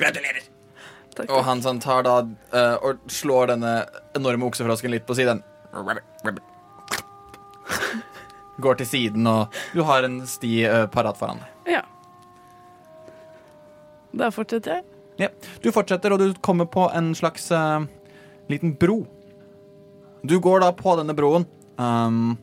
[0.00, 0.46] Gratulerer.
[1.16, 1.28] Takk.
[1.34, 3.74] Og han sånn tar da uh, og slår denne
[4.16, 5.42] enorme oksefrosken litt på siden.
[8.60, 11.76] Går til siden, og du har en sti uh, parat foran deg.
[11.76, 11.84] Ja.
[14.16, 14.99] Da fortsetter jeg.
[15.20, 15.28] Ja.
[15.60, 17.84] Du fortsetter, og du kommer på en slags uh,
[18.48, 19.02] liten bro.
[20.24, 21.44] Du går da på denne broen,
[21.76, 22.38] um,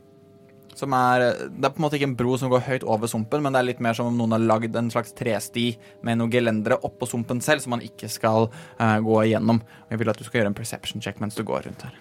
[0.77, 3.41] som er Det er på en måte ikke en bro som går høyt over sumpen,
[3.41, 5.71] men det er litt mer som om noen har lagd en slags tresti
[6.05, 9.63] med noen gelendere oppå sumpen selv, som man ikke skal uh, gå igjennom.
[9.89, 11.97] Jeg vil at du skal gjøre en perception check mens du går rundt her.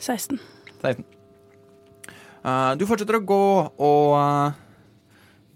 [0.00, 0.40] 16.
[0.80, 1.04] 16.
[2.46, 3.44] Uh, du fortsetter å gå,
[3.84, 4.56] og uh,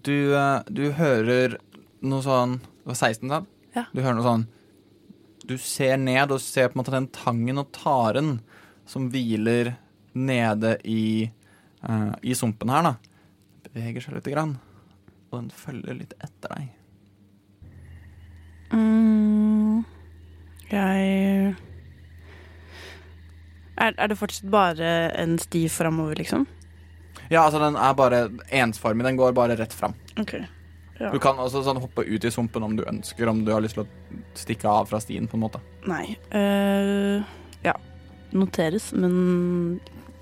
[0.05, 1.57] du, uh, du hører
[2.01, 3.49] noe sånn Det var 16, sant?
[3.75, 3.85] Ja.
[3.93, 4.41] Du hører noe sånn
[5.47, 8.41] Du ser ned og ser på en måte den tangen og taren
[8.89, 9.75] som hviler
[10.17, 11.29] nede i,
[11.87, 12.93] uh, i sumpen her, da.
[13.69, 14.57] Beveger seg lite grann.
[15.31, 16.71] Og den følger litt etter deg.
[18.75, 19.85] Mm,
[20.71, 21.55] jeg
[23.79, 24.89] er, er det fortsatt bare
[25.19, 26.45] en sti framover, liksom?
[27.31, 29.07] Ja, altså den er bare ensformig.
[29.07, 29.95] Den går bare rett fram.
[30.19, 30.35] OK.
[31.01, 31.09] Ja.
[31.09, 33.77] Du kan også sånn hoppe ut i sumpen om du ønsker, om du har lyst
[33.79, 35.61] til å stikke av fra stien, på en måte.
[35.89, 36.13] Nei.
[36.29, 37.25] Uh,
[37.65, 37.73] ja.
[38.37, 39.79] Noteres, men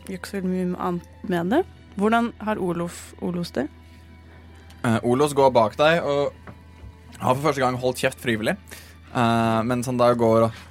[0.07, 1.63] gjør ikke så veldig mye annet med det.
[1.99, 3.67] Hvordan har Olof Olos det?
[4.85, 6.31] Uh, Olos går bak deg og
[7.19, 8.55] har for første gang holdt kjeft frivillig.
[9.11, 10.65] Uh, mens han da går og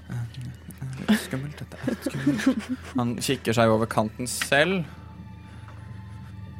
[1.22, 2.66] Skummelt, dette er litt skummelt.
[2.98, 4.84] Han kikker seg over kanten selv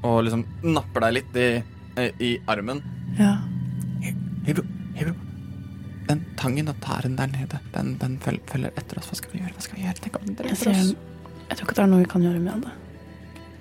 [0.06, 1.48] og liksom napper deg litt i,
[2.22, 2.82] i armen.
[3.18, 3.36] Ja.
[4.46, 4.64] Hebro,
[4.98, 5.14] Hebro.
[6.08, 9.10] Den tangen og taren der nede, den, den følger etter oss.
[9.10, 9.54] Hva skal vi gjøre?
[9.56, 10.02] Hva skal vi gjøre?
[10.04, 10.92] Tenk om den Jeg dreper ser oss.
[11.48, 12.76] Jeg tror ikke det er noe vi kan gjøre med det.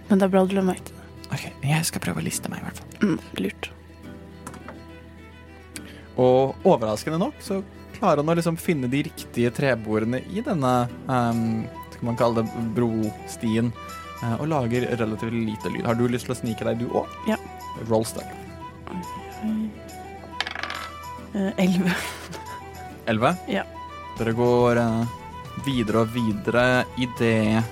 [0.08, 1.08] Men det er bra du la meg til det.
[1.28, 2.94] Ok, jeg skal prøve å liste meg, i hvert fall.
[3.04, 3.72] Mm, lurt.
[6.18, 7.60] Og overraskende nok så
[7.98, 10.72] klarer han å liksom finne de riktige trebordene i denne
[11.10, 11.66] um,
[11.98, 13.72] skal man kalle det, brostien,
[14.22, 15.86] eh, og lager relativt lite lyd.
[15.90, 17.10] Har du lyst til å snike deg, du òg?
[17.30, 17.40] Ja.
[17.88, 18.26] Roll step.
[21.34, 21.66] Eh,
[23.06, 23.36] Elleve.
[23.48, 23.64] Ja.
[24.18, 25.06] Dere går eh,
[25.66, 27.64] videre og videre idet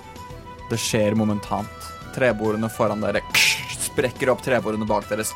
[0.69, 1.89] det skjer momentant.
[2.15, 3.21] Trebordene foran dere
[3.75, 5.33] sprekker opp, trebordene bak deres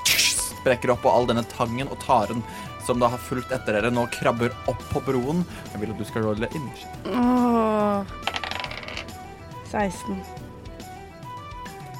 [0.59, 2.43] sprekker opp, og all denne tangen og taren
[2.85, 5.43] som da har fulgt etter dere, nå krabber opp på broen.
[5.73, 7.13] Jeg vil at du skal rolle initiativ.
[7.13, 8.01] Åh.
[9.69, 10.17] 16.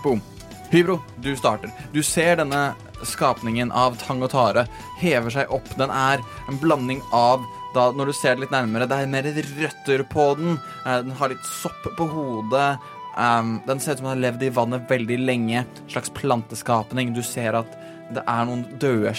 [0.01, 0.23] Boom.
[0.69, 1.71] Hybro, du starter.
[1.91, 4.67] Du ser denne skapningen av tang og tare
[4.99, 5.65] hever seg opp.
[5.79, 7.41] Den er en blanding av
[7.73, 10.59] da, Når du ser det litt nærmere, det er mer røtter på den.
[10.85, 12.79] Eh, Den har litt sopp på hodet.
[13.17, 15.65] Um, den ser ut som den har levd i vannet veldig lenge.
[15.65, 17.13] En slags planteskapning.
[17.13, 17.77] Du ser at
[18.13, 19.13] det er noen døde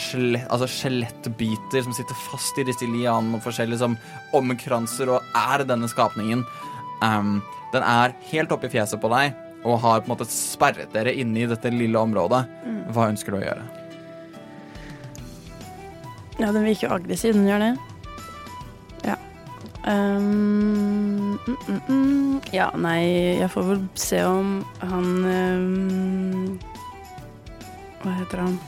[0.51, 3.99] altså skjelettbiter som sitter fast i disse lianene og forskjellig som
[4.35, 6.43] omkranser og er denne skapningen.
[7.03, 7.39] Um,
[7.73, 11.45] den er helt oppi fjeset på deg og har på en måte sperret dere inne
[11.45, 12.45] i dette lille området.
[12.95, 13.67] Hva ønsker du å gjøre?
[16.41, 17.75] Ja, den virker jo aggressiv, den gjør det.
[19.05, 19.17] Ja.
[19.85, 22.41] Um, mm, mm, mm.
[22.57, 23.01] Ja, nei,
[23.43, 26.59] jeg får vel se om han um,
[28.01, 28.59] Hva heter han?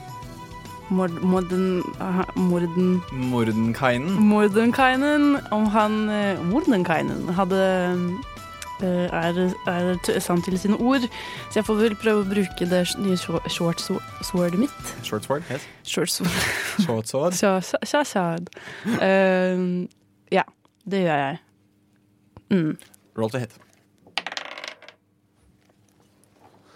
[0.93, 2.99] Mord, morden, aha, morden
[3.31, 4.19] Mordenkainen.
[4.29, 5.39] Mordenkainen.
[5.55, 8.32] Om han uh, Mordenkainen hadde eh,
[8.81, 11.01] er, er t- sann til sine ord.
[11.51, 13.81] Så jeg får vel prøve å bruke det nye short-
[14.23, 14.95] swordet mitt.
[15.03, 15.43] Short sword.
[15.51, 15.67] Yes.
[15.83, 16.29] Short sword.
[16.85, 17.33] Short sword.
[17.33, 18.37] Sja- sja- sja-
[18.85, 19.87] Uh, Eh,
[20.31, 20.43] ja,
[20.89, 21.37] det gjør jeg.
[22.51, 22.77] Mm.
[23.17, 23.51] Roll to hit.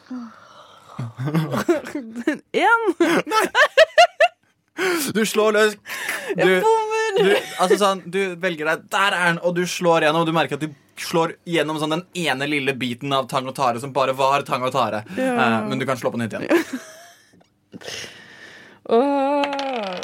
[2.54, 2.82] Én!
[5.14, 5.74] Du slår løs.
[6.38, 7.18] Du, Jeg bommer!
[7.18, 7.30] du,
[7.64, 10.26] altså sånn, du velger deg Der er den, og du slår gjennom.
[10.28, 13.82] Du merker at du slår gjennom sånn den ene lille biten av tang og tare
[13.84, 15.04] som bare var tang og tare.
[15.18, 15.34] Ja.
[15.38, 16.48] Uh, men du kan slå på nytt igjen.
[18.98, 19.96] Åh.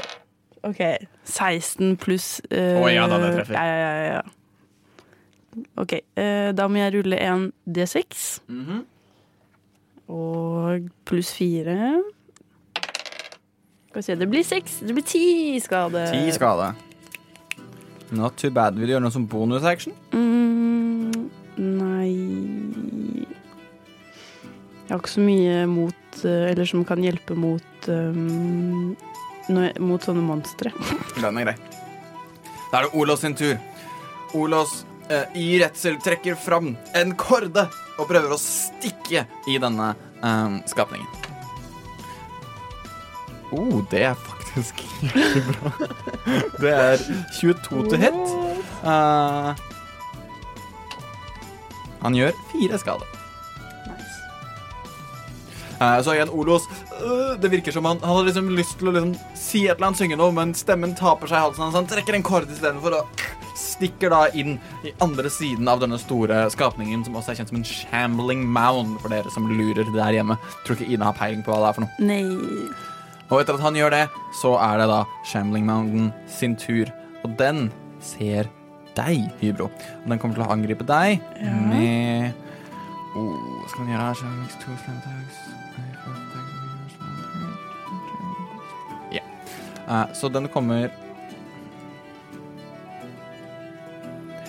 [0.64, 0.82] OK.
[1.24, 3.58] 16 pluss Å uh, oh, ja da, det treffer.
[3.58, 4.24] Ja, ja, ja, ja.
[5.82, 6.00] OK.
[6.18, 8.26] Uh, da må jeg rulle en D6.
[8.52, 8.84] Mhm.
[10.14, 11.78] Og pluss fire.
[13.94, 14.82] Skal vi se, det blir seks.
[14.84, 16.08] Det blir ti skade.
[16.12, 16.74] Ti skade.
[18.14, 18.78] Not too bad.
[18.78, 19.96] Vil du gjøre noe som bonusaction?
[20.14, 20.43] Mm,
[21.58, 23.26] nei
[24.84, 28.96] Jeg har ikke så mye mot eh, Eller som kan hjelpe mot um,
[29.84, 30.72] Mot sånne monstre.
[31.20, 31.56] Den er grei.
[32.72, 33.58] Da er det Olos sin tur.
[34.40, 37.68] Olos eh, i redsel trekker fram en korde
[38.00, 39.92] og prøver å stikke i denne
[40.24, 41.10] eh, skapningen.
[43.54, 44.80] Oh, det er faktisk
[45.14, 45.92] jævlig bra.
[46.64, 47.04] Det er
[47.38, 48.24] 22 til hit.
[48.84, 49.73] Eh,
[52.04, 53.20] han gjør fire skader.
[55.82, 56.68] Eh, Så igjen, Olos
[57.02, 59.90] øh, Det virker som han, han hadde liksom lyst til å liksom si et eller
[59.90, 61.76] annet, synge noe, men stemmen taper seg i halsen hans.
[61.78, 63.24] Han trekker en kord istedenfor og
[63.58, 64.56] stikker da inn
[64.86, 68.96] i andre siden av denne store skapningen, som også er kjent som en shambling mound,
[69.02, 70.38] for dere som lurer der hjemme.
[70.64, 72.08] Tror ikke Ina har peiling på hva det er for noe.
[72.08, 72.24] Nei.
[73.30, 74.04] Og etter at han gjør det,
[74.42, 76.90] så er det da Shambling Mountain sin tur.
[77.24, 77.68] Og den
[78.04, 78.50] ser
[78.98, 79.70] deg, Hybro.
[79.70, 81.54] Og den kommer til å angripe deg Ja.
[81.54, 82.34] med
[83.16, 84.16] oh, Hva skal den gjøre her?
[89.14, 89.24] Ja.
[89.88, 90.92] Eh, så den kommer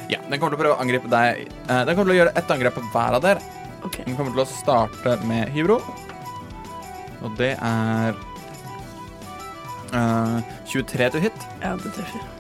[0.08, 1.46] Ja, den kommer til å prøve å angripe deg.
[1.64, 3.40] Eh, den kommer til å gjøre ett angrep på hver av dere.
[3.84, 4.04] Okay.
[4.04, 5.80] Den kommer til å starte med Hybro.
[7.24, 8.16] Og det er
[9.94, 11.46] uh, 23 to hit.
[11.62, 12.33] Ja, det treffer.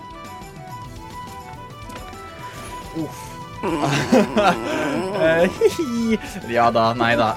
[5.24, 6.18] Eh, hihi.
[6.56, 7.30] ja da, nei da.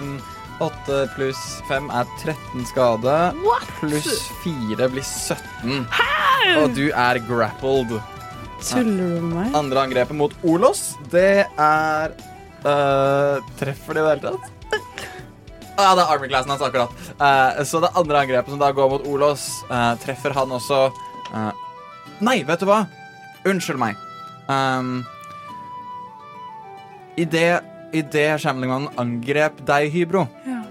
[0.00, 0.16] Um,
[0.60, 3.16] 8 pluss 5 er 13 skade.
[3.78, 5.86] Pluss 4 blir 17.
[6.60, 8.00] Og du er grappled.
[8.60, 9.54] Tuller du med meg?
[9.56, 12.12] Andre angrepet mot Olos, det er
[12.66, 14.50] uh, Treffer det i det hele tatt?
[15.80, 16.92] Ja, det er army classen hans, akkurat.
[17.16, 20.82] Uh, så det andre angrepet som da går mot Olos, uh, treffer han også
[21.32, 21.66] eh,
[22.20, 22.82] Nei, vet du hva?
[23.48, 23.96] Unnskyld meg.
[24.50, 25.04] Um,
[27.20, 27.60] Idet
[27.92, 30.62] skjemlingmannen Shamlingmannen angrep deg, Hybro, Ja.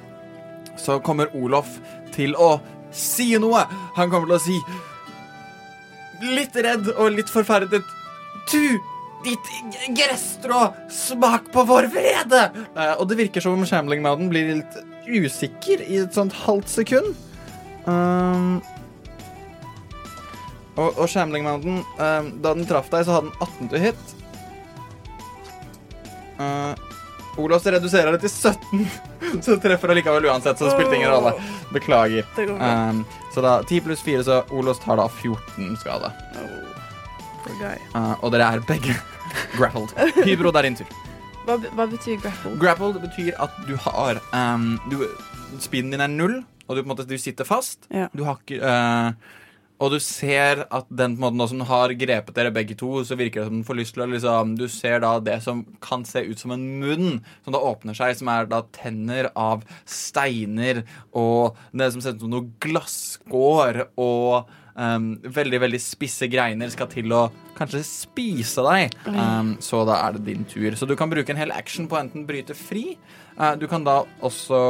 [0.80, 1.68] så kommer Olof
[2.16, 2.60] til å
[2.92, 3.66] si noe.
[3.96, 4.60] Han kommer til å si
[6.20, 7.84] Litt redd og litt forferdet.
[8.52, 8.80] Du,
[9.24, 9.52] ditt
[9.96, 12.42] gresstrå, smak på vår vrede!
[12.76, 14.76] Uh, og det virker som om Shambling blir litt
[15.08, 17.16] usikker i et sånt halvt sekund.
[17.88, 18.60] Um,
[20.80, 24.14] og, og Shambling Mountain, um, da den traff deg, så hadde den 18 til hit.
[26.40, 26.74] Uh,
[27.40, 28.88] Olos reduserer det til 17,
[29.46, 30.60] så treffer allikevel uansett.
[30.60, 31.36] Så det spilte ingen rolle.
[31.76, 32.28] Beklager.
[32.38, 33.04] Um,
[33.34, 36.12] så da 10 pluss 4, så Olos tar da 14 skade.
[37.50, 38.96] Uh, og dere er begge
[39.58, 39.94] grappled.
[40.24, 40.96] Hybro, det er din tur.
[41.48, 42.60] Hva, hva betyr grappled?
[42.62, 45.02] Grappled betyr at du har um, du,
[45.64, 47.88] Speeden din er null, og du, måte, du sitter fast.
[47.90, 48.08] Ja.
[48.14, 49.39] Du har ikke uh,
[49.80, 52.92] Og du ser at den på en måte, nå som har grepet dere begge to,
[53.08, 55.64] så virker det som den får lyst til å liksom Du ser da det som
[55.84, 59.64] kan se ut som en munn, som da åpner seg, som er da tenner av
[59.88, 60.84] steiner,
[61.16, 66.92] og det som ser ut som noe glasskår, og um, veldig, veldig spisse greiner skal
[66.92, 67.24] til å
[67.56, 69.00] kanskje spise deg.
[69.08, 70.76] Um, så da er det din tur.
[70.76, 72.98] Så du kan bruke en hel action på enten bryte fri.
[73.40, 74.64] Uh, du kan da også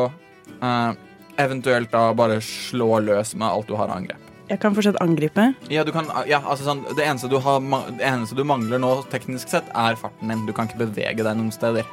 [0.61, 0.91] uh,
[1.39, 4.28] eventuelt da bare slå løs med alt du har av angrep.
[4.49, 5.51] Jeg kan fortsatt angripe.
[5.69, 7.61] Ja, du kan, ja, altså sånn, det, eneste du har,
[7.93, 10.47] det eneste du mangler nå, teknisk sett, er farten din.
[10.47, 11.85] Du kan ikke bevege deg noen steder.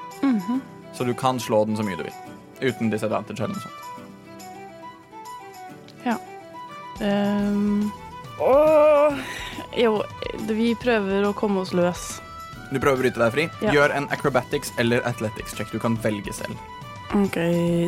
[0.96, 2.14] Så du kan slå den så mye du vil.
[2.64, 3.82] Uten disadvantage eller noe sånt.
[6.06, 6.16] Ja.
[7.00, 7.92] Um,
[8.40, 9.18] åh,
[9.76, 9.98] jo,
[10.48, 12.06] vi prøver å komme oss løs.
[12.70, 13.44] Du prøver å bryte deg fri.
[13.60, 13.74] Ja.
[13.76, 15.68] Gjør en acrobatics eller athletics check.
[15.74, 16.56] Du kan velge selv.
[17.14, 17.36] OK,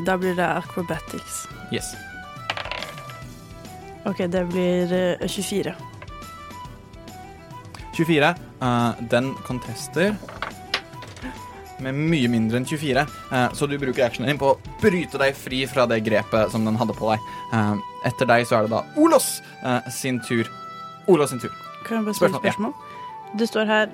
[0.05, 1.47] da blir det acrobatics.
[1.73, 1.95] Yes.
[4.09, 5.75] OK, det blir eh, 24.
[7.97, 8.35] 24.
[8.59, 10.15] Uh, den contester
[11.79, 13.05] med mye mindre enn 24.
[13.31, 16.65] uh, så du bruker actionen din på å bryte deg fri fra det grepet som
[16.67, 17.29] den hadde på deg.
[17.53, 20.49] Uh, etter deg så er det da Olos eh, sin tur.
[21.09, 21.55] Olos sin tur.
[21.87, 23.39] Kan jeg bare stille Spørsmål, ja.
[23.39, 23.89] Det står her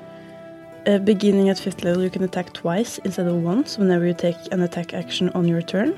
[0.87, 4.39] eh, Beginning at fifth level, you can attack twice instead of once whenever you take
[4.53, 5.95] an attack action on your turn.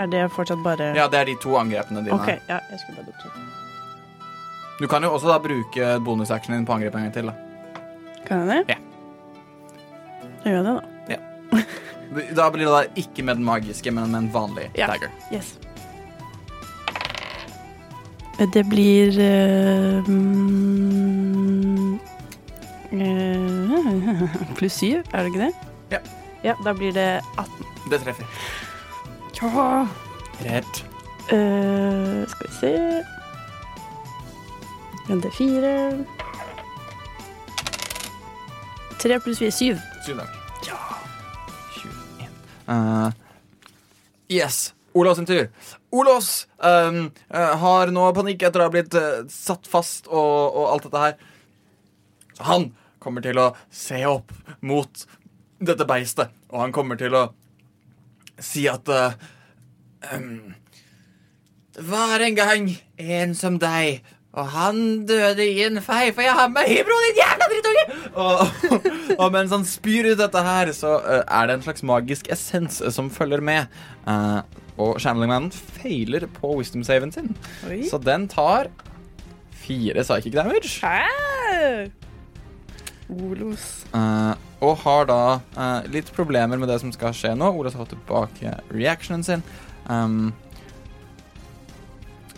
[0.00, 2.14] Er det fortsatt bare Ja, det er de to angrepene dine.
[2.16, 3.40] OK, ja, jeg skulle bare dobbeltsjekke.
[4.80, 7.26] Du kan jo også da bruke bonusactionen din på angrep en gang til.
[7.26, 7.32] da.
[8.26, 8.74] Kan jeg det?
[8.74, 8.78] Ja.
[10.44, 10.82] Da gjør jeg det, da.
[12.36, 14.86] Da blir det da ikke med den magiske, men med en vanlig Ja.
[14.90, 15.08] dagger.
[15.32, 15.58] Yes.
[18.38, 21.98] Eh, Det blir eh, mm,
[22.92, 24.22] eh,
[24.58, 25.52] Pluss syv, er det ikke det?
[25.90, 25.98] Ja.
[26.44, 27.66] Ja, Da blir det 18.
[27.90, 28.24] Det treffer.
[29.40, 29.86] Ja.
[30.38, 30.84] Rett.
[31.32, 33.04] Uh, skal vi se
[35.08, 36.04] En D4
[39.00, 39.80] Tre pluss fire, syv.
[40.06, 40.78] Syv takk Ja.
[41.80, 42.28] 21.
[42.68, 43.10] Uh,
[44.28, 44.72] yes.
[44.94, 45.48] Olavs sin tur.
[45.90, 50.68] Olavs um, uh, har nå panikk etter å ha blitt uh, satt fast og, og
[50.70, 51.16] alt dette her.
[52.38, 52.68] Så han
[53.02, 54.32] kommer til å se opp
[54.64, 55.04] mot
[55.64, 57.26] dette beistet, og han kommer til å
[58.42, 59.14] si at uh,
[60.14, 60.54] um,
[61.74, 64.02] Det var en gang en som deg,
[64.34, 67.84] og han døde i en fei, for jeg har med hybro, din jævla drittunge!
[68.14, 68.38] Og,
[69.22, 72.80] og mens han spyr ut dette her, så uh, er det en slags magisk essens
[72.82, 73.70] eh, som følger med.
[74.06, 74.42] Uh,
[74.74, 77.30] og Channeling-mannen feiler på wisdom-saven sin.
[77.68, 77.84] Oi.
[77.90, 78.72] Så den tar
[79.64, 80.80] fire psychic damage.
[80.82, 81.90] Hæ?
[83.12, 83.84] Olos.
[83.92, 84.32] Uh,
[84.64, 85.20] og har da
[85.56, 87.50] uh, litt problemer med det som skal skje nå.
[87.52, 89.44] Olos har fått tilbake reactionen sin.
[89.88, 90.32] Um,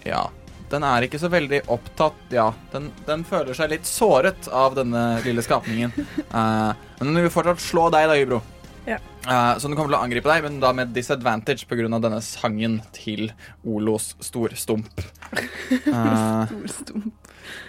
[0.07, 0.27] ja.
[0.67, 5.21] Den er ikke så veldig opptatt Ja, den, den føler seg litt såret av denne
[5.23, 5.95] lille skapningen.
[6.33, 8.43] Uh, men den vil fortsatt slå deg, da, Hybro.
[8.87, 8.99] Ja.
[9.59, 11.89] Så den kommer til å angripe deg, men da med disadvantage pga.
[11.99, 13.33] denne sangen til
[13.67, 15.03] Olos storstump.
[15.91, 17.26] Uh, Storstump.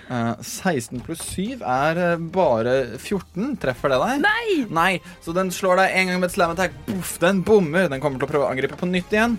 [0.08, 3.58] Eh, 16 pluss 7 er eh, bare 14.
[3.62, 4.24] Treffer det deg?
[4.24, 4.64] Nei!
[4.72, 4.92] Nei,
[5.24, 6.78] Så den slår deg en gang med et slam attack.
[6.88, 7.90] Boff, den bommer.
[7.92, 9.38] Den kommer til å prøve å angripe på nytt igjen.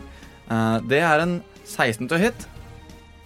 [0.48, 2.48] Eh, det er en 16 til hit.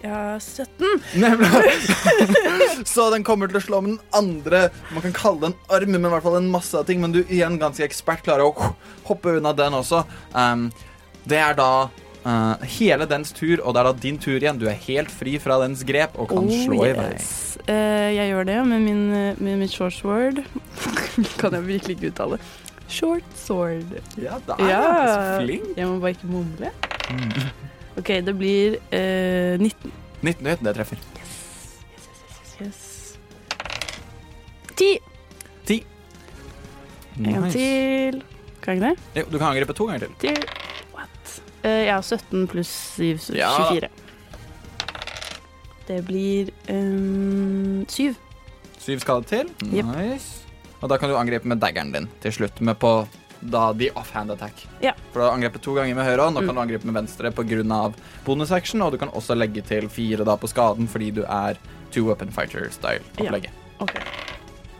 [0.03, 1.03] Ja, 17.
[1.15, 1.71] Nemlig.
[2.93, 5.93] så den kommer til å slå med den andre Man kan kalle det en arm,
[5.95, 6.99] men i hvert fall en masse av ting.
[7.03, 8.73] Men du igjen ganske ekspert klarer å
[9.07, 10.03] hoppe unna den også.
[10.35, 10.67] Um,
[11.23, 11.87] det er da
[12.25, 14.59] eh, hele dens tur, og det er da din tur igjen.
[14.59, 17.11] Du er helt fri fra dens grep og kan slå i vei.
[17.63, 20.41] Uh, jeg gjør det med, min, eh, med mitt short sword.
[21.39, 22.39] kan jeg virkelig ikke uttale.
[22.91, 23.95] Short sword.
[24.19, 24.81] Ja, da er Ja.
[24.83, 25.69] du så flink.
[25.77, 26.73] Jeg må bare ikke mumle.
[27.97, 29.93] OK, det blir uh, 19.
[30.23, 30.97] 19 hit, det treffer.
[32.63, 33.17] Yes.
[34.75, 34.97] 10.
[35.67, 35.79] 10.
[37.19, 38.23] En gang til.
[38.63, 39.21] Kan jeg ikke det?
[39.21, 40.15] Jo, du kan angripe to ganger til.
[40.23, 40.62] Til
[41.63, 41.71] What?
[41.71, 43.39] Eh, ja, 17 pluss 7, 24.
[43.39, 43.55] Ja.
[43.71, 43.89] 24.
[45.87, 48.13] Det blir um, 7.
[48.77, 49.49] Syv skade til.
[49.71, 49.85] Yep.
[49.95, 50.43] Nice.
[50.83, 53.05] Og da kan du angripe med daggeren din til slutt, med på
[53.39, 54.67] da the offhand attack.
[54.83, 54.93] Ja.
[55.11, 57.31] For du har angrepet to ganger med høyre hånd, nå kan du angripe med venstre
[57.31, 57.93] pga.
[58.25, 61.59] bonusaction, og du kan også legge til fire da på skaden fordi du er
[61.91, 63.51] two weapon fighter-style-opplegget.
[63.79, 63.95] OK.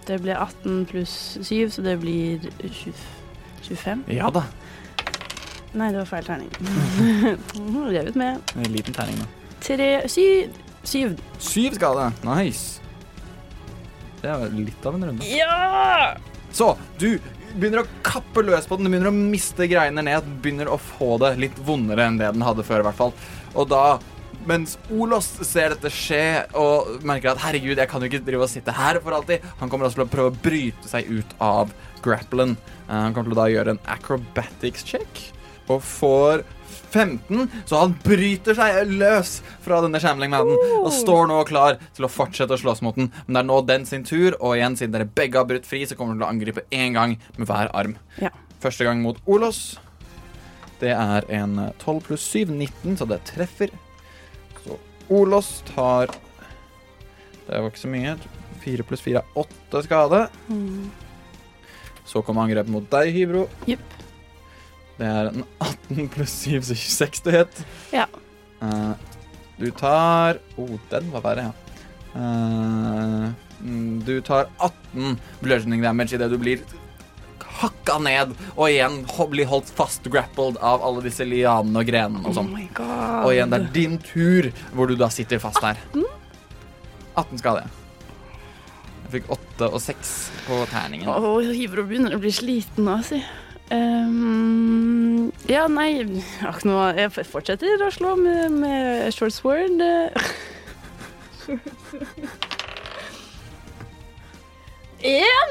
[0.08, 2.94] Det blir 18 pluss 7, så det blir 20,
[3.64, 4.04] 25?
[4.08, 4.44] Ja da.
[5.74, 6.52] Nei, det var feil terning.
[7.96, 8.54] Revet med.
[8.54, 9.30] En liten terning, da.
[9.64, 10.54] Tre Syv.
[10.84, 11.16] Syv.
[11.42, 12.10] Syv skade.
[12.28, 12.82] Nice.
[14.22, 15.28] Det er litt av en runde.
[15.28, 16.14] Ja!
[16.54, 17.18] Så du
[17.56, 21.16] begynner å kappe løs på den, du begynner å miste greiene ned, begynner å få
[21.22, 23.14] det litt vondere enn det den hadde før, i hvert fall.
[23.54, 23.84] Og da,
[24.50, 26.24] mens Olos ser dette skje
[26.60, 29.72] og merker at herregud, jeg kan jo ikke drive og sitte her for alltid, han
[29.72, 31.74] kommer også til å prøve å bryte seg ut av
[32.06, 32.58] grapplen.
[32.88, 35.30] Eh, han kommer til å da gjøre en acrobatics check
[35.72, 36.44] og får
[36.94, 42.12] 15, så han bryter seg løs fra denne shamling-mannen og står nå klar til å
[42.12, 43.10] fortsette å slåss mot den.
[43.26, 45.84] Men det er nå den sin tur, og igjen, siden dere begge har brutt fri,
[45.90, 47.98] så kommer han til å angripe én gang med hver arm.
[48.22, 48.30] Ja.
[48.64, 49.64] Første gang mot Olos.
[50.84, 53.74] Det er en 12 pluss 7, 19, så det treffer.
[54.64, 54.78] Så
[55.14, 56.14] Olos tar
[57.44, 58.18] Det var ikke så mye.
[58.64, 60.22] 4 pluss 4 er 8 skade.
[60.48, 60.92] Mm.
[62.08, 63.48] Så kommer angrepet mot deg, Hybro.
[63.68, 64.03] Jepp.
[65.00, 67.64] Det er en 18 pluss 7, så 26 du het.
[67.94, 68.06] Ja.
[68.64, 68.94] Uh,
[69.60, 71.60] du tar Å, oh, den var verre, ja.
[72.14, 76.62] Mm, du tar 18 bludgeoning damage idet du blir
[77.64, 79.00] hakka ned og igjen
[79.32, 82.52] blir holdt fast grappled av alle disse lianene og grenene og Oh sånn.
[82.54, 83.22] Oh.
[83.24, 85.80] Og igjen, det er din tur hvor du da sitter fast her.
[87.16, 87.64] 18 skade.
[89.04, 90.14] Jeg fikk 8 og 6
[90.48, 91.10] på terningen.
[91.10, 93.22] Å, Hivro begynner å bli sliten nå, si.
[93.72, 99.82] Ehm, ja, nei jeg fortsetter å slå med, med short sword.
[105.04, 105.50] Én!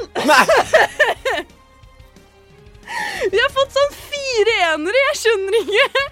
[3.33, 6.05] Vi har fått sånn fire enere, jeg skjønner ikke.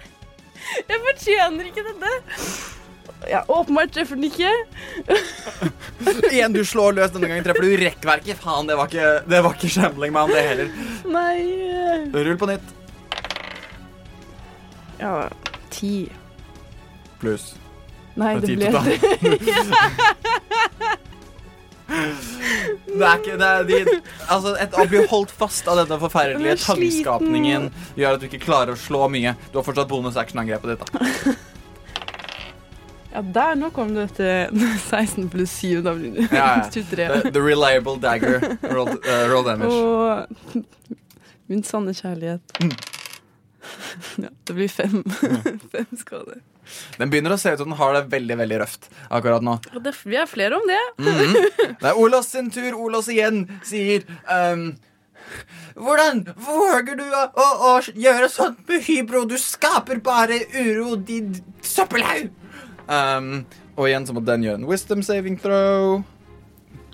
[0.87, 2.11] Jeg fortjener ikke dette.
[3.29, 4.49] Ja, åpenbart treffer den ikke.
[6.33, 7.45] Igjen, du slår løs denne gangen.
[7.45, 8.39] Treffer du rekkverket?
[8.41, 10.71] Faen, det var ikke, det var ikke Shambling Man, det heller.
[11.05, 11.35] Nei
[12.15, 12.73] Rull på nytt.
[15.01, 15.29] Ja,
[15.73, 16.09] ti.
[17.21, 17.53] Pluss.
[18.17, 18.97] Nei, Det det ble det
[22.91, 23.77] Det er ikke det er de,
[24.27, 27.69] Altså, et, Å bli holdt fast av denne forferdelige Jeg er tangskapningen
[27.99, 29.35] gjør at du ikke klarer å slå mye.
[29.51, 30.91] Du har fortsatt bonus action-angrepet ditt.
[30.91, 31.37] da
[33.11, 35.81] Ja, der nå kom du til 16 pluss 7.
[35.85, 36.69] Da blir det Ja, ja.
[36.73, 37.07] 23.
[37.25, 38.39] The, the reliable dagger.
[38.71, 39.71] Roll, uh, roll damage.
[39.75, 40.63] Og
[41.51, 42.55] min sanne kjærlighet.
[42.63, 42.71] Mm.
[44.23, 45.03] Ja, det blir fem.
[45.71, 46.39] fem skader.
[46.97, 49.57] Den begynner å se ut som den har det veldig veldig røft akkurat nå.
[49.83, 50.79] Det, vi er flere om det.
[51.03, 51.35] Mhm.
[51.81, 52.71] Det er Olas sin tur.
[52.79, 54.69] Olas igjen sier um,
[55.75, 59.25] Hvordan våger du å, å, å gjøre sånt med Hybro?
[59.29, 61.33] Du skaper bare uro, din
[61.63, 62.31] søppelhaug!
[62.89, 63.43] Ehm,
[63.77, 66.01] og igjen så må den gjøre en wisdom saving throw.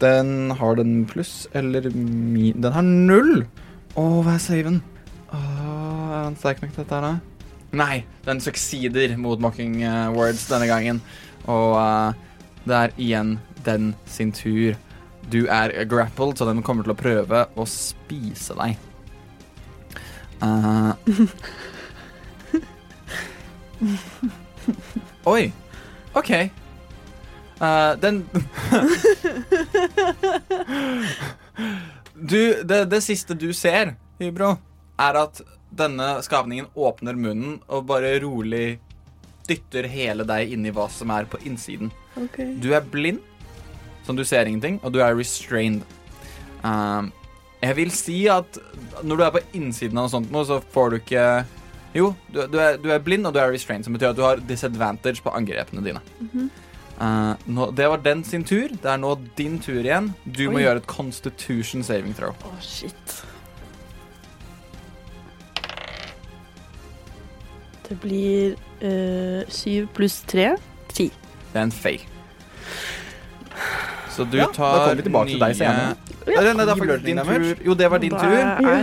[0.02, 2.52] Den har den pluss eller mi...
[2.54, 3.46] Den har null!
[3.98, 4.82] Å, hva er saven?
[5.34, 7.18] Oh, er han sterk nok til dette her, da?
[7.78, 11.02] Nei, den succeeder mot mocking uh, words denne gangen.
[11.50, 12.14] Og uh,
[12.68, 14.78] det er igjen den sin tur.
[15.32, 18.78] Du er grappled, så den kommer til å prøve å spise deg.
[20.40, 20.94] Uh.
[25.34, 25.52] Oi.
[26.14, 26.32] OK.
[27.58, 28.30] Uh, den
[32.14, 34.56] Du, det, det siste du ser, Hybro,
[34.98, 35.42] er at
[35.78, 38.80] denne skapningen åpner munnen og bare rolig
[39.48, 41.92] dytter hele deg inn i hva som er på innsiden.
[42.62, 43.22] Du er blind,
[44.06, 45.86] så du ser ingenting, og du er restrained.
[46.64, 47.06] Uh,
[47.62, 48.58] jeg vil si at
[49.06, 51.28] når du er på innsiden av noe sånt, så får du ikke
[51.96, 54.26] Jo, du, du, er, du er blind, og du er restrained, som betyr at du
[54.26, 56.02] har disadvantage på angrepene dine.
[56.98, 58.74] Uh, nå, det var den sin tur.
[58.74, 60.12] Det er nå din tur igjen.
[60.26, 62.34] Du må gjøre et constitution saving throw.
[62.34, 63.18] Å, shit.
[67.88, 70.52] Det blir syv syv pluss tre.
[70.92, 71.08] Ti.
[71.54, 72.02] Det er en fail.
[74.12, 75.96] Så du Ja, da tar kommer vi tilbake til deg senere.
[76.28, 77.46] Nei, nei, det er faktisk din tur.
[77.64, 78.34] Jo, det var din tur.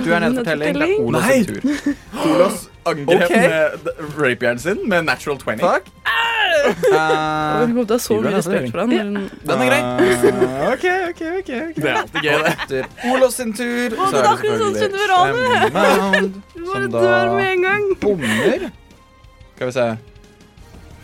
[0.07, 0.79] Du er nede for telling.
[0.79, 1.03] Det er.
[1.05, 1.61] Olas tur.
[2.31, 3.49] Olas angrep okay.
[3.49, 5.59] med rapieren sin med natural 20.
[5.65, 5.91] Fuck.
[6.65, 6.71] Uh,
[7.61, 8.93] hun kom til å ha så mye respekt for han.
[8.95, 9.03] Ja.
[9.51, 9.81] den er grei.
[9.83, 10.39] Uh,
[10.71, 11.51] ok, ok, ok.
[11.51, 11.77] ok.
[11.77, 12.39] Det er alltid gøy,
[12.71, 12.83] det.
[13.11, 15.05] Olas sin tur, Å, så det er det akkurat sånn selvfølgelig
[16.65, 17.87] som da med en gang.
[18.01, 18.67] bommer.
[19.55, 19.87] Skal vi se.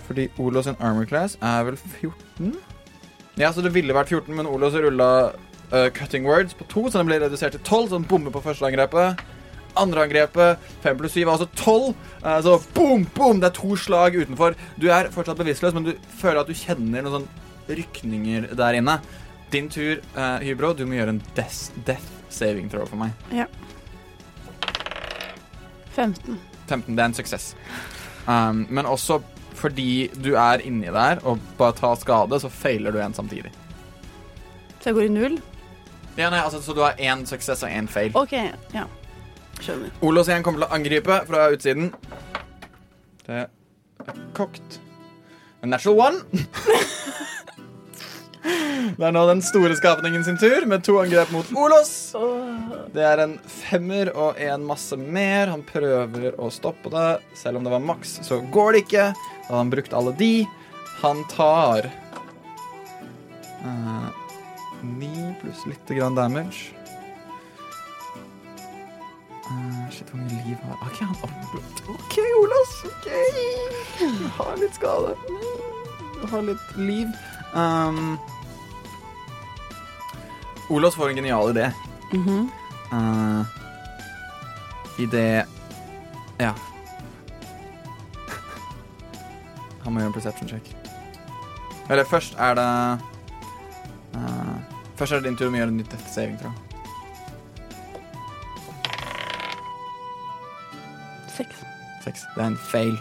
[0.07, 2.55] Fordi Olos sin armor class er vel 14?
[3.39, 5.11] Ja, så det ville vært 14, men Olos rulla
[5.73, 8.43] uh, cutting words på to, så den ble redusert til 12, så den bommer på
[8.44, 9.23] første angrepet.
[9.78, 11.94] Andre angrepet, 5 pluss 7, er altså 12.
[12.24, 14.56] Uh, så boom, boom, det er to slag utenfor.
[14.80, 17.28] Du er fortsatt bevisstløs, men du føler at du kjenner noen sånn
[17.70, 18.98] rykninger der inne.
[19.51, 20.74] Din tur, uh, Hybro.
[20.78, 23.14] Du må gjøre en death, death saving throw for meg.
[23.34, 23.47] Ja.
[25.97, 26.38] 15.
[26.70, 27.52] 15, det er en suksess.
[28.26, 29.20] Um, men også
[29.60, 33.51] fordi du er inni der og bare tar skade, så feiler du en samtidig.
[34.80, 35.40] Så jeg går i null?
[36.16, 38.14] Ja, nei, altså, så du har én suksess og én feil.
[38.16, 38.32] OK,
[38.74, 38.86] ja.
[40.01, 41.91] Olos igjen kommer til å angripe fra utsiden.
[43.27, 44.81] Det er kokt.
[45.62, 46.19] Natural one.
[49.01, 51.93] Det er nå den store skapningen sin tur, med to angrep mot Olos.
[52.93, 55.53] Det er en femmer og en masse mer.
[55.53, 57.20] Han prøver å stoppe det.
[57.39, 59.07] Selv om det var maks, så går det ikke.
[59.15, 60.32] Da har han brukt alle de.
[61.01, 61.89] Han tar
[63.61, 64.09] eh,
[64.85, 66.80] ni pluss lite grann damage.
[69.51, 72.74] Eh, shit, hvor mye liv har OK, han opp- OK, Olas.
[72.86, 73.09] OK.
[74.36, 75.14] Har litt skade.
[76.20, 77.09] Jeg har litt liv.
[77.55, 78.18] Um,
[80.70, 81.70] Olas får en genial idé.
[82.12, 82.51] Mhm.
[82.93, 83.44] Uh,
[84.98, 85.44] idé
[86.40, 86.52] Ja.
[89.82, 90.77] Han må gjøre en perception check.
[91.90, 92.66] Eller først er det
[94.14, 94.56] uh,
[94.97, 96.69] Først er det din tur med å gjøre en nytt death saving, tror jeg.
[101.40, 101.64] Seks.
[102.04, 102.24] Seks.
[102.36, 102.96] Det er en fail.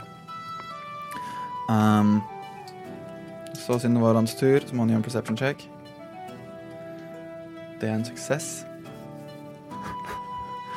[1.69, 2.21] Um,
[3.53, 5.69] så siden det var hans tur, så må han gjøre en perception check.
[7.81, 8.65] Det er en suksess.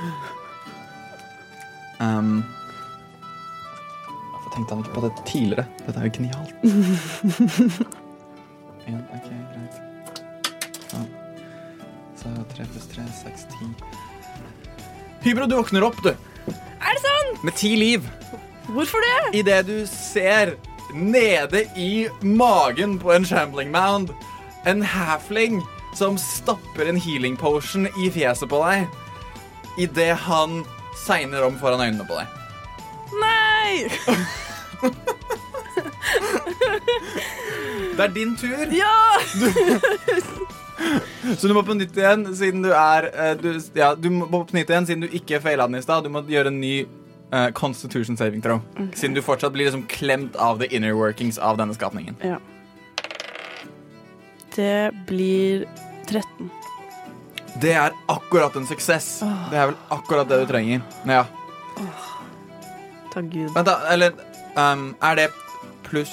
[2.03, 2.43] Um,
[4.33, 5.65] hvorfor tenkte han ikke på det tidligere?
[5.87, 6.55] Dette er jo genialt.
[8.87, 9.77] En, ok, greit.
[10.91, 11.05] Så,
[12.17, 13.69] Så tre pluss tre, seks, ti.
[15.23, 16.11] Hybro, du våkner opp, du.
[16.83, 17.45] Er det sant?
[17.45, 18.09] Med ti liv.
[18.69, 19.39] Hvorfor det?
[19.39, 20.55] Idet du ser
[20.95, 24.11] nede i magen på en shambling mound
[24.67, 25.63] en halfling
[25.95, 28.87] som stapper en healing potion i fjeset på deg
[29.81, 30.63] idet han
[31.07, 32.27] segner om foran øynene på deg.
[33.23, 33.73] Nei!
[37.93, 39.21] Det er din tur, Ja!
[41.39, 44.57] så du må på nytt igjen siden du er eh, du, Ja, du må på
[44.57, 46.05] nytt igjen siden du ikke feila den i stad.
[46.05, 46.87] Du må gjøre en ny
[47.35, 48.63] uh, Constitution saving throw.
[48.95, 52.19] Siden du fortsatt blir liksom klemt av the inner workings av denne skapningen.
[52.23, 52.41] ja.
[54.53, 55.63] Det blir
[56.11, 56.51] 13.
[57.63, 59.23] Det er akkurat en suksess.
[59.49, 60.83] Det er vel akkurat det du trenger.
[61.09, 61.23] Ja.
[63.15, 63.49] Takk Gud.
[63.55, 63.79] Vent, da.
[63.93, 64.13] Eller
[64.57, 65.27] um, er det
[65.89, 66.13] pluss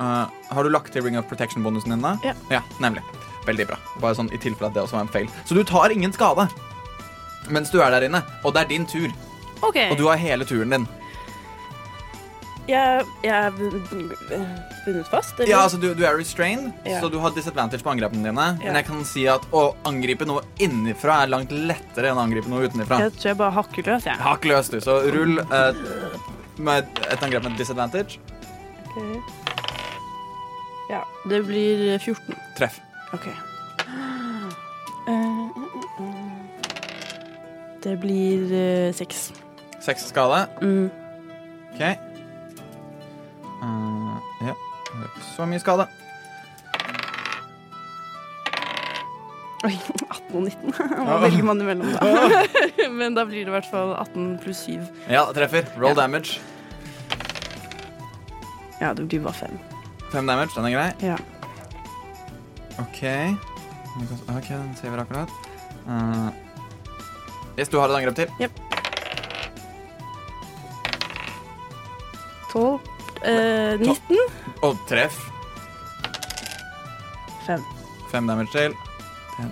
[0.00, 2.34] uh, Har du lagt til Ring of Protection-bonusen din, da?
[2.52, 2.64] Ja.
[2.80, 3.04] Nemlig.
[3.46, 3.76] Veldig bra.
[4.02, 5.28] Bare sånn i tilfelle at det også var en feil.
[5.46, 6.48] Så du tar ingen skade
[7.54, 8.24] mens du er der inne.
[8.42, 9.06] Og det er din tur.
[9.62, 9.76] OK.
[9.92, 10.86] Og du har hele turen din.
[12.66, 13.84] Jeg, jeg er bun-
[14.82, 15.46] bundet fast, eller?
[15.52, 16.98] Ja, altså du, du er restrained, Ja.
[17.00, 18.46] så du har disadvantage på angrepene dine.
[18.58, 18.72] Ja.
[18.72, 22.50] Men jeg kan si at å angripe noe innenfra er langt lettere enn å angripe
[22.50, 22.98] noe utenfra.
[23.04, 24.18] Jeg tror jeg bare hakker løs, jeg.
[24.18, 24.80] Hakk løs, du.
[24.82, 25.78] Så rull eh,
[26.58, 28.18] med et angrep med disadvantage.
[28.90, 29.22] Okay.
[30.90, 32.34] Ja, det blir 14.
[32.58, 32.80] Treff.
[33.14, 33.28] OK.
[37.82, 39.28] Det blir eh, seks.
[39.84, 40.46] Seks skade.
[40.62, 40.88] Mm.
[41.74, 41.82] OK.
[43.62, 44.16] Uh,
[44.48, 44.54] ja.
[45.36, 45.86] Så mye skade.
[49.66, 49.72] Oi,
[50.10, 50.74] 18 og 19.
[51.06, 52.42] Hva velger man imellom, da?
[52.98, 54.82] Men da blir det i hvert fall 18 pluss 7.
[55.12, 55.68] Ja, treffer.
[55.78, 56.00] Roll Ja.
[56.02, 56.40] damage.
[58.80, 59.56] Ja, det blir bare 5.
[60.12, 60.90] Fem damage, den er grei.
[61.06, 61.16] Ja.
[62.82, 63.02] OK.
[64.36, 65.32] OK, den ser vi akkurat.
[65.86, 66.28] Uh,
[67.56, 68.50] yes, du har et angrep til.
[72.52, 72.80] 12.
[73.26, 74.18] Eh, 19.
[74.64, 75.16] Og treff.
[77.46, 77.64] 5.
[78.10, 78.76] Fem damage til.
[79.38, 79.50] Den,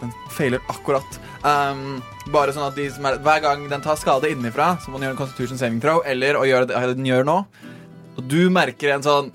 [0.00, 1.20] den feiler akkurat.
[1.44, 2.00] Um,
[2.32, 5.10] bare sånn at de som er Hver gang den tar skade innenfra, så må den
[5.10, 7.38] gjøre en constitution saving throw, eller å gjøre det den gjør nå.
[8.14, 9.32] Og du merker en sånn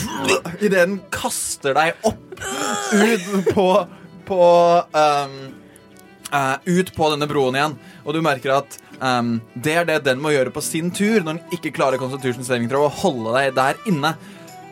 [0.64, 2.42] Idet den kaster deg opp
[2.92, 3.66] ut på
[4.26, 4.44] På
[4.92, 5.36] um,
[6.32, 7.76] uh, Ut på denne broen igjen.
[8.06, 11.38] Og du merker at um, det er det den må gjøre på sin tur når
[11.40, 14.14] den ikke klarer constitution saving throw, å holde deg der inne.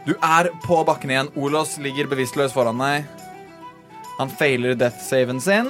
[0.06, 1.32] Du er på bakken igjen.
[1.36, 3.08] Olos ligger bevisstløs foran deg.
[4.20, 5.68] Han feiler death saven sin.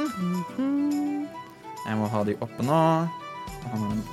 [1.87, 2.81] Jeg må ha de oppe nå.
[3.71, 4.05] Han har en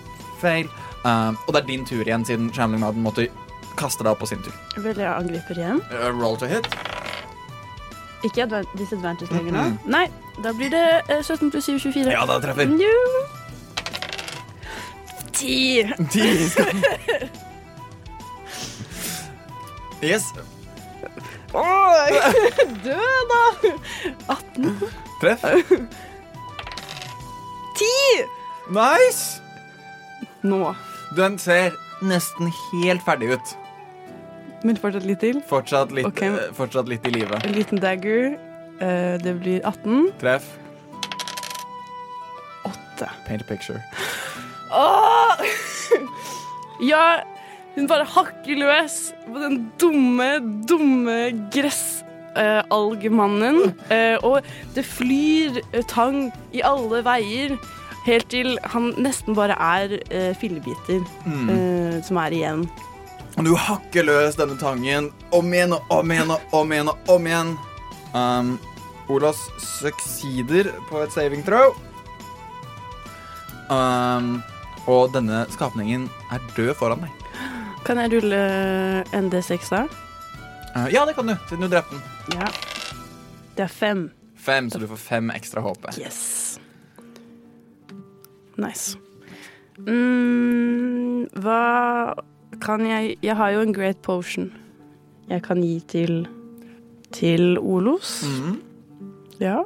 [0.41, 0.69] fail.
[1.03, 3.27] Um, og det er din tur igjen, siden Shambling Madden måtte
[3.79, 4.53] kaste deg opp på sin tur.
[4.83, 5.81] Vil jeg angriper igjen.
[5.91, 6.67] Uh, roll to hit.
[8.25, 9.65] Ikke advan- disadvantage lenger nå.
[9.93, 10.05] Nei,
[10.43, 12.11] da blir det eh, 17 pluss 7, 24.
[12.13, 12.71] Ja, da treffer.
[12.81, 12.97] Jo.
[15.37, 15.93] 10.
[16.09, 16.71] Ti skal
[20.01, 20.25] Yes.
[21.53, 21.93] oh,
[22.85, 22.97] Dø,
[23.31, 23.43] da!
[24.29, 24.75] 18.
[25.21, 25.45] Treff.
[27.77, 28.27] 10!
[28.69, 29.41] Nice!
[30.45, 30.75] Nå.
[31.17, 31.73] Den ser
[32.05, 33.55] nesten helt ferdig ut.
[34.65, 35.41] Men fortsatt litt til.
[35.47, 36.29] Fortsatt litt, okay.
[36.33, 37.37] eh, fortsatt litt i live.
[37.43, 38.37] En liten dagger.
[38.81, 40.11] Eh, det blir 18.
[40.21, 40.43] Treff.
[42.65, 43.09] 8.
[43.27, 43.81] Paint a picture.
[44.73, 45.31] Åh!
[46.91, 47.19] ja,
[47.75, 50.39] hun bare hakker løs på den dumme,
[50.69, 53.73] dumme gressalgemannen.
[53.93, 54.41] Eh, og
[54.75, 57.57] det flyr tang i alle veier,
[58.07, 59.87] helt til han nesten bare er
[60.39, 62.69] fillebiter eh, som er igjen.
[63.37, 66.89] Og du hakker løs denne tangen om igjen og om igjen og om igjen.
[66.89, 67.51] og om igjen.
[68.17, 68.55] Um,
[69.13, 71.75] Olas succeeder på et saving throw.
[73.69, 74.39] Um,
[74.89, 77.25] og denne skapningen er død foran deg.
[77.85, 78.39] Kan jeg rulle
[79.15, 79.83] en D6 da?
[80.73, 82.39] Uh, ja, det kan du, siden du drepte den.
[82.39, 82.49] Ja.
[83.53, 84.07] Det er fem.
[84.37, 85.91] Fem, så du får fem ekstra HP.
[86.01, 86.57] Yes.
[88.57, 88.97] Nice.
[89.85, 91.61] Mm, hva
[92.61, 94.51] kan jeg Jeg har jo en great potion
[95.29, 96.27] jeg kan gi til
[97.11, 98.23] til Olos.
[98.23, 98.61] Mhm.
[99.39, 99.63] Ja.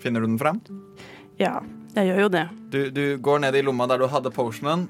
[0.00, 0.60] Finner du den frem?
[1.38, 1.58] Ja,
[1.94, 2.44] jeg gjør jo det.
[2.72, 4.88] Du, du går ned i lomma der du hadde potionen.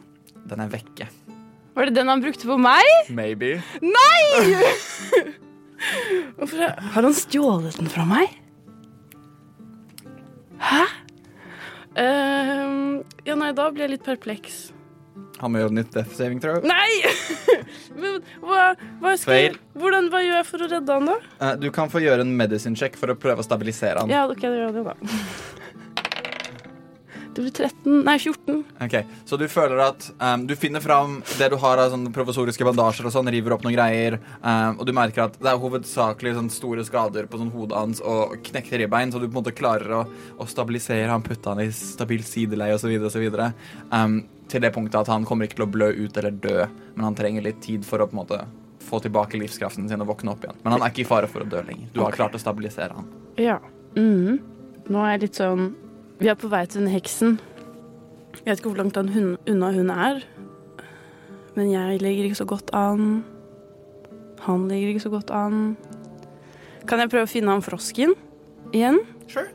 [0.49, 1.09] Den er vekke.
[1.75, 2.85] Var det den han brukte på meg?
[3.11, 3.63] Maybe.
[6.37, 8.29] Hvorfor er- Har han stjålet den fra meg?
[10.61, 10.85] Hæ?
[11.97, 14.73] Uh, ja, nei, da blir jeg litt perpleks.
[15.41, 16.61] Han må gjøre nytt death saving throw.
[16.67, 16.91] Nei!
[18.01, 19.61] Men hva, hva, skal jeg, Feil.
[19.81, 21.17] hvordan, hva gjør jeg for å redde han, da?
[21.41, 24.13] Uh, du kan få gjøre en medicine check for å prøve å stabilisere han.
[24.13, 24.99] Ja, ok, det gjør det, da.
[27.31, 28.65] Det blir 13 Nei, 14.
[28.85, 28.95] Ok,
[29.25, 33.07] Så du føler at um, du finner fram det du har av sånne provisoriske bandasjer
[33.07, 36.51] og sånn, river opp noen greier, um, og du merker at det er hovedsakelig sånn
[36.53, 40.01] store skader på sånn hodet hans og knekte ribbein, så du på en måte klarer
[40.01, 40.03] å,
[40.43, 42.93] å stabilisere han, putte han i stabilt sideleie osv.
[43.09, 43.29] osv.
[43.95, 46.65] Um, til det punktet at han kommer ikke til å blø ut eller dø,
[46.97, 48.41] men han trenger litt tid for å på en måte
[48.91, 50.59] få tilbake livskraften sin og våkne opp igjen.
[50.65, 51.91] Men han er ikke i fare for å dø lenger.
[51.95, 53.07] Du har klart å stabilisere han.
[53.41, 53.59] Ja.
[53.97, 54.41] Mhm.
[54.91, 55.75] Nå er jeg litt sånn
[56.21, 57.39] Vi er på vei til den heksen.
[58.41, 60.21] Jeg vet ikke hvor langt han hun, unna hun er.
[61.57, 63.25] Men jeg ligger ikke så godt an.
[64.45, 65.77] Han ligger ikke så godt an.
[66.87, 68.13] Kan jeg prøve å finne han frosken
[68.77, 69.01] igjen?
[69.33, 69.49] Sure.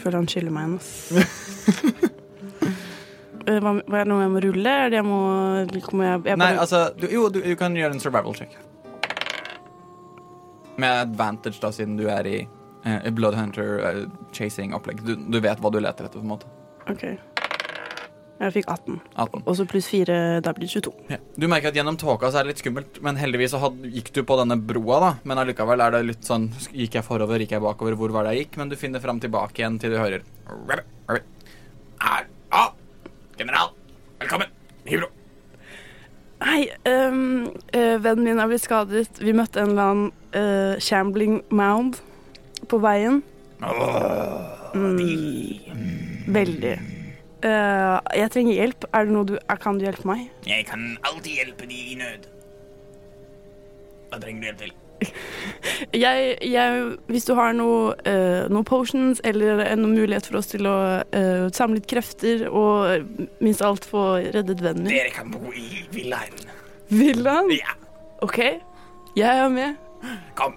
[0.00, 2.10] Føler han skylder meg en, ass.
[3.46, 4.74] Eh, Hva, hva er det noe jeg må rulle?
[4.84, 5.20] Er det jeg må,
[5.64, 8.56] jeg, jeg Nei, bare, altså du, Jo, du, du kan gjøre en survival check.
[10.80, 12.38] Med advantage, da, siden du er i
[12.86, 14.04] uh, Bloodhunter eh,
[14.36, 15.02] chasing-opplegg.
[15.04, 16.48] Du, du vet hva du leter etter, på en måte.
[16.88, 17.04] OK.
[18.40, 18.94] Jeg fikk 18.
[19.20, 19.42] 18.
[19.44, 20.92] Og så pluss 4, da blir det 22.
[21.12, 21.18] Ja.
[21.36, 24.08] Du merker at gjennom tåka så er det litt skummelt, men heldigvis så had, gikk
[24.16, 25.10] du på denne broa, da.
[25.28, 28.38] Men allikevel er det litt sånn Gikk jeg forover, gikk jeg bakover, hvor var det
[28.38, 28.56] jeg gikk?
[28.62, 30.24] Men du finner fram tilbake igjen til du hører.
[31.12, 31.20] Er,
[32.00, 32.22] ah,
[33.40, 33.72] general,
[34.18, 34.48] velkommen.
[34.84, 35.06] Hybro.
[36.44, 37.46] Hei, um,
[37.76, 39.20] uh, vennen min er blitt skadet.
[39.20, 42.02] Vi møtte en eller annen uh, shambling mound
[42.68, 43.22] på veien.
[44.74, 46.74] Mm, veldig.
[47.40, 48.84] Uh, jeg trenger hjelp.
[48.92, 49.34] Er det noe du,
[49.64, 50.28] kan du hjelpe meg?
[50.48, 52.28] Jeg kan alltid hjelpe de i nød.
[54.10, 54.76] Hva trenger du hjelp til?
[55.92, 60.68] Jeg, jeg, hvis du har noe, uh, noen potions eller en mulighet for oss til
[60.68, 63.08] å uh, samle litt krefter og
[63.44, 64.94] minst alt få reddet vennen min.
[64.94, 66.36] Dere kan bo i villaen.
[66.92, 67.50] Villaen?
[67.52, 67.74] Ja,
[68.24, 68.38] OK,
[69.18, 69.76] jeg er med.
[70.38, 70.56] kom.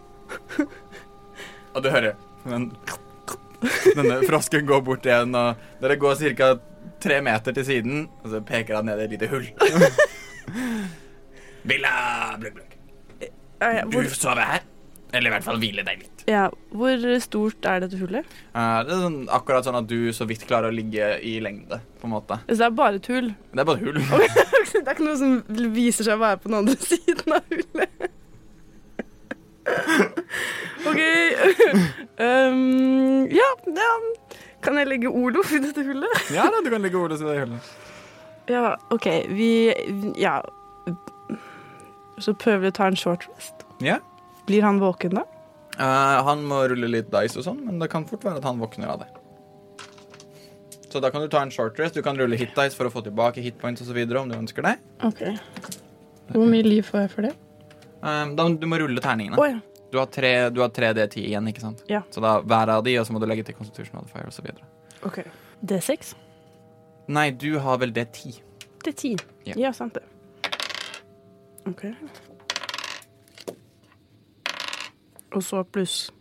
[1.74, 2.14] Og du hører
[2.44, 2.70] men,
[3.96, 6.54] denne frosken går bort igjen, og dere går ca.
[7.04, 9.48] tre meter til siden, og så peker han ned i et lite hull.
[11.64, 11.96] Villa
[12.40, 12.73] Blugg Blugg.
[13.64, 14.62] Er jeg- Du sove her.
[15.14, 16.24] Eller i hvert fall hvile deg litt.
[16.26, 18.26] ja, hvor stort er dette hullet?
[18.56, 21.78] Uh, det er sånn, akkurat sånn at du så vidt klarer å ligge i lengde,
[22.02, 22.40] på en måte.
[22.48, 23.28] Så det er bare et hull?
[23.54, 24.00] Det er bare et hull.
[24.74, 25.36] Det er ikke noe som
[25.76, 28.10] viser seg å være på den andre siden av hullet.
[30.90, 31.00] OK.
[32.20, 33.92] Um, ja, ja,
[34.66, 36.26] kan jeg legge Olof i dette hullet?
[36.34, 37.72] Ja da, du kan legge ordet i det hullet.
[38.52, 39.08] Ja, OK.
[39.30, 39.52] Vi
[40.20, 40.40] Ja.
[42.24, 43.66] Så prøver vi å ta en short rest.
[43.84, 43.98] Ja.
[44.48, 45.26] Blir han våken da?
[45.74, 48.62] Eh, han må rulle litt dice og sånn, men det kan fort være at han
[48.62, 49.10] våkner av det.
[50.94, 51.96] Så da kan du ta en short rest.
[51.98, 53.98] Du kan rulle hit dice for å få tilbake hit points osv.
[53.98, 54.76] om du ønsker det.
[55.02, 55.24] OK.
[56.30, 57.34] Hvor mye liv får jeg for det?
[58.04, 59.40] Um, da, du må rulle terningene.
[59.42, 59.60] Å ja.
[59.94, 61.84] Du har tre, du har tre D10 igjen, ikke sant?
[61.90, 62.02] Ja.
[62.14, 64.48] Så da hver av de, og så må du legge til Constitution Modifier osv.
[65.06, 65.20] OK.
[65.66, 66.14] D6?
[67.14, 68.40] Nei, du har vel D10.
[68.84, 69.14] Det er ti.
[69.50, 69.58] Ja.
[69.68, 70.06] Ja, sant det.
[71.68, 71.86] OK.
[75.34, 76.12] Og så pluss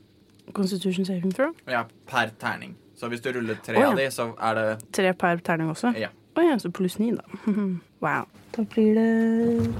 [0.52, 1.52] Constitution saving throw.
[1.68, 2.76] Ja, per terning.
[2.96, 3.90] Så hvis du ruller tre oh, ja.
[3.90, 5.92] av de, så er det Tre per terning også.
[5.98, 6.12] Ja.
[6.38, 7.24] Å ja, så pluss ni, da.
[8.04, 8.28] Wow.
[8.52, 9.74] Da blir det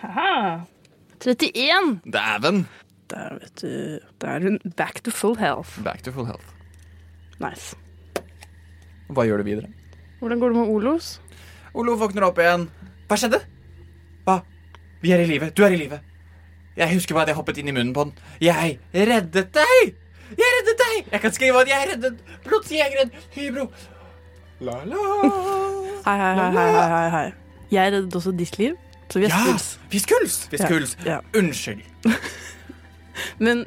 [0.00, 0.60] Haha.
[1.20, 2.00] 31!
[2.04, 2.64] Dæven!
[3.10, 3.98] Der, vet du.
[4.22, 5.82] Da er hun back to full health.
[5.84, 6.54] Back to full health.
[7.40, 7.76] Nice.
[9.10, 9.72] Hva gjør du videre?
[10.20, 11.10] Hvordan går det med Olos?
[11.74, 12.68] Olo våkner opp igjen.
[13.10, 13.40] Hva skjedde?
[14.26, 14.40] Hva?
[15.02, 15.50] Vi er i live.
[15.56, 16.00] Du er i live.
[16.76, 18.12] Jeg husker bare at jeg hoppet inn i munnen på den.
[18.44, 19.94] Jeg reddet deg!
[20.38, 20.98] Jeg reddet deg!
[21.12, 23.66] Jeg kan skrive at jeg reddet blodsjegeren Hybro.
[24.60, 25.00] La, la.
[26.04, 27.24] Hei, hei, hei, hei, hei.
[27.72, 28.76] Jeg reddet også ditt liv,
[29.10, 29.66] så vi er Ja, skuls.
[29.90, 30.36] vi skuls!
[30.52, 30.96] Vi skuls.
[31.06, 31.20] Ja.
[31.36, 31.82] Unnskyld.
[33.44, 33.64] Men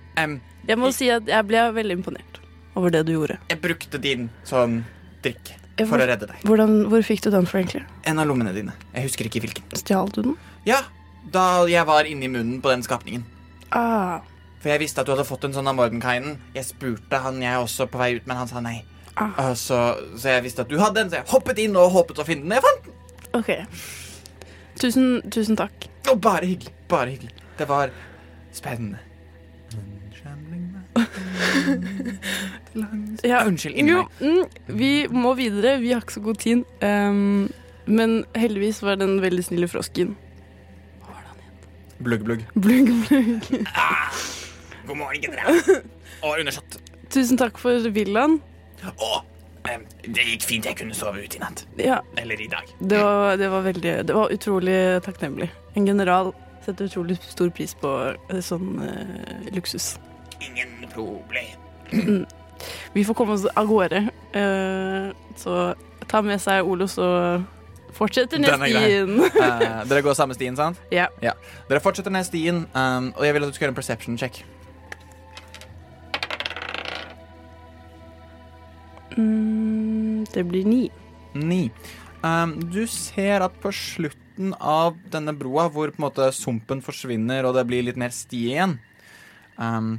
[0.68, 2.39] jeg må si at jeg ble veldig imponert
[2.80, 3.38] over det du gjorde.
[3.49, 4.80] jeg brukte din som
[5.26, 5.53] drikk
[5.89, 6.41] for å redde deg.
[6.45, 7.84] Hvordan, hvor fikk du den fra, egentlig?
[8.10, 8.73] En av lommene dine.
[8.93, 9.65] Jeg husker ikke hvilken.
[9.77, 10.35] Stjal du den?
[10.69, 10.80] Ja,
[11.32, 13.26] da jeg var inni munnen på den skapningen.
[13.72, 14.20] Ah,
[14.62, 16.38] For jeg visste at du hadde fått en sånn av Mordenkainen.
[16.56, 18.84] Jeg spurte han jeg også på vei ut, men han sa nei.
[19.20, 19.54] Ah.
[19.60, 19.80] Så,
[20.18, 22.48] så jeg visste at du hadde en, så jeg hoppet inn og håpet å finne
[22.48, 22.56] den.
[22.56, 23.00] Jeg fant den!
[23.34, 23.52] OK.
[24.80, 25.90] Tusen, tusen takk.
[26.12, 26.74] Og bare hyggelig.
[26.90, 27.34] Bare hyggelig.
[27.60, 27.94] Det var
[28.54, 29.02] spennende.
[33.24, 34.45] Ja, Unnskyld, Jo, mm,
[34.78, 35.78] vi må videre.
[35.82, 36.64] Vi har ikke så god tid.
[36.82, 37.52] Um,
[37.86, 40.16] men heldigvis var den veldig snille frosken
[42.04, 42.46] Blugg, blugg.
[42.54, 43.68] Blugg, blugg.
[44.88, 45.56] God morgen, general.
[46.24, 46.76] Og undersått.
[47.10, 48.40] Tusen takk for villaen.
[48.84, 49.12] Å,
[49.70, 50.68] um, det gikk fint.
[50.68, 51.64] Jeg kunne sove ute i natt.
[51.80, 52.68] Ja, Eller i dag.
[52.80, 55.48] det var, det var veldig Det var utrolig takknemlig.
[55.80, 56.34] En general
[56.66, 59.94] setter utrolig stor pris på eh, sånn uh, luksus.
[60.44, 62.26] Ingen problem.
[62.96, 64.08] Vi får komme oss av gårde.
[64.36, 65.74] Uh, så
[66.12, 67.48] ta med seg Olos og
[67.98, 69.15] fortsetter ned stien.
[69.24, 70.82] uh, dere går samme stien, sant?
[70.94, 71.07] Ja.
[71.70, 74.44] Dere fortsetter ned stien, um, og jeg vil at du skal gjøre en perception check.
[79.18, 80.84] Mm, det blir ni.
[81.38, 81.68] Ni.
[82.24, 87.45] Um, du ser at på slutten av denne broa, hvor på en måte sumpen forsvinner
[87.45, 88.78] og det blir litt mer sti igjen,
[89.57, 89.98] um,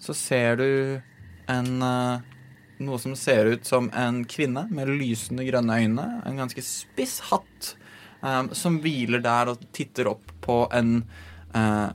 [0.00, 0.68] så ser du
[1.50, 2.22] en uh,
[2.86, 7.74] noe som ser ut som en kvinne med lysende grønne øyne, en ganske spiss hatt,
[8.22, 10.98] um, som hviler der og titter opp på en,
[11.56, 11.88] uh,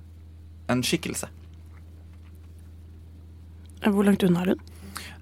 [0.70, 1.30] en skikkelse.
[3.88, 4.64] Hvor langt unna er hun?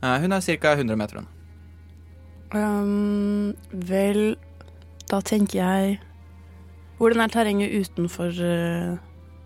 [0.01, 0.73] Uh, hun er ca.
[0.73, 1.33] 100 meter unna.
[2.53, 4.37] Um, vel,
[5.11, 5.97] da tenker jeg
[6.97, 8.95] Hvordan er terrenget utenfor uh,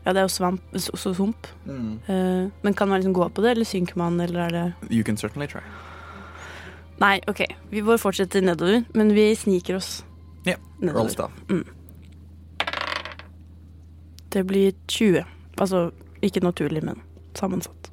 [0.05, 1.47] Ja, det er jo svamp, sump.
[1.65, 1.73] Mm.
[1.73, 2.09] sump.
[2.09, 5.03] Uh, men kan man liksom gå på det, eller synker man, eller er det You
[5.03, 5.61] can certainly try.
[7.01, 7.41] Nei, OK.
[7.71, 10.03] Vi får fortsette nedover, men vi sniker oss
[10.45, 11.09] Ja, nedover.
[11.17, 11.65] Roll Mm.
[14.31, 15.25] Det blir 20.
[15.57, 15.91] Altså
[16.21, 17.01] ikke naturlig, men
[17.35, 17.91] sammensatt.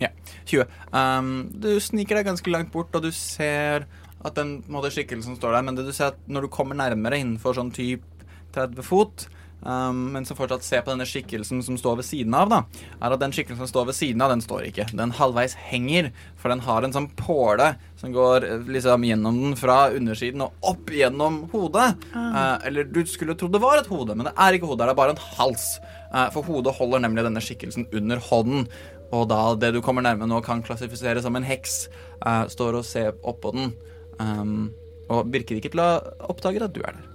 [0.00, 0.08] Ja,
[0.46, 0.66] 20.
[0.92, 3.86] Um, du sniker deg ganske langt bort, og du ser
[4.20, 7.20] at den måte, skikkelsen står der, men det du ser at når du kommer nærmere
[7.20, 8.04] innenfor sånn typ
[8.52, 9.28] 30 fot,
[9.62, 12.60] um, men som fortsatt ser på denne skikkelsen som står ved siden av, da,
[13.00, 14.88] er at den skikkelsen som står ved siden av, den står ikke.
[14.96, 16.10] Den halvveis henger,
[16.40, 20.70] for den har en sånn påle som går eh, liksom gjennom den fra undersiden og
[20.72, 21.92] opp gjennom hodet.
[22.16, 24.94] Eh, eller du skulle tro det var et hode, men det er ikke hodet, det
[24.94, 25.72] er bare en hals.
[26.10, 28.66] Uh, for hodet holder nemlig denne skikkelsen under hånden.
[29.14, 31.84] Og da det du kommer nærme nå kan klassifisere som en heks,
[32.26, 33.72] uh, står og ser oppå den.
[34.18, 34.70] Um,
[35.10, 35.92] og virker ikke til å
[36.30, 37.09] oppdage at du er der.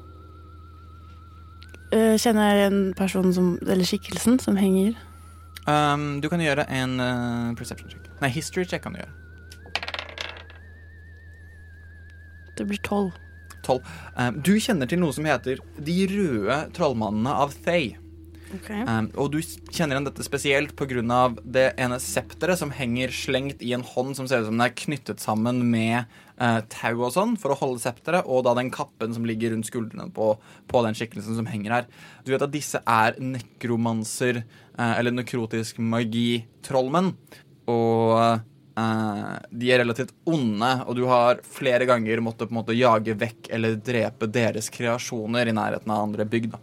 [1.94, 4.96] Uh, kjenner jeg en person som Eller skikkelsen som henger
[5.66, 8.06] Um, du kan gjøre en uh, perception check.
[8.22, 9.14] Nei, history check kan du gjøre.
[12.56, 13.16] Det blir tolv.
[13.66, 13.80] 12.
[14.14, 17.96] Um, du kjenner til noe som heter De røde trollmannene av Thay.
[18.70, 21.34] Um, og du kjenner igjen dette spesielt pga.
[21.44, 24.78] det ene septeret som henger slengt i en hånd som ser ut som den er
[24.78, 26.06] knyttet sammen med
[26.42, 29.70] eh, tau og sånn for å holde septeret, og da den kappen som ligger rundt
[29.70, 30.34] skuldrene på,
[30.72, 31.88] på den skikkelsen som henger her.
[32.26, 37.14] Du vet at disse er nekromanser, eh, eller nekrotisk magi-trollmenn.
[37.72, 42.78] Og eh, de er relativt onde, og du har flere ganger måttet på en måte
[42.78, 46.52] jage vekk eller drepe deres kreasjoner i nærheten av andre bygg.
[46.54, 46.62] da.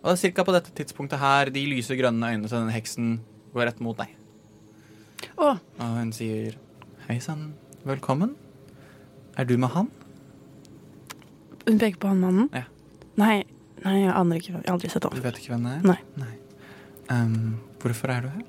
[0.00, 3.18] Og det er cirka på dette tidspunktet her de lyse grønne øynene til denne heksen
[3.52, 4.14] går rett mot deg.
[5.36, 5.58] Åh.
[5.60, 6.56] Og hun sier
[7.06, 7.48] Hei sann,
[7.86, 8.34] velkommen.
[9.38, 9.90] Er du med han?
[11.70, 12.48] hun peker på han mannen?
[12.56, 12.64] Ja.
[13.20, 13.44] Nei,
[13.84, 14.52] nei, jeg aner ikke.
[14.56, 16.00] Jeg har aldri sett Du vet ikke hvem det er?
[16.18, 16.30] Nei.
[17.12, 18.42] Ehm, hvorfor er du her?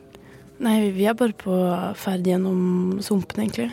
[0.62, 1.54] Nei, vi er bare på
[2.00, 3.68] ferd gjennom sumpen, egentlig.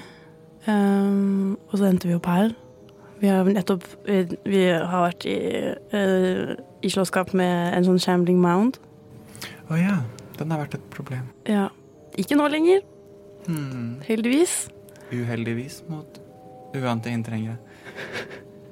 [0.69, 2.53] Um, og så endte vi opp her.
[3.23, 5.37] Vi har nettopp Vi, vi har vært i,
[5.95, 6.53] uh,
[6.85, 8.77] i slåsskamp med en sånn shambling mound.
[9.71, 9.97] Å ja,
[10.37, 11.31] den har vært et problem.
[11.49, 11.69] Ja.
[12.19, 12.83] Ikke nå lenger,
[13.47, 14.01] Hmm.
[14.05, 14.67] heldigvis.
[15.13, 16.21] Uheldigvis mot
[16.77, 17.57] uante inntrengere.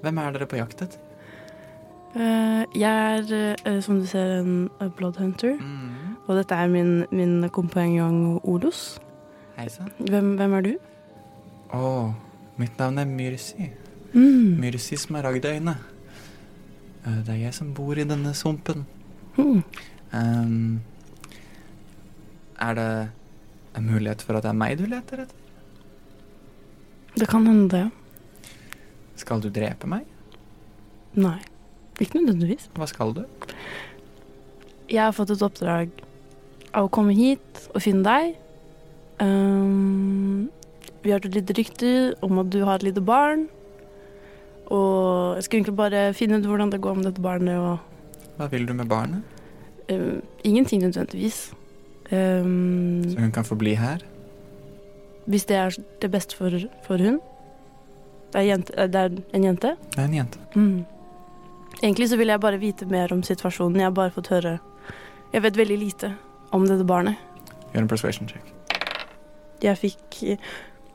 [0.02, 1.02] hvem er dere på jakt etter?
[2.16, 5.56] Eh, jeg er, eh, som du ser, en bloodhunter.
[5.60, 6.16] Mm.
[6.26, 8.98] Og dette er min, min kompanjong Olos.
[9.56, 9.90] Hei sann.
[9.98, 10.72] Hvem, hvem er du?
[11.76, 11.90] Å,
[12.60, 13.70] mitt navn er Myrsi.
[14.12, 14.56] Mm.
[14.60, 15.76] Myrsi Smaragdøyne.
[17.06, 18.86] Eh, Det er jeg som bor i denne sumpen.
[19.36, 19.62] Mm.
[20.12, 20.80] Um,
[22.60, 22.90] er det
[23.76, 25.45] en mulighet for at det er meg du leter etter?
[27.16, 27.84] Det kan hende det.
[29.16, 30.05] Skal du drepe meg?
[31.16, 31.38] Nei.
[32.01, 32.66] Ikke nødvendigvis.
[32.76, 33.22] Hva skal du?
[34.93, 35.94] Jeg har fått et oppdrag
[36.76, 38.34] av å komme hit og finne deg.
[39.24, 40.51] Um,
[41.02, 41.93] vi har hørt litt rykte
[42.26, 43.47] om at du har et lite barn.
[44.66, 47.56] Og jeg skulle egentlig bare finne ut hvordan det går med dette barnet.
[47.56, 49.22] Og Hva vil du med barnet?
[49.88, 51.52] um, ingenting nødvendigvis.
[52.12, 54.02] Um, Så hun kan få bli her?
[55.27, 56.55] Hvis det er det beste for,
[56.86, 57.19] for hun.
[58.32, 59.73] Det er, jente, eh, det er en jente.
[59.94, 60.39] Det er en jente.
[60.55, 60.85] Mm.
[61.82, 63.81] Egentlig så vil jeg bare vite mer om situasjonen.
[63.81, 64.59] Jeg har bare fått høre
[65.32, 66.12] Jeg vet veldig lite
[66.55, 67.16] om dette barnet.
[67.73, 68.53] Gjør en persuasion check.
[69.65, 70.20] Jeg fikk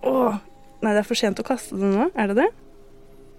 [0.07, 0.37] Åh,
[0.81, 2.07] nei, det er for sent å kaste det nå.
[2.17, 2.47] Er det det?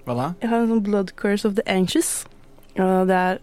[0.07, 0.29] Hva da?
[0.43, 2.23] Jeg har en sånn blood curse of the anxious.
[2.79, 3.41] Og det er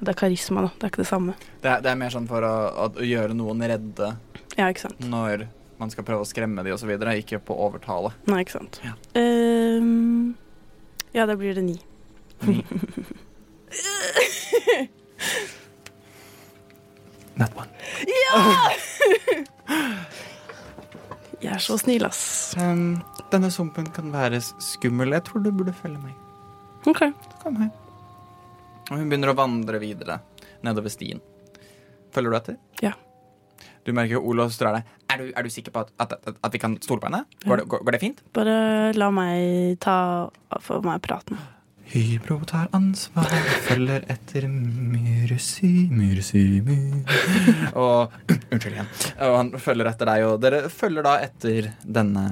[0.00, 0.68] Det er karisma, da.
[0.78, 1.34] Det er ikke det samme.
[1.60, 4.14] Det er, det er mer sånn for å, å, å gjøre noen redde
[4.56, 5.02] Ja, ikke sant.
[5.04, 5.44] når
[5.80, 8.10] man skal prøve å skremme de osv., ikke på å overtale.
[8.28, 8.80] Nei, ikke sant.
[8.84, 8.92] Ja.
[9.16, 10.36] um,
[11.16, 11.76] ja, da blir det ni.
[17.40, 17.70] Not one.
[18.06, 18.70] Ja!
[21.40, 22.52] Jeg er så snill, ass.
[22.60, 23.00] Um,
[23.32, 25.14] denne sumpen kan være skummel.
[25.16, 26.12] Jeg tror du burde følge meg.
[26.90, 27.00] OK.
[27.40, 27.70] Kom her.
[28.90, 30.18] Og hun begynner å vandre videre
[30.66, 31.22] nedover stien.
[32.12, 32.56] Følger du etter?
[32.84, 32.92] Ja.
[33.90, 34.90] Du merker jo Olav strar deg.
[35.10, 37.24] Er du, er du sikker på at, at, at, at vi kan stole på henne?
[37.42, 38.20] Går det, går, går det fint?
[38.36, 38.52] Bare
[38.94, 39.96] la meg ta
[40.62, 41.40] for meg praten.
[41.90, 43.26] Hybro tar ansvar,
[43.66, 47.00] følger etter Myrsi, Myrsi, Myr
[47.82, 48.92] Og Unnskyld igjen.
[49.26, 52.24] Og han følger etter deg, og dere følger da etter denne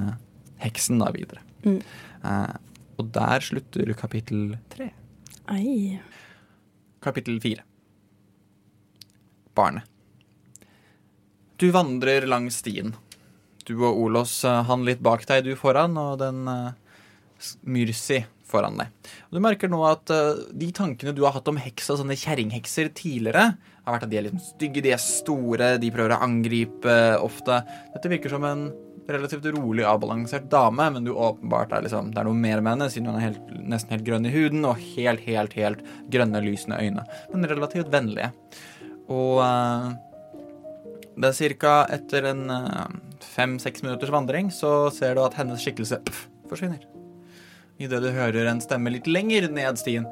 [0.63, 1.43] heksen da videre.
[1.67, 1.81] Mm.
[2.23, 2.55] Uh,
[3.03, 4.93] og der slutter kapittel tre.
[5.51, 5.99] Ei.
[7.03, 7.67] Kapittel fire.
[9.59, 9.88] Barnet.
[11.59, 12.93] Du vandrer langs stien.
[13.67, 16.77] Du og Olos, eh, han litt bak deg, du foran, og den eh,
[17.67, 18.93] Myrsi foran deg.
[19.27, 22.89] Og du merker nå at uh, de tankene du har hatt om heksa, sånne kjerringhekser
[22.97, 23.43] tidligere,
[23.85, 27.59] har vært at de er litt stygge, de er store, de prøver å angripe ofte.
[27.93, 28.65] Dette virker som en
[29.09, 32.89] relativt rolig, avbalansert dame, men du åpenbart er liksom, det er noe mer med henne,
[32.93, 36.81] siden hun er helt, nesten helt grønn i huden og helt, helt, helt grønne, lysende
[36.81, 37.05] øyne.
[37.33, 38.31] Men relativt vennlige.
[39.09, 39.89] Og eh,
[41.19, 41.73] det er ca.
[41.91, 42.45] etter en
[43.19, 46.85] fem-seks minutters vandring så ser du at hennes skikkelse pff, forsvinner.
[47.79, 50.07] Idet du hører en stemme litt lenger ned stien.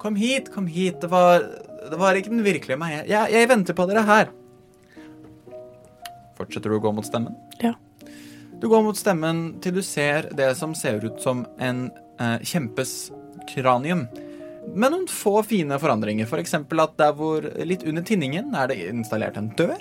[0.00, 1.00] Kom hit, kom hit.
[1.00, 1.44] Det var,
[1.90, 3.02] det var ikke den virkelige meg.
[3.08, 4.32] Jeg, jeg venter på dere her.
[6.36, 7.36] Fortsetter du å gå mot stemmen?
[7.62, 7.72] Ja.
[8.60, 11.88] Du går mot stemmen til du ser det som ser ut som en
[12.20, 13.10] eh, kjempes
[13.48, 14.06] kranium.
[14.74, 16.28] Med noen få fine forandringer.
[16.28, 16.56] F.eks.
[16.68, 19.80] For at der hvor litt under tinningen er det installert en dør.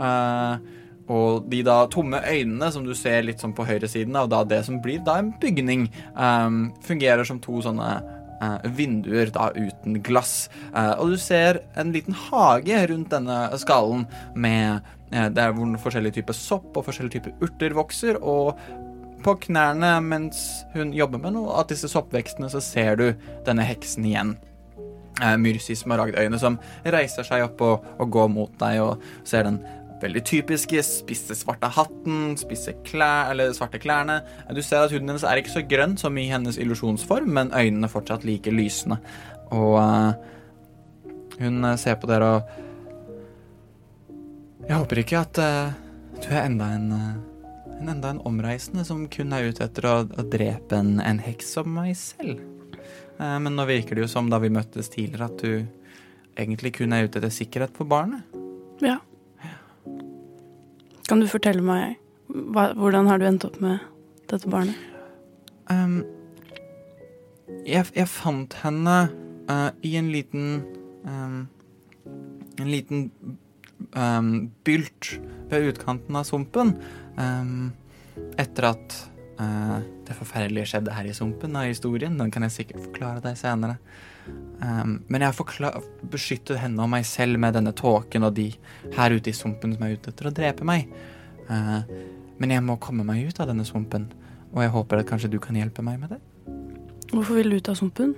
[0.00, 0.76] Eh,
[1.10, 4.62] og de da tomme øynene som du ser litt sånn på høyresiden av da det
[4.68, 6.48] som blir da en bygning, eh,
[6.86, 7.90] fungerer som to sånne
[8.40, 10.48] eh, vinduer da uten glass.
[10.72, 16.36] Og du ser en liten hage rundt denne skallen med det der hvor forskjellige typer
[16.38, 18.22] sopp og forskjellige typer urter vokser.
[18.22, 18.54] og
[19.20, 23.10] på knærne mens hun jobber med noe av disse soppvekstene, så ser du
[23.44, 24.38] denne heksen igjen.
[25.20, 29.60] Myrsis Myrsi smaragdøyne som reiser seg opp og, og går mot deg, og ser den
[30.02, 34.20] veldig typiske spisse svarte hatten, spisse klær, eller svarte klærne.
[34.54, 37.90] Du ser at huden hennes er ikke så grønn som i hennes illusjonsform, men øynene
[37.90, 39.00] fortsatt like lysende.
[39.50, 40.12] Og uh,
[41.40, 42.58] hun eh, ser på dere og
[44.68, 45.72] Jeg håper ikke at uh,
[46.20, 46.92] du er enda en
[47.80, 51.54] en enda en omreisende som kun er ute etter å, å drepe en, en heks
[51.56, 52.42] som meg selv.
[53.16, 55.80] Men nå virker det jo som da vi møttes tidligere, at du
[56.36, 58.36] egentlig kun er ute etter sikkerhet for barnet.
[58.84, 58.98] Ja.
[61.10, 61.96] Kan du fortelle meg
[62.30, 63.82] hva, hvordan har du endt opp med
[64.30, 64.78] dette barnet?
[65.66, 66.04] Um,
[67.66, 68.94] jeg, jeg fant henne
[69.50, 70.60] uh, i en liten
[71.02, 71.40] um,
[72.60, 73.08] En liten
[73.96, 74.30] um,
[74.66, 75.16] bylt
[75.50, 76.76] ved utkanten av sumpen.
[78.38, 78.96] etter at
[79.40, 82.18] uh, det forferdelige skjedde her i sumpen av historien.
[82.20, 83.80] Den kan jeg sikkert forklare deg senere.
[84.60, 85.82] Ehm, men jeg har
[86.12, 88.50] beskyttet henne og meg selv med denne tåken og de
[88.96, 90.90] her ute i sumpen som er ute etter å drepe meg.
[91.50, 91.80] Uh,
[92.38, 94.10] men jeg må komme meg ut av denne sumpen.
[94.52, 96.20] Og jeg håper at kanskje du kan hjelpe meg med det.
[97.10, 98.14] Hvorfor vil du ut av sumpen?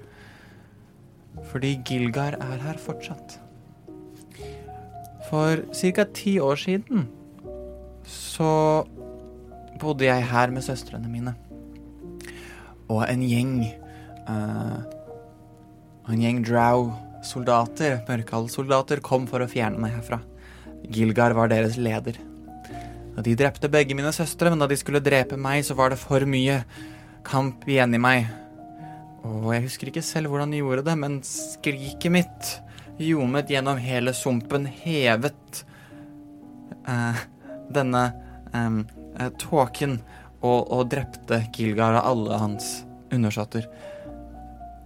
[1.49, 3.39] Fordi Gilgar er her fortsatt.
[5.31, 6.05] For ca.
[6.13, 7.07] ti år siden
[8.05, 8.85] så
[9.81, 11.35] bodde jeg her med søstrene mine.
[12.93, 13.55] Og en gjeng
[16.07, 20.21] eh, En gjeng drow-soldater, mørkhalssoldater, kom for å fjerne meg herfra.
[20.91, 22.19] Gilgar var deres leder.
[23.17, 26.01] Og de drepte begge mine søstre, men da de skulle drepe meg, så var det
[26.01, 26.63] for mye
[27.27, 28.31] kamp igjen i meg.
[29.23, 32.55] Og jeg husker ikke selv hvordan de gjorde det, men skriket mitt
[33.03, 35.63] ljomet gjennom hele sumpen, hevet
[36.89, 37.23] eh,
[37.73, 38.03] denne
[38.53, 40.01] eh, tåken
[40.43, 42.73] og, og drepte Gilgar og alle hans
[43.13, 43.69] undersåtter.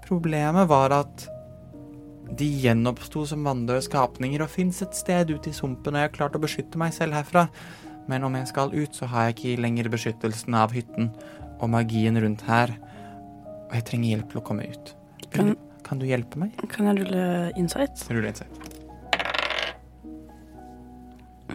[0.07, 1.27] Problemet var at
[2.37, 6.15] de gjenoppsto som vanndøde skapninger og fins et sted ute i sumpen, og jeg har
[6.15, 7.47] klart å beskytte meg selv herfra.
[8.11, 11.11] Men om jeg skal ut, så har jeg ikke lenger beskyttelsen av hytten
[11.59, 12.75] og magien rundt her.
[13.67, 14.95] Og jeg trenger hjelp til å komme ut.
[15.31, 15.57] Kan,
[15.87, 16.55] Kan- du hjelpe meg?
[16.71, 18.07] Kan jeg rulle insight?
[18.11, 18.63] Rulle insight.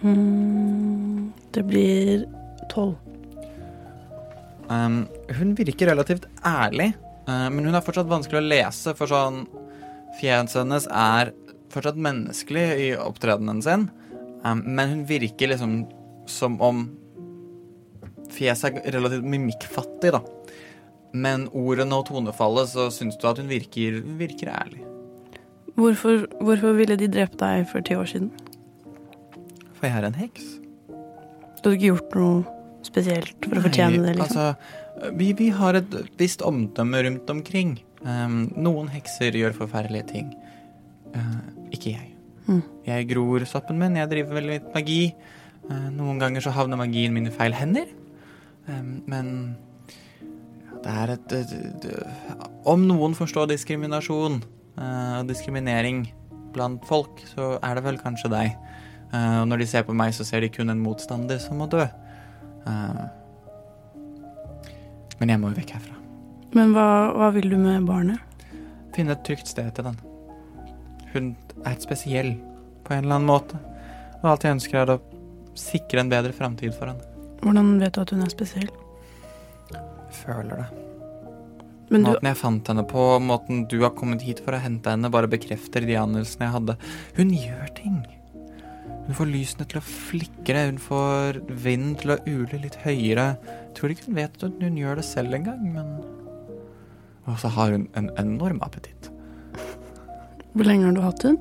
[0.01, 2.25] Mm, det blir
[2.71, 2.95] tolv.
[4.71, 5.03] Um,
[5.35, 6.93] hun virker relativt ærlig,
[7.27, 9.45] men hun er fortsatt vanskelig å lese, for sånn
[10.19, 11.29] Fjeset hennes er
[11.71, 13.85] fortsatt menneskelig i opptredenen sin,
[14.43, 15.85] um, men hun virker liksom
[16.27, 16.83] som om
[18.31, 20.21] fjeset er relativt mimikkfattig, da.
[21.11, 24.83] Men ordene og tonefallet, så syns du at hun virker, hun virker ærlig.
[25.79, 28.31] Hvorfor, hvorfor ville de drepe deg for ti år siden?
[29.77, 30.47] For jeg er en heks.
[31.61, 34.39] Du hadde ikke gjort noe spesielt for å fortjene det, liksom?
[34.39, 34.80] Altså,
[35.17, 37.79] vi, vi har et visst omdømme rundt omkring.
[38.01, 40.31] Um, noen hekser gjør forferdelige ting.
[41.15, 41.41] Uh,
[41.73, 42.11] ikke jeg.
[42.47, 42.61] Mm.
[42.87, 45.01] Jeg gror soppen min, jeg driver veldig litt magi.
[45.69, 47.89] Uh, noen ganger så havner magien min i feil hender.
[48.67, 49.29] Um, men
[50.81, 54.41] det er et, et, et Om noen forstår diskriminasjon
[54.77, 56.07] uh, og diskriminering
[56.55, 58.53] blant folk, så er det vel kanskje deg.
[59.11, 61.69] Uh, og når de ser på meg, så ser de kun en motstander som må
[61.71, 61.85] dø.
[62.65, 63.05] Uh,
[65.21, 65.97] men jeg må jo vekk herfra.
[66.57, 68.19] Men hva, hva vil du med barnet?
[68.95, 69.99] Finne et trygt sted til den.
[71.13, 71.31] Hun
[71.61, 72.33] er et spesiell
[72.83, 73.59] på en eller annen måte.
[74.21, 74.99] Og alt jeg ønsker, er å
[75.57, 77.07] sikre en bedre framtid for henne.
[77.41, 78.71] Hvordan vet du at hun er spesiell?
[79.71, 80.69] Jeg føler det.
[81.91, 84.93] Men du, Måten jeg fant henne på, måten du har kommet hit for å hente
[84.93, 86.77] henne, bare bekrefter de anelsene jeg hadde.
[87.17, 87.97] Hun gjør ting.
[89.07, 93.33] Hun får lysene til å flikre, hun får vinden til å ule litt høyere.
[93.77, 95.95] Tror ikke hun vet at hun gjør det selv engang, men
[97.29, 99.09] Og så har hun en enorm appetitt.
[100.53, 101.37] hvor lenge har du hatt hun?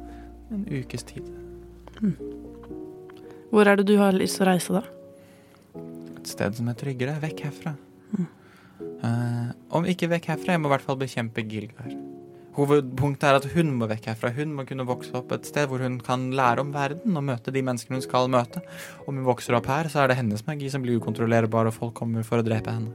[0.53, 1.23] En ukes tid.
[3.51, 4.83] Hvor er det du har lyst til å reise, da?
[6.21, 7.17] Et sted som er tryggere.
[7.23, 7.75] Vekk herfra.
[9.01, 11.91] Eh, om ikke vekk herfra, jeg må i hvert fall bekjempe Gilgar.
[12.61, 14.31] Hovedpunktet er at hun må vekk herfra.
[14.37, 17.55] Hun må kunne vokse opp et sted hvor hun kan lære om verden og møte
[17.55, 18.61] de menneskene hun skal møte.
[19.07, 21.95] Om hun vokser opp her, så er det hennes magi som blir ukontrollerbar, og folk
[21.97, 22.93] kommer for å drepe henne.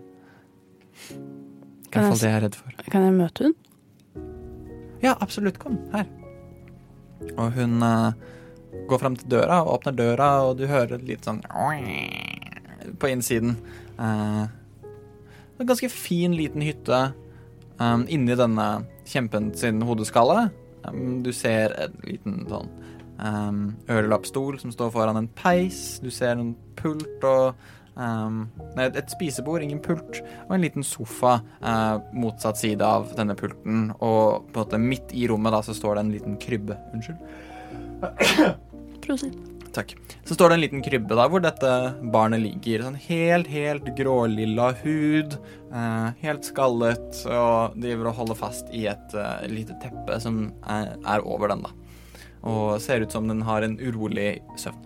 [1.05, 2.77] I hvert fall det jeg er redd for.
[2.93, 3.57] Kan jeg møte hun?
[5.01, 5.57] Ja, absolutt.
[5.61, 6.07] Kom her.
[7.33, 8.13] Og hun uh,
[8.89, 11.41] går fram til døra og åpner døra, og du hører litt sånn
[13.01, 13.57] på innsiden.
[13.97, 14.45] Uh,
[15.57, 17.07] en ganske fin, liten hytte
[17.79, 18.67] um, inni denne
[19.05, 20.49] kjempen sin hodeskalle.
[20.85, 22.69] Um, du ser en liten sånn
[23.19, 25.97] um, ørelappstol som står foran en peis.
[26.03, 27.55] Du ser en pult og
[27.95, 28.45] um,
[28.75, 33.89] Nei, et spisebord, ingen pult, og en liten sofa uh, motsatt side av denne pulten.
[33.99, 36.79] Og på en måte midt i rommet da så står det en liten krybbe.
[36.93, 37.19] Unnskyld.
[39.05, 39.54] Prosit.
[39.75, 39.91] Takk.
[40.23, 41.69] Så står det en liten krybbe da, hvor dette
[42.13, 42.85] barnet ligger.
[42.85, 45.35] Sånn helt, helt grålilla hud.
[45.75, 50.93] Eh, helt skallet og driver og holder fast i et eh, lite teppe som er,
[51.03, 51.73] er over den, da.
[52.45, 54.79] Og ser ut som den har en urolig søvn.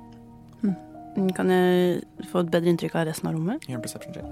[0.63, 2.01] Mm, Kan jeg
[2.31, 3.69] få et bedre inntrykk av resten av rommet?
[3.69, 4.29] Gjør en perception check.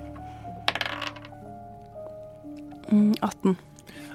[2.87, 3.57] Mm, 18.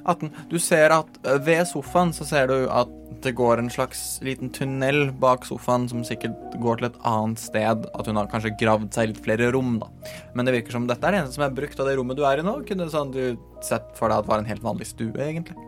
[0.04, 0.32] 18.
[0.50, 2.90] Du ser at eh, ved sofaen så ser du at
[3.22, 7.86] det går en slags liten tunnel bak sofaen som sikkert går til et annet sted.
[7.94, 9.90] At hun har kanskje gravd seg litt flere rom, da.
[10.34, 12.24] Men det virker som dette er det eneste som er brukt av det rommet du
[12.26, 12.58] er i nå.
[12.68, 13.22] Kunne sånn du
[13.64, 15.58] sett for deg at det var en helt vanlig stue, egentlig.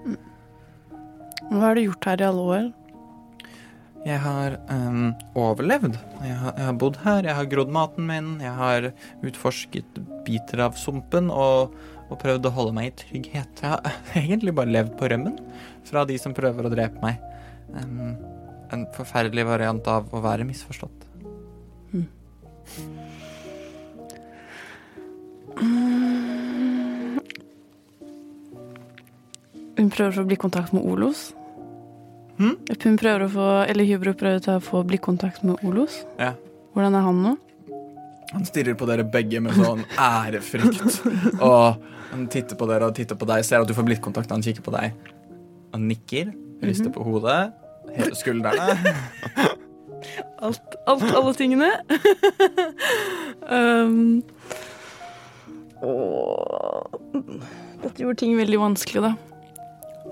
[1.51, 2.73] Hva har du gjort her i alle år?
[4.05, 5.95] Jeg har um, overlevd.
[6.21, 8.91] Jeg har, jeg har bodd her, jeg har grodd maten min, jeg har
[9.25, 11.73] utforsket biter av sumpen og,
[12.15, 13.63] og prøvd å holde meg i trygghet.
[13.63, 15.39] Jeg har egentlig bare levd på rømmen
[15.89, 17.19] fra de som prøver å drepe meg.
[17.75, 18.15] Um,
[18.75, 21.11] en forferdelig variant av å være misforstått.
[29.75, 31.33] Hun prøver å få blikkontakt med Olos.
[32.39, 32.57] Hmm?
[32.67, 36.01] Hun prøver å få, eller Hubro prøver å få blikkontakt med Olos.
[36.19, 36.33] Ja.
[36.75, 37.35] Hvordan er han nå?
[38.33, 41.03] Han stirrer på dere begge med sånn ærefrykt.
[41.39, 44.45] Og han titter på dere og titter på deg, ser at du får blikkontakt, han
[44.45, 44.95] kikker på deg.
[45.75, 46.33] Han nikker,
[46.65, 47.53] rister på hodet,
[47.95, 48.79] hever skuldrene.
[50.45, 51.71] Alt, alt alle tingene.
[53.49, 54.21] um,
[57.81, 59.15] dette gjorde ting veldig vanskelig, da.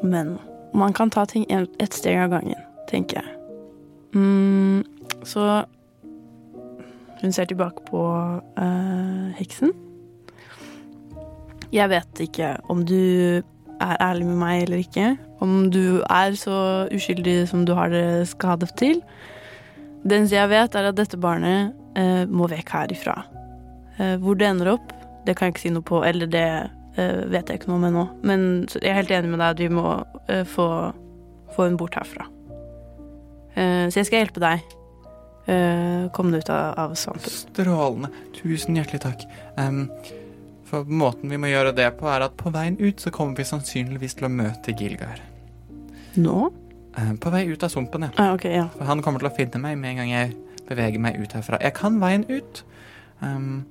[0.03, 0.39] Men
[0.73, 3.37] man kan ta ting ett steg av gangen, tenker jeg.
[4.17, 4.83] Mm,
[5.29, 5.65] så
[7.23, 8.03] hun ser tilbake på
[8.59, 9.71] uh, heksen.
[11.73, 12.99] Jeg vet ikke om du
[13.83, 15.13] er ærlig med meg eller ikke.
[15.43, 19.01] Om du er så uskyldig som du har det, skal ha det til.
[20.03, 23.23] Det eneste jeg vet, er at dette barnet uh, må vekk herifra.
[24.01, 24.93] Uh, hvor det ender opp,
[25.27, 26.47] det kan jeg ikke si noe på, eller det
[26.93, 28.03] vet jeg ikke noe om ennå.
[28.21, 28.43] Men
[28.75, 29.95] jeg er helt enig med deg at vi må
[30.53, 30.67] få,
[31.55, 32.27] få henne bort herfra.
[33.57, 34.75] Så jeg skal hjelpe deg.
[35.47, 37.31] Eh, Kom det ut av, av svampen.
[37.31, 38.09] Strålende.
[38.37, 39.25] Tusen hjertelig takk.
[39.59, 39.89] Um,
[40.69, 43.47] for måten vi må gjøre det på, er at på veien ut så kommer vi
[43.49, 45.21] sannsynligvis til å møte Gilgar.
[46.17, 46.51] Nå?
[47.01, 48.13] Em, på vei ut av sumpen, ja.
[48.21, 48.69] Ah, okay, ja.
[48.77, 50.35] For han kommer til å finne meg med en gang jeg
[50.69, 51.61] beveger meg ut herfra.
[51.65, 52.63] Jeg kan veien ut.
[53.21, 53.65] Um,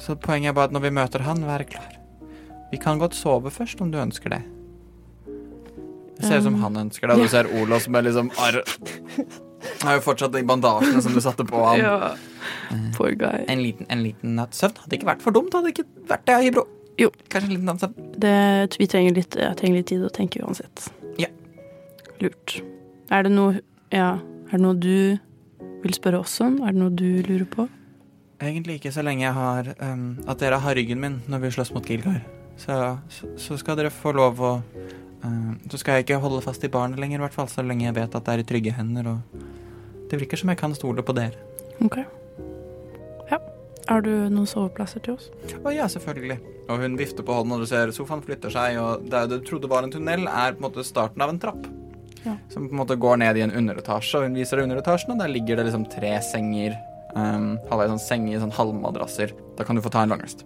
[0.00, 1.96] så poenget er bare at når vi møter han, være klar.
[2.70, 4.42] Vi kan godt sove først, om du ønsker det.
[6.16, 7.16] Det ser ut som Um, han ønsker det.
[7.16, 8.62] og Du ser som er liksom arr...
[9.82, 11.82] Har jo fortsatt de bandasjene som du satte på ham.
[11.86, 12.14] ja.
[12.96, 13.44] Poor guy.
[13.52, 15.54] En liten, en liten natts søvn hadde ikke vært for dumt.
[15.54, 16.66] Hadde ikke vært det, Hybro.
[17.00, 17.10] Jo.
[17.32, 18.10] Kanskje en liten natts søvn.
[18.22, 18.36] Det,
[18.80, 20.88] vi trenger litt, jeg trenger litt tid å tenke uansett.
[21.20, 21.30] Ja.
[22.22, 22.60] Lurt.
[23.12, 23.60] Er det noe
[23.94, 24.16] Ja,
[24.50, 25.18] er det noe du
[25.84, 26.58] vil spørre oss om?
[26.64, 27.68] Er det noe du lurer på?
[28.42, 31.72] Egentlig ikke så lenge jeg har um, At dere har ryggen min når vi slåss
[31.76, 32.20] mot Gilgar.
[32.60, 32.74] Så,
[33.12, 36.72] så, så skal dere få lov å uh, Så skal jeg ikke holde fast i
[36.72, 37.48] barnet lenger, i hvert fall.
[37.52, 39.12] Så lenge jeg vet at det er i trygge hender.
[39.14, 39.46] Og
[40.10, 41.38] det virker som jeg kan stole på dere.
[41.84, 41.98] Ok.
[43.30, 43.40] Ja.
[43.86, 45.30] Har du noen soveplasser til oss?
[45.62, 46.38] Å ja, selvfølgelig.
[46.66, 49.70] Og hun vifter på hånden, og du ser sofaen flytter seg, og det du trodde
[49.70, 51.68] var en tunnel, er på en måte starten av en trapp.
[52.24, 52.34] Ja.
[52.50, 55.22] Som på en måte går ned i en underetasje, og hun viser deg underetasjen, og
[55.22, 56.74] der ligger det liksom tre senger.
[57.16, 59.32] Um, halvveis sånn senger, sånn halvmadrasser.
[59.56, 60.42] Da kan du få ta en langrest.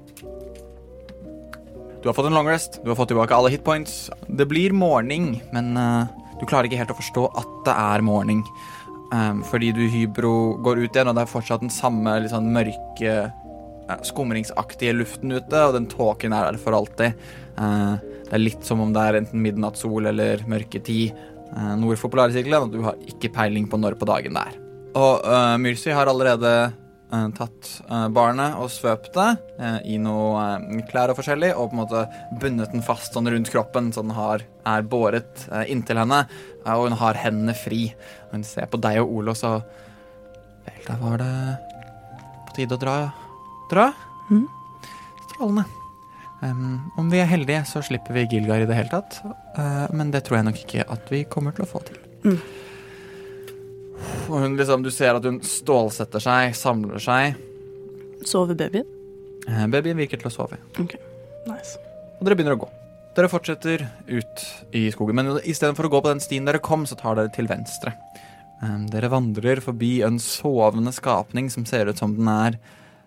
[2.01, 4.09] Du har fått en long rest, du har fått tilbake alle hitpoints.
[4.24, 6.09] Det blir morgen, men uh,
[6.41, 8.41] du klarer ikke helt å forstå at det er morgen.
[9.11, 13.15] Um, fordi du hybro går ut igjen, og det er fortsatt den samme sånn mørke
[13.27, 17.19] eh, skumringsaktige luften ute, og den tåken er der for alltid.
[17.59, 21.11] Uh, det er litt som om det er enten midnattssol eller mørketid
[21.57, 24.61] uh, nord for polarsirkelen, og du har ikke peiling på når på dagen det er.
[24.95, 26.81] Og uh, Myrsi har allerede uh,
[27.11, 29.28] tatt eh, barnet og svøpt det
[29.59, 32.05] eh, i noe eh, klær og forskjellig, og på en måte
[32.41, 36.49] bundet den fast sånn rundt kroppen, så den har, er båret eh, inntil henne, eh,
[36.65, 37.91] og hun har hendene fri.
[38.31, 39.62] Hun ser på deg og Olos og
[40.61, 41.35] Vel, da var det
[42.49, 42.97] på tide å dra.
[43.70, 43.87] Dra?
[44.28, 44.47] Mm.
[45.24, 45.65] Strålende.
[46.41, 49.19] Um, om vi er heldige, så slipper vi Gilgar i det hele tatt.
[49.57, 52.01] Uh, men det tror jeg nok ikke at vi kommer til å få til.
[52.24, 52.39] Mm.
[54.31, 57.41] Og hun liksom, du ser at hun stålsetter seg, samler seg.
[58.28, 58.89] Sover babyen?
[59.49, 60.61] Eh, babyen virker til å sove.
[60.81, 61.81] Nice.
[62.19, 62.70] Og dere begynner å gå.
[63.16, 64.43] Dere fortsetter ut
[64.77, 67.49] i skogen, men istedenfor å gå på den stien dere kom, så tar dere til
[67.51, 67.97] venstre.
[68.93, 72.59] Dere vandrer forbi en sovende skapning som ser ut som den er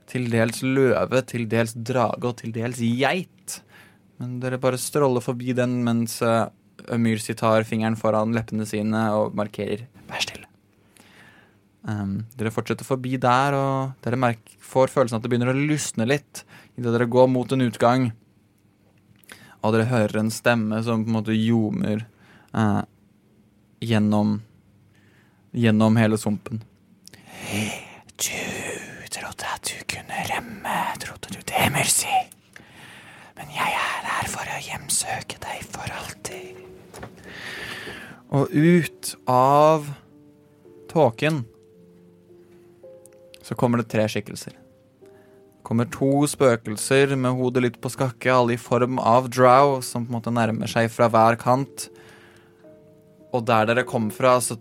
[0.09, 3.59] til dels løve, til dels drage og til dels geit.
[4.19, 6.49] Men dere bare stråler forbi den mens uh,
[6.99, 10.49] Myrsi tar fingeren foran leppene sine og markerer 'vær stille'.
[11.83, 16.43] Dere fortsetter forbi der, og dere får følelsen at det begynner å lysne litt
[16.77, 18.11] idet dere går mot en utgang.
[19.63, 22.05] Og dere hører en stemme som på en måte ljomer
[22.53, 22.81] eh,
[23.83, 24.41] gjennom
[25.53, 26.63] Gjennom hele sumpen.
[28.17, 32.09] Du trodde at du kunne rømme, trodde du det, Mercy?
[33.37, 36.63] Men jeg er her for å hjemsøke deg for alltid.
[38.33, 39.91] Og ut av
[40.89, 41.43] tåken
[43.45, 44.57] så kommer det tre skikkelser.
[45.63, 50.11] Kommer to spøkelser med hodet litt på skakke, alle i form av drow, som på
[50.11, 51.87] en måte nærmer seg fra hver kant.
[53.33, 54.59] Og der dere kom fra, så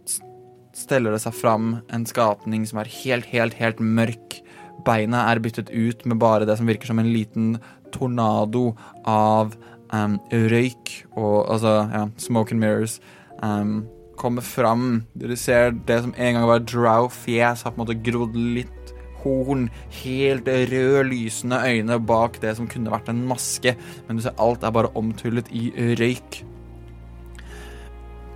[0.77, 4.39] steller det seg fram en skapning som er helt, helt, helt mørk.
[4.87, 7.57] Beina er byttet ut med bare det som virker som en liten
[7.93, 8.73] tornado
[9.05, 9.53] av
[9.93, 13.01] um, røyk og altså ja, smoke and mirrors.
[13.43, 13.83] Um,
[14.19, 15.03] kommer fram.
[15.19, 18.82] Dere ser det som en gang var drow-fjes, har på en måte grodd litt
[19.23, 19.69] horn.
[20.03, 23.77] Helt rød, lysende øyne bak det som kunne vært en maske.
[24.07, 26.43] Men du ser alt er bare omtullet i røyk.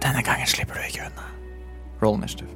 [0.02, 1.30] Denne gangen slipper du ikke unna.
[2.02, 2.52] Roll initiative.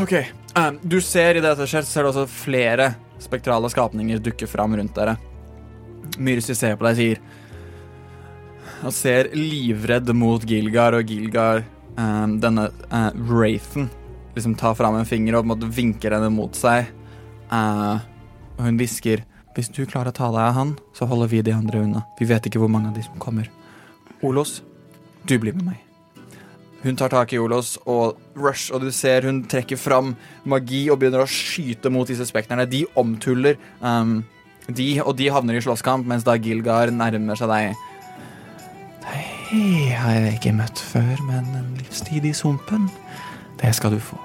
[0.00, 0.14] Ok,
[0.56, 4.76] um, Du ser i det dette skjer, ser du også flere spektrale skapninger dukke fram
[4.78, 5.18] rundt dere.
[6.18, 7.20] Myrsi ser på deg sier
[8.84, 11.62] Og ser livredd mot Gilgar, og Gilgar,
[11.96, 13.88] um, denne uh, Wraithen,
[14.34, 16.90] liksom tar fram en finger og på en måte vinker henne mot seg.
[17.54, 18.02] Uh,
[18.58, 19.22] og hun hvisker
[19.54, 22.00] Hvis du klarer å ta deg av han, så holder vi de andre unna.
[22.18, 23.46] Vi vet ikke hvor mange av de som kommer.
[24.26, 24.64] Olos,
[25.28, 25.84] du blir med meg.
[26.82, 30.16] Hun tar tak i Olos og rush, og du ser hun trekker fram
[30.50, 32.66] magi og begynner å skyte mot disse spekterne.
[32.66, 34.18] De omtuller um,
[34.66, 37.86] de, og de havner i slåsskamp, mens da Gilgar nærmer seg deg.
[39.06, 42.88] Hei, har jeg ikke møtt før, men en livstid i sumpen,
[43.60, 44.18] det skal du få.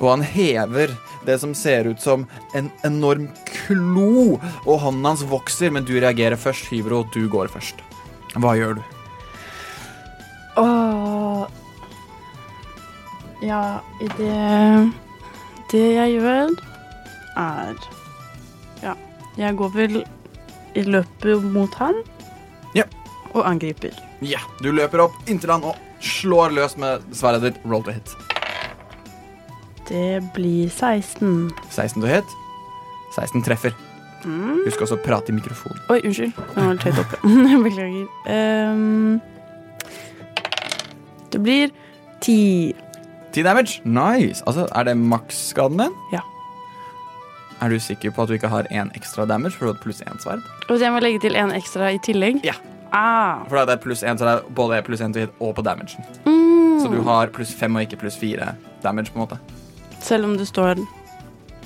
[0.00, 0.96] Og han hever
[1.26, 6.38] det som ser ut som en enorm klo, og hånden hans vokser, men du reagerer
[6.40, 7.04] først, Hybro.
[7.14, 7.82] Du går først.
[8.40, 8.82] Hva gjør du?
[10.60, 11.46] Åh
[13.42, 14.92] Ja, det
[15.72, 16.52] Det jeg gjør,
[17.36, 17.76] er
[18.82, 18.94] Ja,
[19.36, 20.02] jeg går vel
[20.74, 22.02] i løpet mot han.
[22.74, 22.84] Ja.
[23.34, 23.96] Og angriper.
[24.20, 27.64] Ja, du løper opp inntil han og slår løs med sverdet ditt.
[27.64, 28.31] Roll to hit.
[29.92, 31.50] Det blir 16.
[31.70, 32.36] 16 du het?
[33.12, 33.74] 16 treffer.
[34.64, 35.80] Husk også å prate i mikrofonen.
[35.92, 36.32] Oi, unnskyld.
[36.54, 37.16] Den var litt høyt oppe.
[37.66, 38.06] Beklager.
[38.24, 39.20] Um,
[41.34, 41.72] det blir
[42.24, 42.72] 10.
[43.34, 43.80] 10 damage.
[43.84, 44.40] Nice.
[44.46, 45.96] Altså, er det maksskaden din?
[46.14, 46.22] Ja.
[47.62, 50.02] Er du sikker på at du ikke har én ekstra damage for du har pluss
[50.02, 50.42] én sverd?
[50.68, 52.40] Og så jeg må legge til én ekstra i tillegg?
[52.46, 52.56] Ja.
[52.92, 53.44] Ah.
[53.48, 55.54] For da er det pluss én, så det er både pluss én til hit og
[55.56, 56.04] på damagen.
[56.24, 56.80] Mm.
[56.82, 59.61] Så du har pluss fem og ikke pluss fire damage, på en måte.
[60.02, 60.80] Selv om det står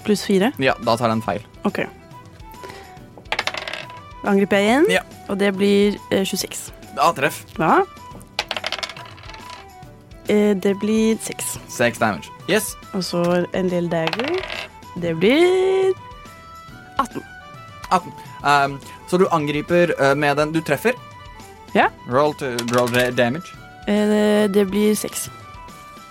[0.04, 0.52] pluss fire?
[0.62, 1.42] Ja, da tar den feil.
[1.66, 1.80] OK.
[4.22, 5.02] Da angriper jeg igjen, Ja.
[5.28, 6.70] og det blir eh, 26.
[6.96, 7.44] Da treff.
[7.58, 7.82] Ja.
[10.28, 11.58] Eh, det blir 6.
[11.68, 12.30] Seks damage.
[12.50, 12.74] Yes.
[12.94, 13.22] Og så
[13.54, 14.36] en lille dagger.
[15.00, 15.92] Det blir
[16.98, 17.22] 18.
[17.92, 18.12] 18.
[18.46, 18.78] Um,
[19.10, 20.92] så du angriper uh, med den Du treffer.
[21.74, 21.88] Ja.
[22.10, 23.46] Roll, to, roll da- damage.
[23.88, 25.28] Eh, det, blir 6.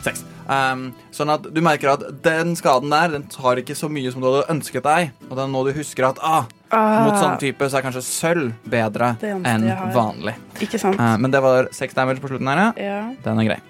[0.03, 0.23] Seks.
[0.45, 4.21] Um, sånn at du merker at den skaden der Den tar ikke så mye som
[4.21, 5.13] du hadde ønsket deg.
[5.29, 8.51] Og det er nå du husker at ah, mot sånn type så er kanskje sølv
[8.69, 9.65] bedre enn
[9.95, 10.35] vanlig.
[10.61, 11.01] Ikke sant?
[11.01, 12.69] Uh, men det var seks damage på slutten her, ja.
[12.77, 12.99] Ja.
[13.25, 13.61] Den er grei.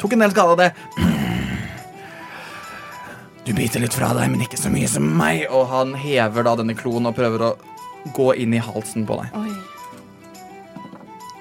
[0.00, 0.70] Tok en del skade av det.
[3.44, 5.42] Du biter litt fra deg, men ikke så mye som meg.
[5.50, 7.50] Og han hever da denne kloen og prøver å
[8.16, 9.34] gå inn i halsen på deg.
[9.40, 9.52] Oi.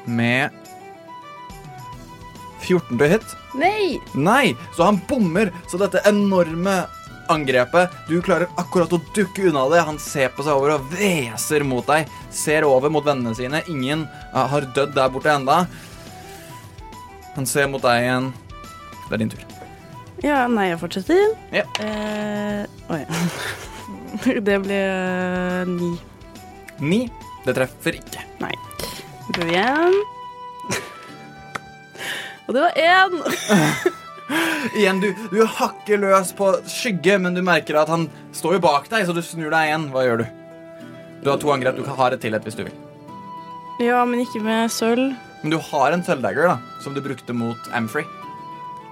[0.10, 0.59] Med
[2.66, 3.36] 14 til hit.
[3.60, 4.00] Nei!
[4.14, 5.52] Nei, så han bommer.
[5.72, 6.82] Så dette enorme
[7.30, 9.84] angrepet Du klarer akkurat å dukke unna det.
[9.86, 12.10] Han ser på seg over og hveser mot deg.
[12.34, 13.64] Ser over mot vennene sine.
[13.72, 15.64] Ingen uh, har dødd der borte enda.
[17.38, 18.32] Han ser mot deg igjen.
[19.08, 19.46] Det er din tur.
[20.20, 21.32] Ja, nei, jeg fortsetter.
[21.56, 21.64] Ja.
[21.80, 23.04] Eh, oi.
[24.48, 25.94] det ble uh, ni.
[26.84, 27.02] Ni.
[27.46, 28.26] Det treffer ikke.
[28.44, 28.52] Nei.
[29.32, 30.02] Prøv igjen.
[32.50, 33.20] Og det var én!
[34.78, 38.90] Igjen, du, du hakker løs på skygge, men du merker at han står jo bak
[38.90, 39.88] deg, så du snur deg igjen.
[39.94, 40.26] Hva gjør du?
[41.22, 41.78] Du har to angrep.
[41.78, 42.74] Du har et til et hvis du vil.
[43.86, 45.14] Ja, men ikke med sølv.
[45.44, 48.04] Men du har en sølvdagger da, som du brukte mot Amfrey,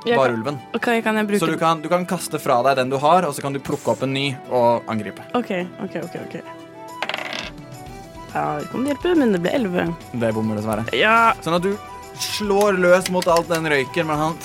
[0.06, 0.62] kan, varulven.
[0.78, 3.26] ok, kan jeg bruke Så du kan, du kan kaste fra deg den du har,
[3.28, 5.26] og så kan du plukke opp en ny og angripe.
[5.36, 5.52] OK,
[5.84, 6.16] OK, OK.
[6.24, 6.38] ok
[8.32, 9.90] Ja, det kommer til å hjelpe, men det ble elleve.
[10.14, 10.88] Det bommer dessverre.
[10.96, 11.34] Ja.
[11.44, 11.74] Sånn at du
[12.24, 14.38] slår løs mot alt den røyken, men han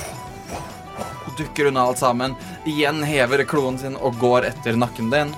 [1.39, 2.35] dukker unna alt sammen.
[2.69, 5.32] Igjen hever kloen sin og går etter nakken din.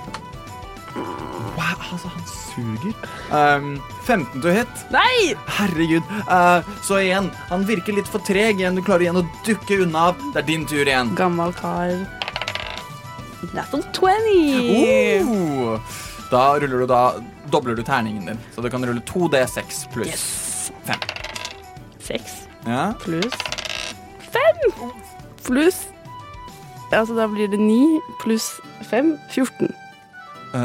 [1.55, 2.93] Wow, altså, han suger.
[3.31, 3.69] Um,
[4.03, 4.83] 15 to hit.
[4.93, 5.33] Nei!
[5.57, 6.03] Herregud.
[6.27, 8.59] Uh, så igjen, han virker litt for treg.
[8.59, 10.09] Igjen, du klarer igjen å dukke unna.
[10.33, 11.15] Det er din tur igjen.
[11.17, 11.95] Gammel kar.
[13.53, 15.23] Natural 20!
[15.29, 15.79] Oh!
[16.31, 17.01] Da ruller du da
[17.53, 18.39] dobler du terningen din.
[18.55, 20.71] Så du kan rulle 2D6 pluss Yes.
[20.85, 20.95] 5.
[22.05, 22.93] Seks Ja.
[23.01, 23.33] pluss
[24.33, 24.71] fem
[25.45, 25.85] pluss
[26.93, 28.45] Altså, da blir det ni pluss
[28.87, 29.73] fem 14.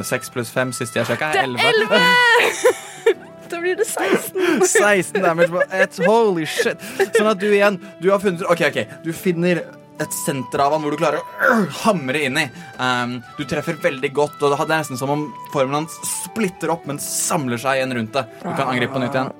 [0.04, 1.64] Seks 6 pluss 5 siste jeg sjekka, Det er elleve.
[1.66, 1.96] 11.
[1.96, 3.18] 11!
[3.50, 4.62] da blir det 16.
[4.68, 5.98] 16 damage ett.
[6.06, 6.78] Holy shit.
[7.16, 8.82] Sånn at du igjen Du har funnet OK, OK.
[9.04, 9.64] Du finner
[10.00, 12.46] et senter av han hvor du klarer å øh, hamre inn i.
[12.80, 16.86] Um, du treffer veldig godt, og det er nesten som om formen hans splitter opp,
[16.88, 18.22] men samler seg igjen rundt det.
[18.40, 19.34] Du kan angripe på nytt igjen.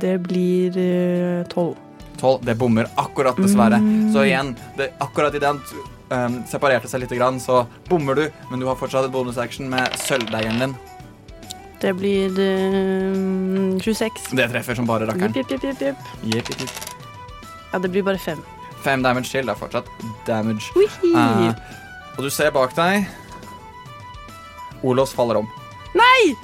[0.00, 1.76] Det blir eh, tolv.
[2.20, 2.44] 12.
[2.46, 3.80] Det bommer akkurat, dessverre.
[4.14, 5.60] Så igjen, det, akkurat idet han
[6.08, 9.96] um, separerte seg litt, grann, så bommer du, men du har fortsatt et bonusaction med
[10.00, 10.76] sølvdeigen din.
[11.82, 14.30] Det blir eh, 26.
[14.38, 15.34] Det treffer som bare rakkeren.
[15.36, 16.78] Jip, jip, jip, jip.
[17.72, 18.40] Ja, det blir bare fem.
[18.84, 19.44] Fem damage til.
[19.44, 19.90] Det er fortsatt
[20.28, 20.70] damage.
[21.10, 21.52] Eh,
[22.14, 23.08] og du ser bak deg
[24.84, 25.46] Olos faller om.
[25.96, 26.34] Nei!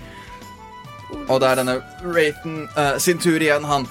[1.31, 3.65] Og det er denne Wraithen uh, sin tur igjen.
[3.65, 3.87] Han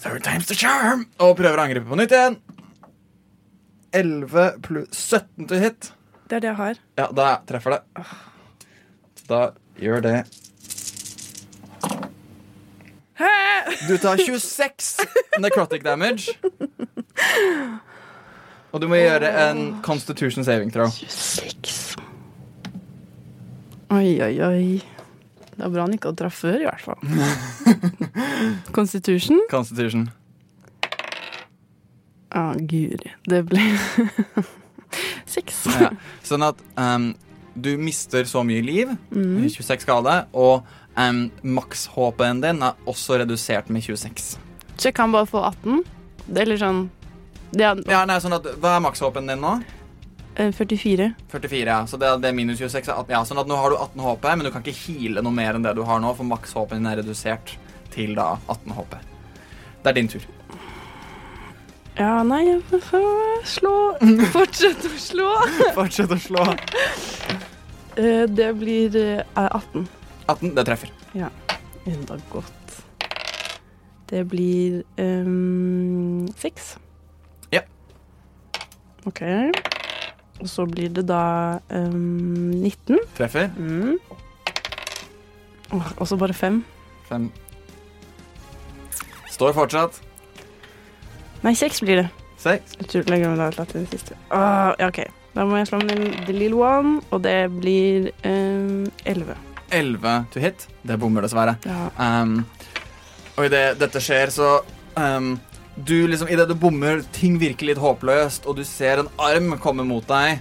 [0.00, 1.06] Third time's the charm!
[1.20, 2.38] Og prøver å angripe på nytt igjen.
[3.92, 5.90] 11 pluss 17 til hit.
[6.30, 6.78] Det er det jeg har.
[7.00, 8.04] Ja, da treffer det.
[9.28, 9.40] Da
[9.80, 10.14] gjør det
[13.88, 14.96] Du tar 26
[15.40, 16.32] necrotic damage.
[18.72, 20.88] Og du må gjøre en constitution saving throw.
[20.88, 21.96] 26.
[23.90, 24.99] Oi, oi, oi.
[25.60, 27.00] Det er bra han ikke hadde traff før, i hvert fall.
[28.76, 29.42] Constitution?
[29.50, 30.06] Constitution.
[32.30, 33.10] Å, guri.
[33.28, 33.64] Det ble
[35.34, 35.64] seks.
[35.74, 35.90] Ja.
[36.26, 37.10] Sånn at um,
[37.58, 39.42] du mister så mye liv, Mm.
[39.50, 40.62] 26 skade, og
[40.96, 41.24] um,
[41.58, 44.38] maks-HP-en din er også redusert med 26.
[44.76, 45.82] Så jeg kan bare få 18?
[46.30, 46.84] Det er litt sånn
[47.52, 49.56] Det er Ja, nei, sånn at, Hva er maks-HP-en din nå?
[50.36, 51.12] Eh, 44.
[51.32, 51.78] 44, ja.
[51.86, 52.88] Så det, det er minus 26.
[52.88, 55.24] er 18, Ja, sånn at nå har du 18 HP, men du kan ikke heale
[55.24, 57.56] noe mer enn det du har nå, for maks-HP-en din er redusert
[57.94, 59.00] til da 18 HP.
[59.80, 60.28] Det er din tur.
[61.98, 63.74] Ja, nei, jeg får slå.
[64.36, 65.30] Fortsett å slå.
[65.78, 66.46] Fortsett å slå.
[67.98, 69.82] Eh, det blir eh, 18.
[70.30, 70.92] 18, det treffer.
[71.12, 71.26] Ja.
[71.90, 72.76] Enda godt.
[74.08, 76.78] Det blir um, 6.
[77.50, 77.60] Ja.
[79.10, 79.20] OK.
[80.40, 82.98] Og så blir det da um, 19.
[83.16, 83.50] Treffer.
[83.56, 83.98] Mm.
[85.70, 86.62] Og så bare 5.
[87.08, 87.28] Fem.
[89.30, 90.00] Står fortsatt.
[91.44, 92.08] Nei, 6 blir det.
[92.40, 92.76] Seks.
[92.80, 94.16] Jeg tror lenger om det slått den siste.
[94.32, 95.02] Ja, OK.
[95.34, 99.36] Da må jeg slå med the little one, og det blir um, 11.
[99.70, 100.66] 11 to hit.
[100.82, 101.54] Det bommer dessverre.
[101.68, 101.90] Ja.
[102.00, 102.40] Um,
[103.36, 104.48] og idet dette skjer, så
[104.96, 105.34] um,
[105.86, 109.86] du liksom, Idet du bommer, ting virker litt håpløst, og du ser en arm komme
[109.86, 110.40] mot deg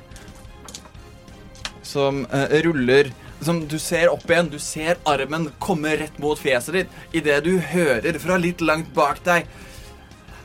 [1.86, 3.11] som eh, ruller
[3.41, 7.53] som Du ser opp igjen, du ser armen komme rett mot fjeset ditt idet du
[7.72, 9.48] hører fra litt langt bak deg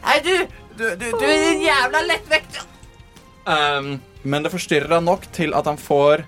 [0.05, 0.35] Hei, du!
[0.75, 2.59] Du, du, du er en jævla lettvekt!
[3.45, 6.25] Um, men det forstyrrer han nok til at han får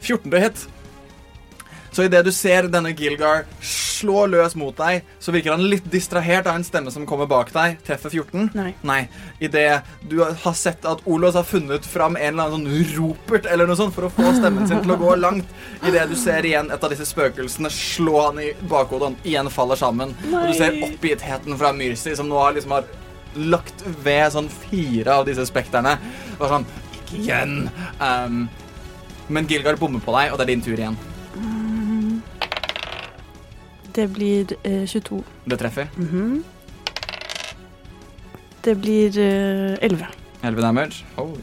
[0.00, 0.64] 14 til hit.
[1.96, 6.44] Så idet du ser denne Gilgar slå løs mot deg, så virker han litt distrahert
[6.44, 7.78] av en stemme som kommer bak deg.
[7.86, 8.50] Treffer 14?
[8.52, 8.66] Nei.
[8.84, 8.98] Nei.
[9.40, 13.70] Idet du har sett at Olos har funnet fram en eller annen sånn ropert eller
[13.70, 15.56] noe sånt for å få stemmen sin til å gå langt,
[15.88, 19.80] idet du ser igjen et av disse spøkelsene slå han i bakhodet, han igjen faller
[19.80, 20.12] sammen.
[20.28, 22.92] Og du ser oppgittheten fra Myrsi, som nå har liksom har
[23.56, 25.96] lagt ved sånn fire av disse spekterne.
[26.36, 26.70] Bare sånn
[27.00, 27.58] Ikke igjen!
[28.04, 28.46] Um,
[29.32, 31.04] men Gilgar bommer på deg, og det er din tur igjen.
[33.96, 35.22] Det blir eh, 22.
[35.48, 35.86] Det treffer.
[35.96, 36.44] Mhm.
[38.64, 40.06] Det blir eh, 11.
[40.42, 41.04] 11 damage.
[41.16, 41.42] Holy.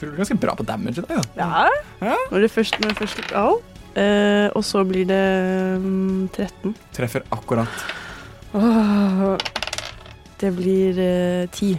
[0.00, 1.22] Du er ganske bra på damage i dag, da.
[1.36, 1.66] Ja.
[2.00, 2.16] Ja.
[2.30, 3.60] Når det først, når det først oh.
[3.94, 6.76] Eh, og så blir det mm, 13.
[6.94, 7.68] Treffer akkurat.
[8.54, 9.36] Åh,
[10.40, 11.78] det blir eh, 10.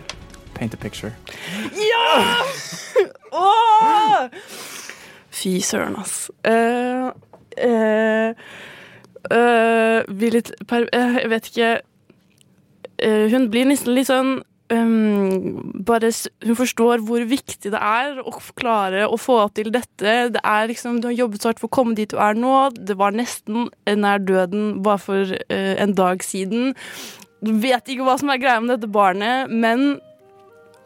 [0.56, 1.14] Paint a picture.
[1.74, 2.36] Ja!
[3.32, 4.28] Åh!
[5.32, 6.30] Fy søren, ass.
[6.44, 7.08] Eh,
[7.58, 8.36] eh,
[9.34, 10.88] eh, blir litt per...
[10.94, 14.34] eh, jeg vet ikke uh, Hun blir nesten litt sånn
[14.74, 16.12] um, bare
[16.46, 20.14] Hun forstår hvor viktig det er å klare å få til dette.
[20.36, 22.70] Det er liksom, Du har jobbet så hardt for å komme dit du er nå.
[22.78, 26.72] Det var nesten nær døden bare for en dag siden.
[27.42, 30.00] Du vet ikke hva som er greia med dette barnet, men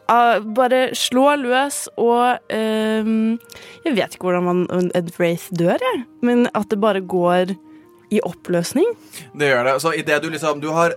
[0.06, 3.38] bare slå løs og ehm,
[3.84, 6.04] Jeg vet ikke hvordan man, Ed Wraith dør, jeg.
[6.22, 7.56] Men at det bare går
[8.12, 8.88] i oppløsning.
[9.34, 9.74] Det gjør det.
[9.82, 10.96] Så idet du liksom Du har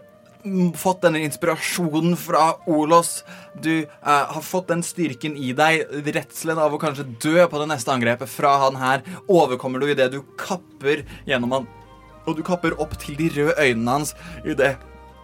[0.80, 3.26] fått denne inspirasjonen fra Olos,
[3.60, 5.84] du eh, har fått den styrken i deg,
[6.16, 10.14] redselen av å kanskje dø på det neste angrepet fra han her, overkommer du idet
[10.14, 11.68] du kapper gjennom han,
[12.24, 14.16] og du kapper opp til de røde øynene hans
[14.48, 14.78] idet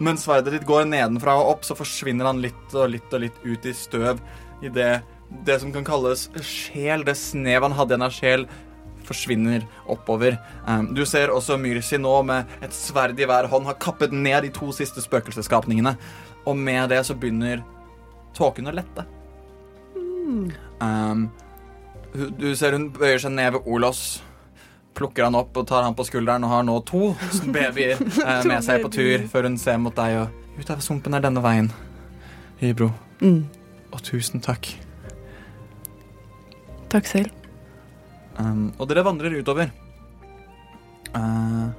[0.04, 3.38] mens sverdet ditt går nedenfra og opp, så forsvinner han litt og litt og litt
[3.46, 4.20] ut i støv
[4.66, 5.00] idet
[5.46, 5.60] det.
[5.62, 8.48] Som kan kalles sjel, det snev han hadde igjen av sjel,
[9.08, 10.38] forsvinner oppover.
[10.68, 14.48] Um, du ser også Myrsi nå med et sverd i hver hånd har kappet ned
[14.48, 15.96] de to siste spøkelsesskapningene.
[16.46, 17.64] Og med det så begynner
[18.36, 19.08] tåken å lette.
[20.82, 21.28] Um,
[22.14, 24.24] du ser hun bøyer seg ned ved Olos,
[24.96, 27.10] plukker han opp og tar han på skulderen og har nå to
[27.56, 31.12] babyer eh, med seg på tur før hun ser mot deg og Ut av sumpen
[31.12, 31.66] er denne veien.
[32.62, 32.88] Hybro.
[33.20, 33.42] Mm.
[33.92, 34.70] Og tusen takk.
[36.94, 37.45] Takk selv.
[38.40, 39.72] Um, og dere vandrer utover.
[41.16, 41.72] Uh,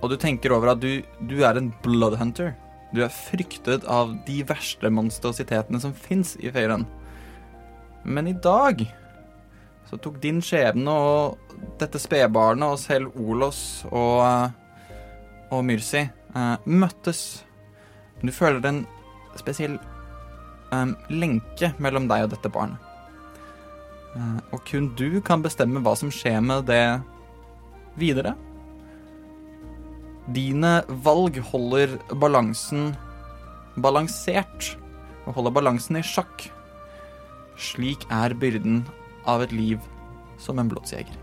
[0.00, 2.54] og du tenker over at du, du er en bloodhunter.
[2.90, 6.86] Du er fryktet av de verste monstrositetene som fins i Feiren.
[8.02, 8.82] Men i dag
[9.90, 14.92] så tok din skjebne og dette spedbarnet og selv Olos og, eh,
[15.50, 16.04] og Myrsi
[16.34, 17.42] uh, møttes.
[18.22, 18.84] Du føler en
[19.38, 19.76] spesiell
[20.72, 22.89] um, lenke mellom deg og dette barnet.
[24.16, 26.84] Eh, og kun du kan bestemme hva som skjer med det
[28.00, 28.34] videre.
[30.30, 32.92] Dine valg holder balansen
[33.80, 34.74] balansert
[35.26, 36.48] og holder balansen i sjakk.
[37.60, 38.84] Slik er byrden
[39.28, 39.82] av et liv
[40.40, 41.16] som en blodsjeger.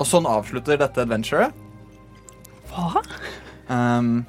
[0.00, 1.54] Og sånn avslutter dette adventuret.
[2.72, 3.02] Hva?
[3.68, 4.24] Um,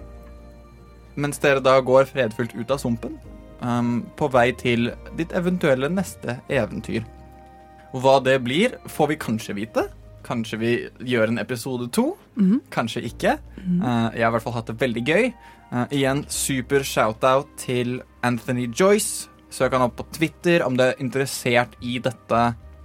[1.18, 3.16] mens dere da går fredfullt ut av sumpen,
[3.62, 7.06] um, på vei til ditt eventuelle neste eventyr.
[7.96, 9.86] Og hva det blir, får vi kanskje vite.
[10.26, 10.72] Kanskje vi
[11.06, 12.16] gjør en episode to.
[12.36, 12.62] Mhm.
[12.74, 13.38] Kanskje ikke.
[13.62, 15.30] Uh, jeg har i hvert fall hatt det veldig gøy.
[15.72, 19.30] Uh, igjen, super shout-out til Anthony Joyce.
[19.50, 22.42] Søk han opp på Twitter om du er interessert i dette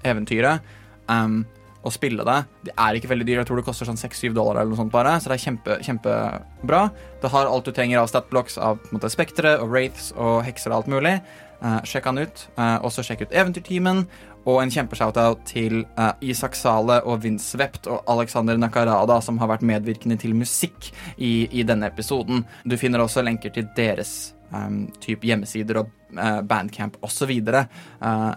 [0.06, 0.62] eventyret.
[1.10, 1.42] Um,
[1.80, 2.38] og spille det.
[2.68, 3.42] Det er ikke veldig dyrt.
[3.42, 5.76] Jeg tror det koster sånn 6-7 dollar, eller noe sånt bare, så det er kjempe,
[5.86, 6.82] kjempebra.
[7.22, 10.42] Det har alt du trenger av statblocks av på en måte, spektre og wraiths og
[10.46, 11.14] hekser og alt mulig.
[11.60, 12.46] Uh, sjekk han ut.
[12.56, 14.06] Uh, også sjekk ut Eventyrteamen.
[14.48, 19.50] Og en kjempeshoutout til uh, Isak Sale og Vince Vept og Alexander Nakarada, som har
[19.52, 20.88] vært medvirkende til musikk
[21.18, 22.46] i, i denne episoden.
[22.64, 27.34] Du finner også lenker til deres um, type hjemmesider og uh, bandcamp osv.
[27.52, 28.32] Uh,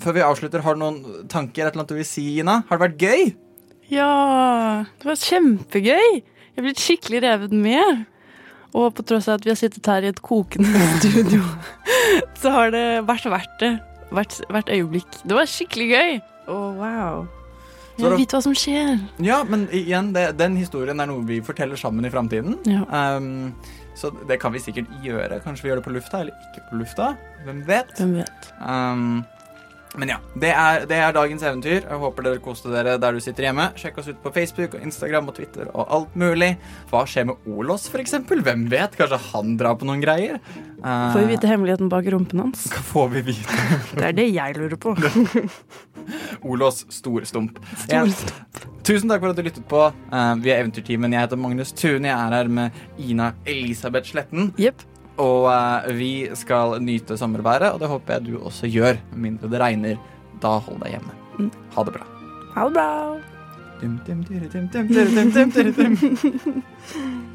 [0.00, 1.66] før vi avslutter, har du noen tanker?
[1.66, 2.62] Et eller annet du vil si, Ina?
[2.68, 3.34] Har det vært gøy?
[3.92, 6.08] Ja, det var kjempegøy.
[6.22, 8.06] Jeg er blitt skikkelig revet med.
[8.72, 11.44] Og på tross av at vi har sittet her i et kokende studio,
[12.40, 13.72] så har det vært verdt det.
[14.12, 15.22] Hvert, hvert øyeblikk.
[15.24, 16.18] Det var skikkelig gøy.
[16.52, 17.22] Å, wow.
[17.96, 18.96] Jeg vil vite hva som skjer.
[19.24, 22.56] Ja, men igjen, det, den historien er noe vi forteller sammen i framtiden.
[22.68, 22.84] Ja.
[22.88, 23.52] Um,
[23.96, 25.40] så det kan vi sikkert gjøre.
[25.44, 27.12] Kanskje vi gjør det på lufta, eller ikke på lufta.
[27.44, 27.92] Hvem vet?
[28.00, 28.50] Hvem vet.
[28.60, 29.22] Um,
[30.00, 31.82] men ja, det er, det er dagens eventyr.
[31.82, 33.68] Jeg håper dere koste dere der du sitter hjemme.
[33.76, 36.54] Sjekk oss ut på Facebook og Instagram og Twitter og alt mulig.
[36.88, 38.40] Hva skjer med Olos, eksempel?
[38.46, 38.96] Hvem vet?
[38.96, 40.40] Kanskje han drar på noen greier?
[40.80, 42.64] Får vi vite hemmeligheten bak rumpen hans?
[42.72, 43.58] Hva får vi vite?
[43.98, 44.96] Det er det jeg lurer på.
[46.50, 47.60] Olos storstump.
[47.84, 48.64] Stor stump.
[48.82, 49.82] Tusen takk for at du lyttet på.
[50.10, 51.12] Uh, vi er Eventyrteamen.
[51.14, 52.08] Jeg heter Magnus Tune.
[52.08, 54.50] Jeg er her med Ina Elisabeth Sletten.
[54.58, 54.82] Jepp.
[55.20, 59.00] Og eh, vi skal nyte sommerværet, og det håper jeg du også gjør.
[59.12, 60.00] Med mindre det regner.
[60.42, 61.18] Da hold deg hjemme.
[61.38, 61.50] Mm.
[61.74, 62.06] Ha det bra.
[62.54, 62.88] Ha det bra.
[63.82, 65.96] Dum, dum, dum, dum, dum, dum, dum, dum, dum,
[66.44, 67.28] dum.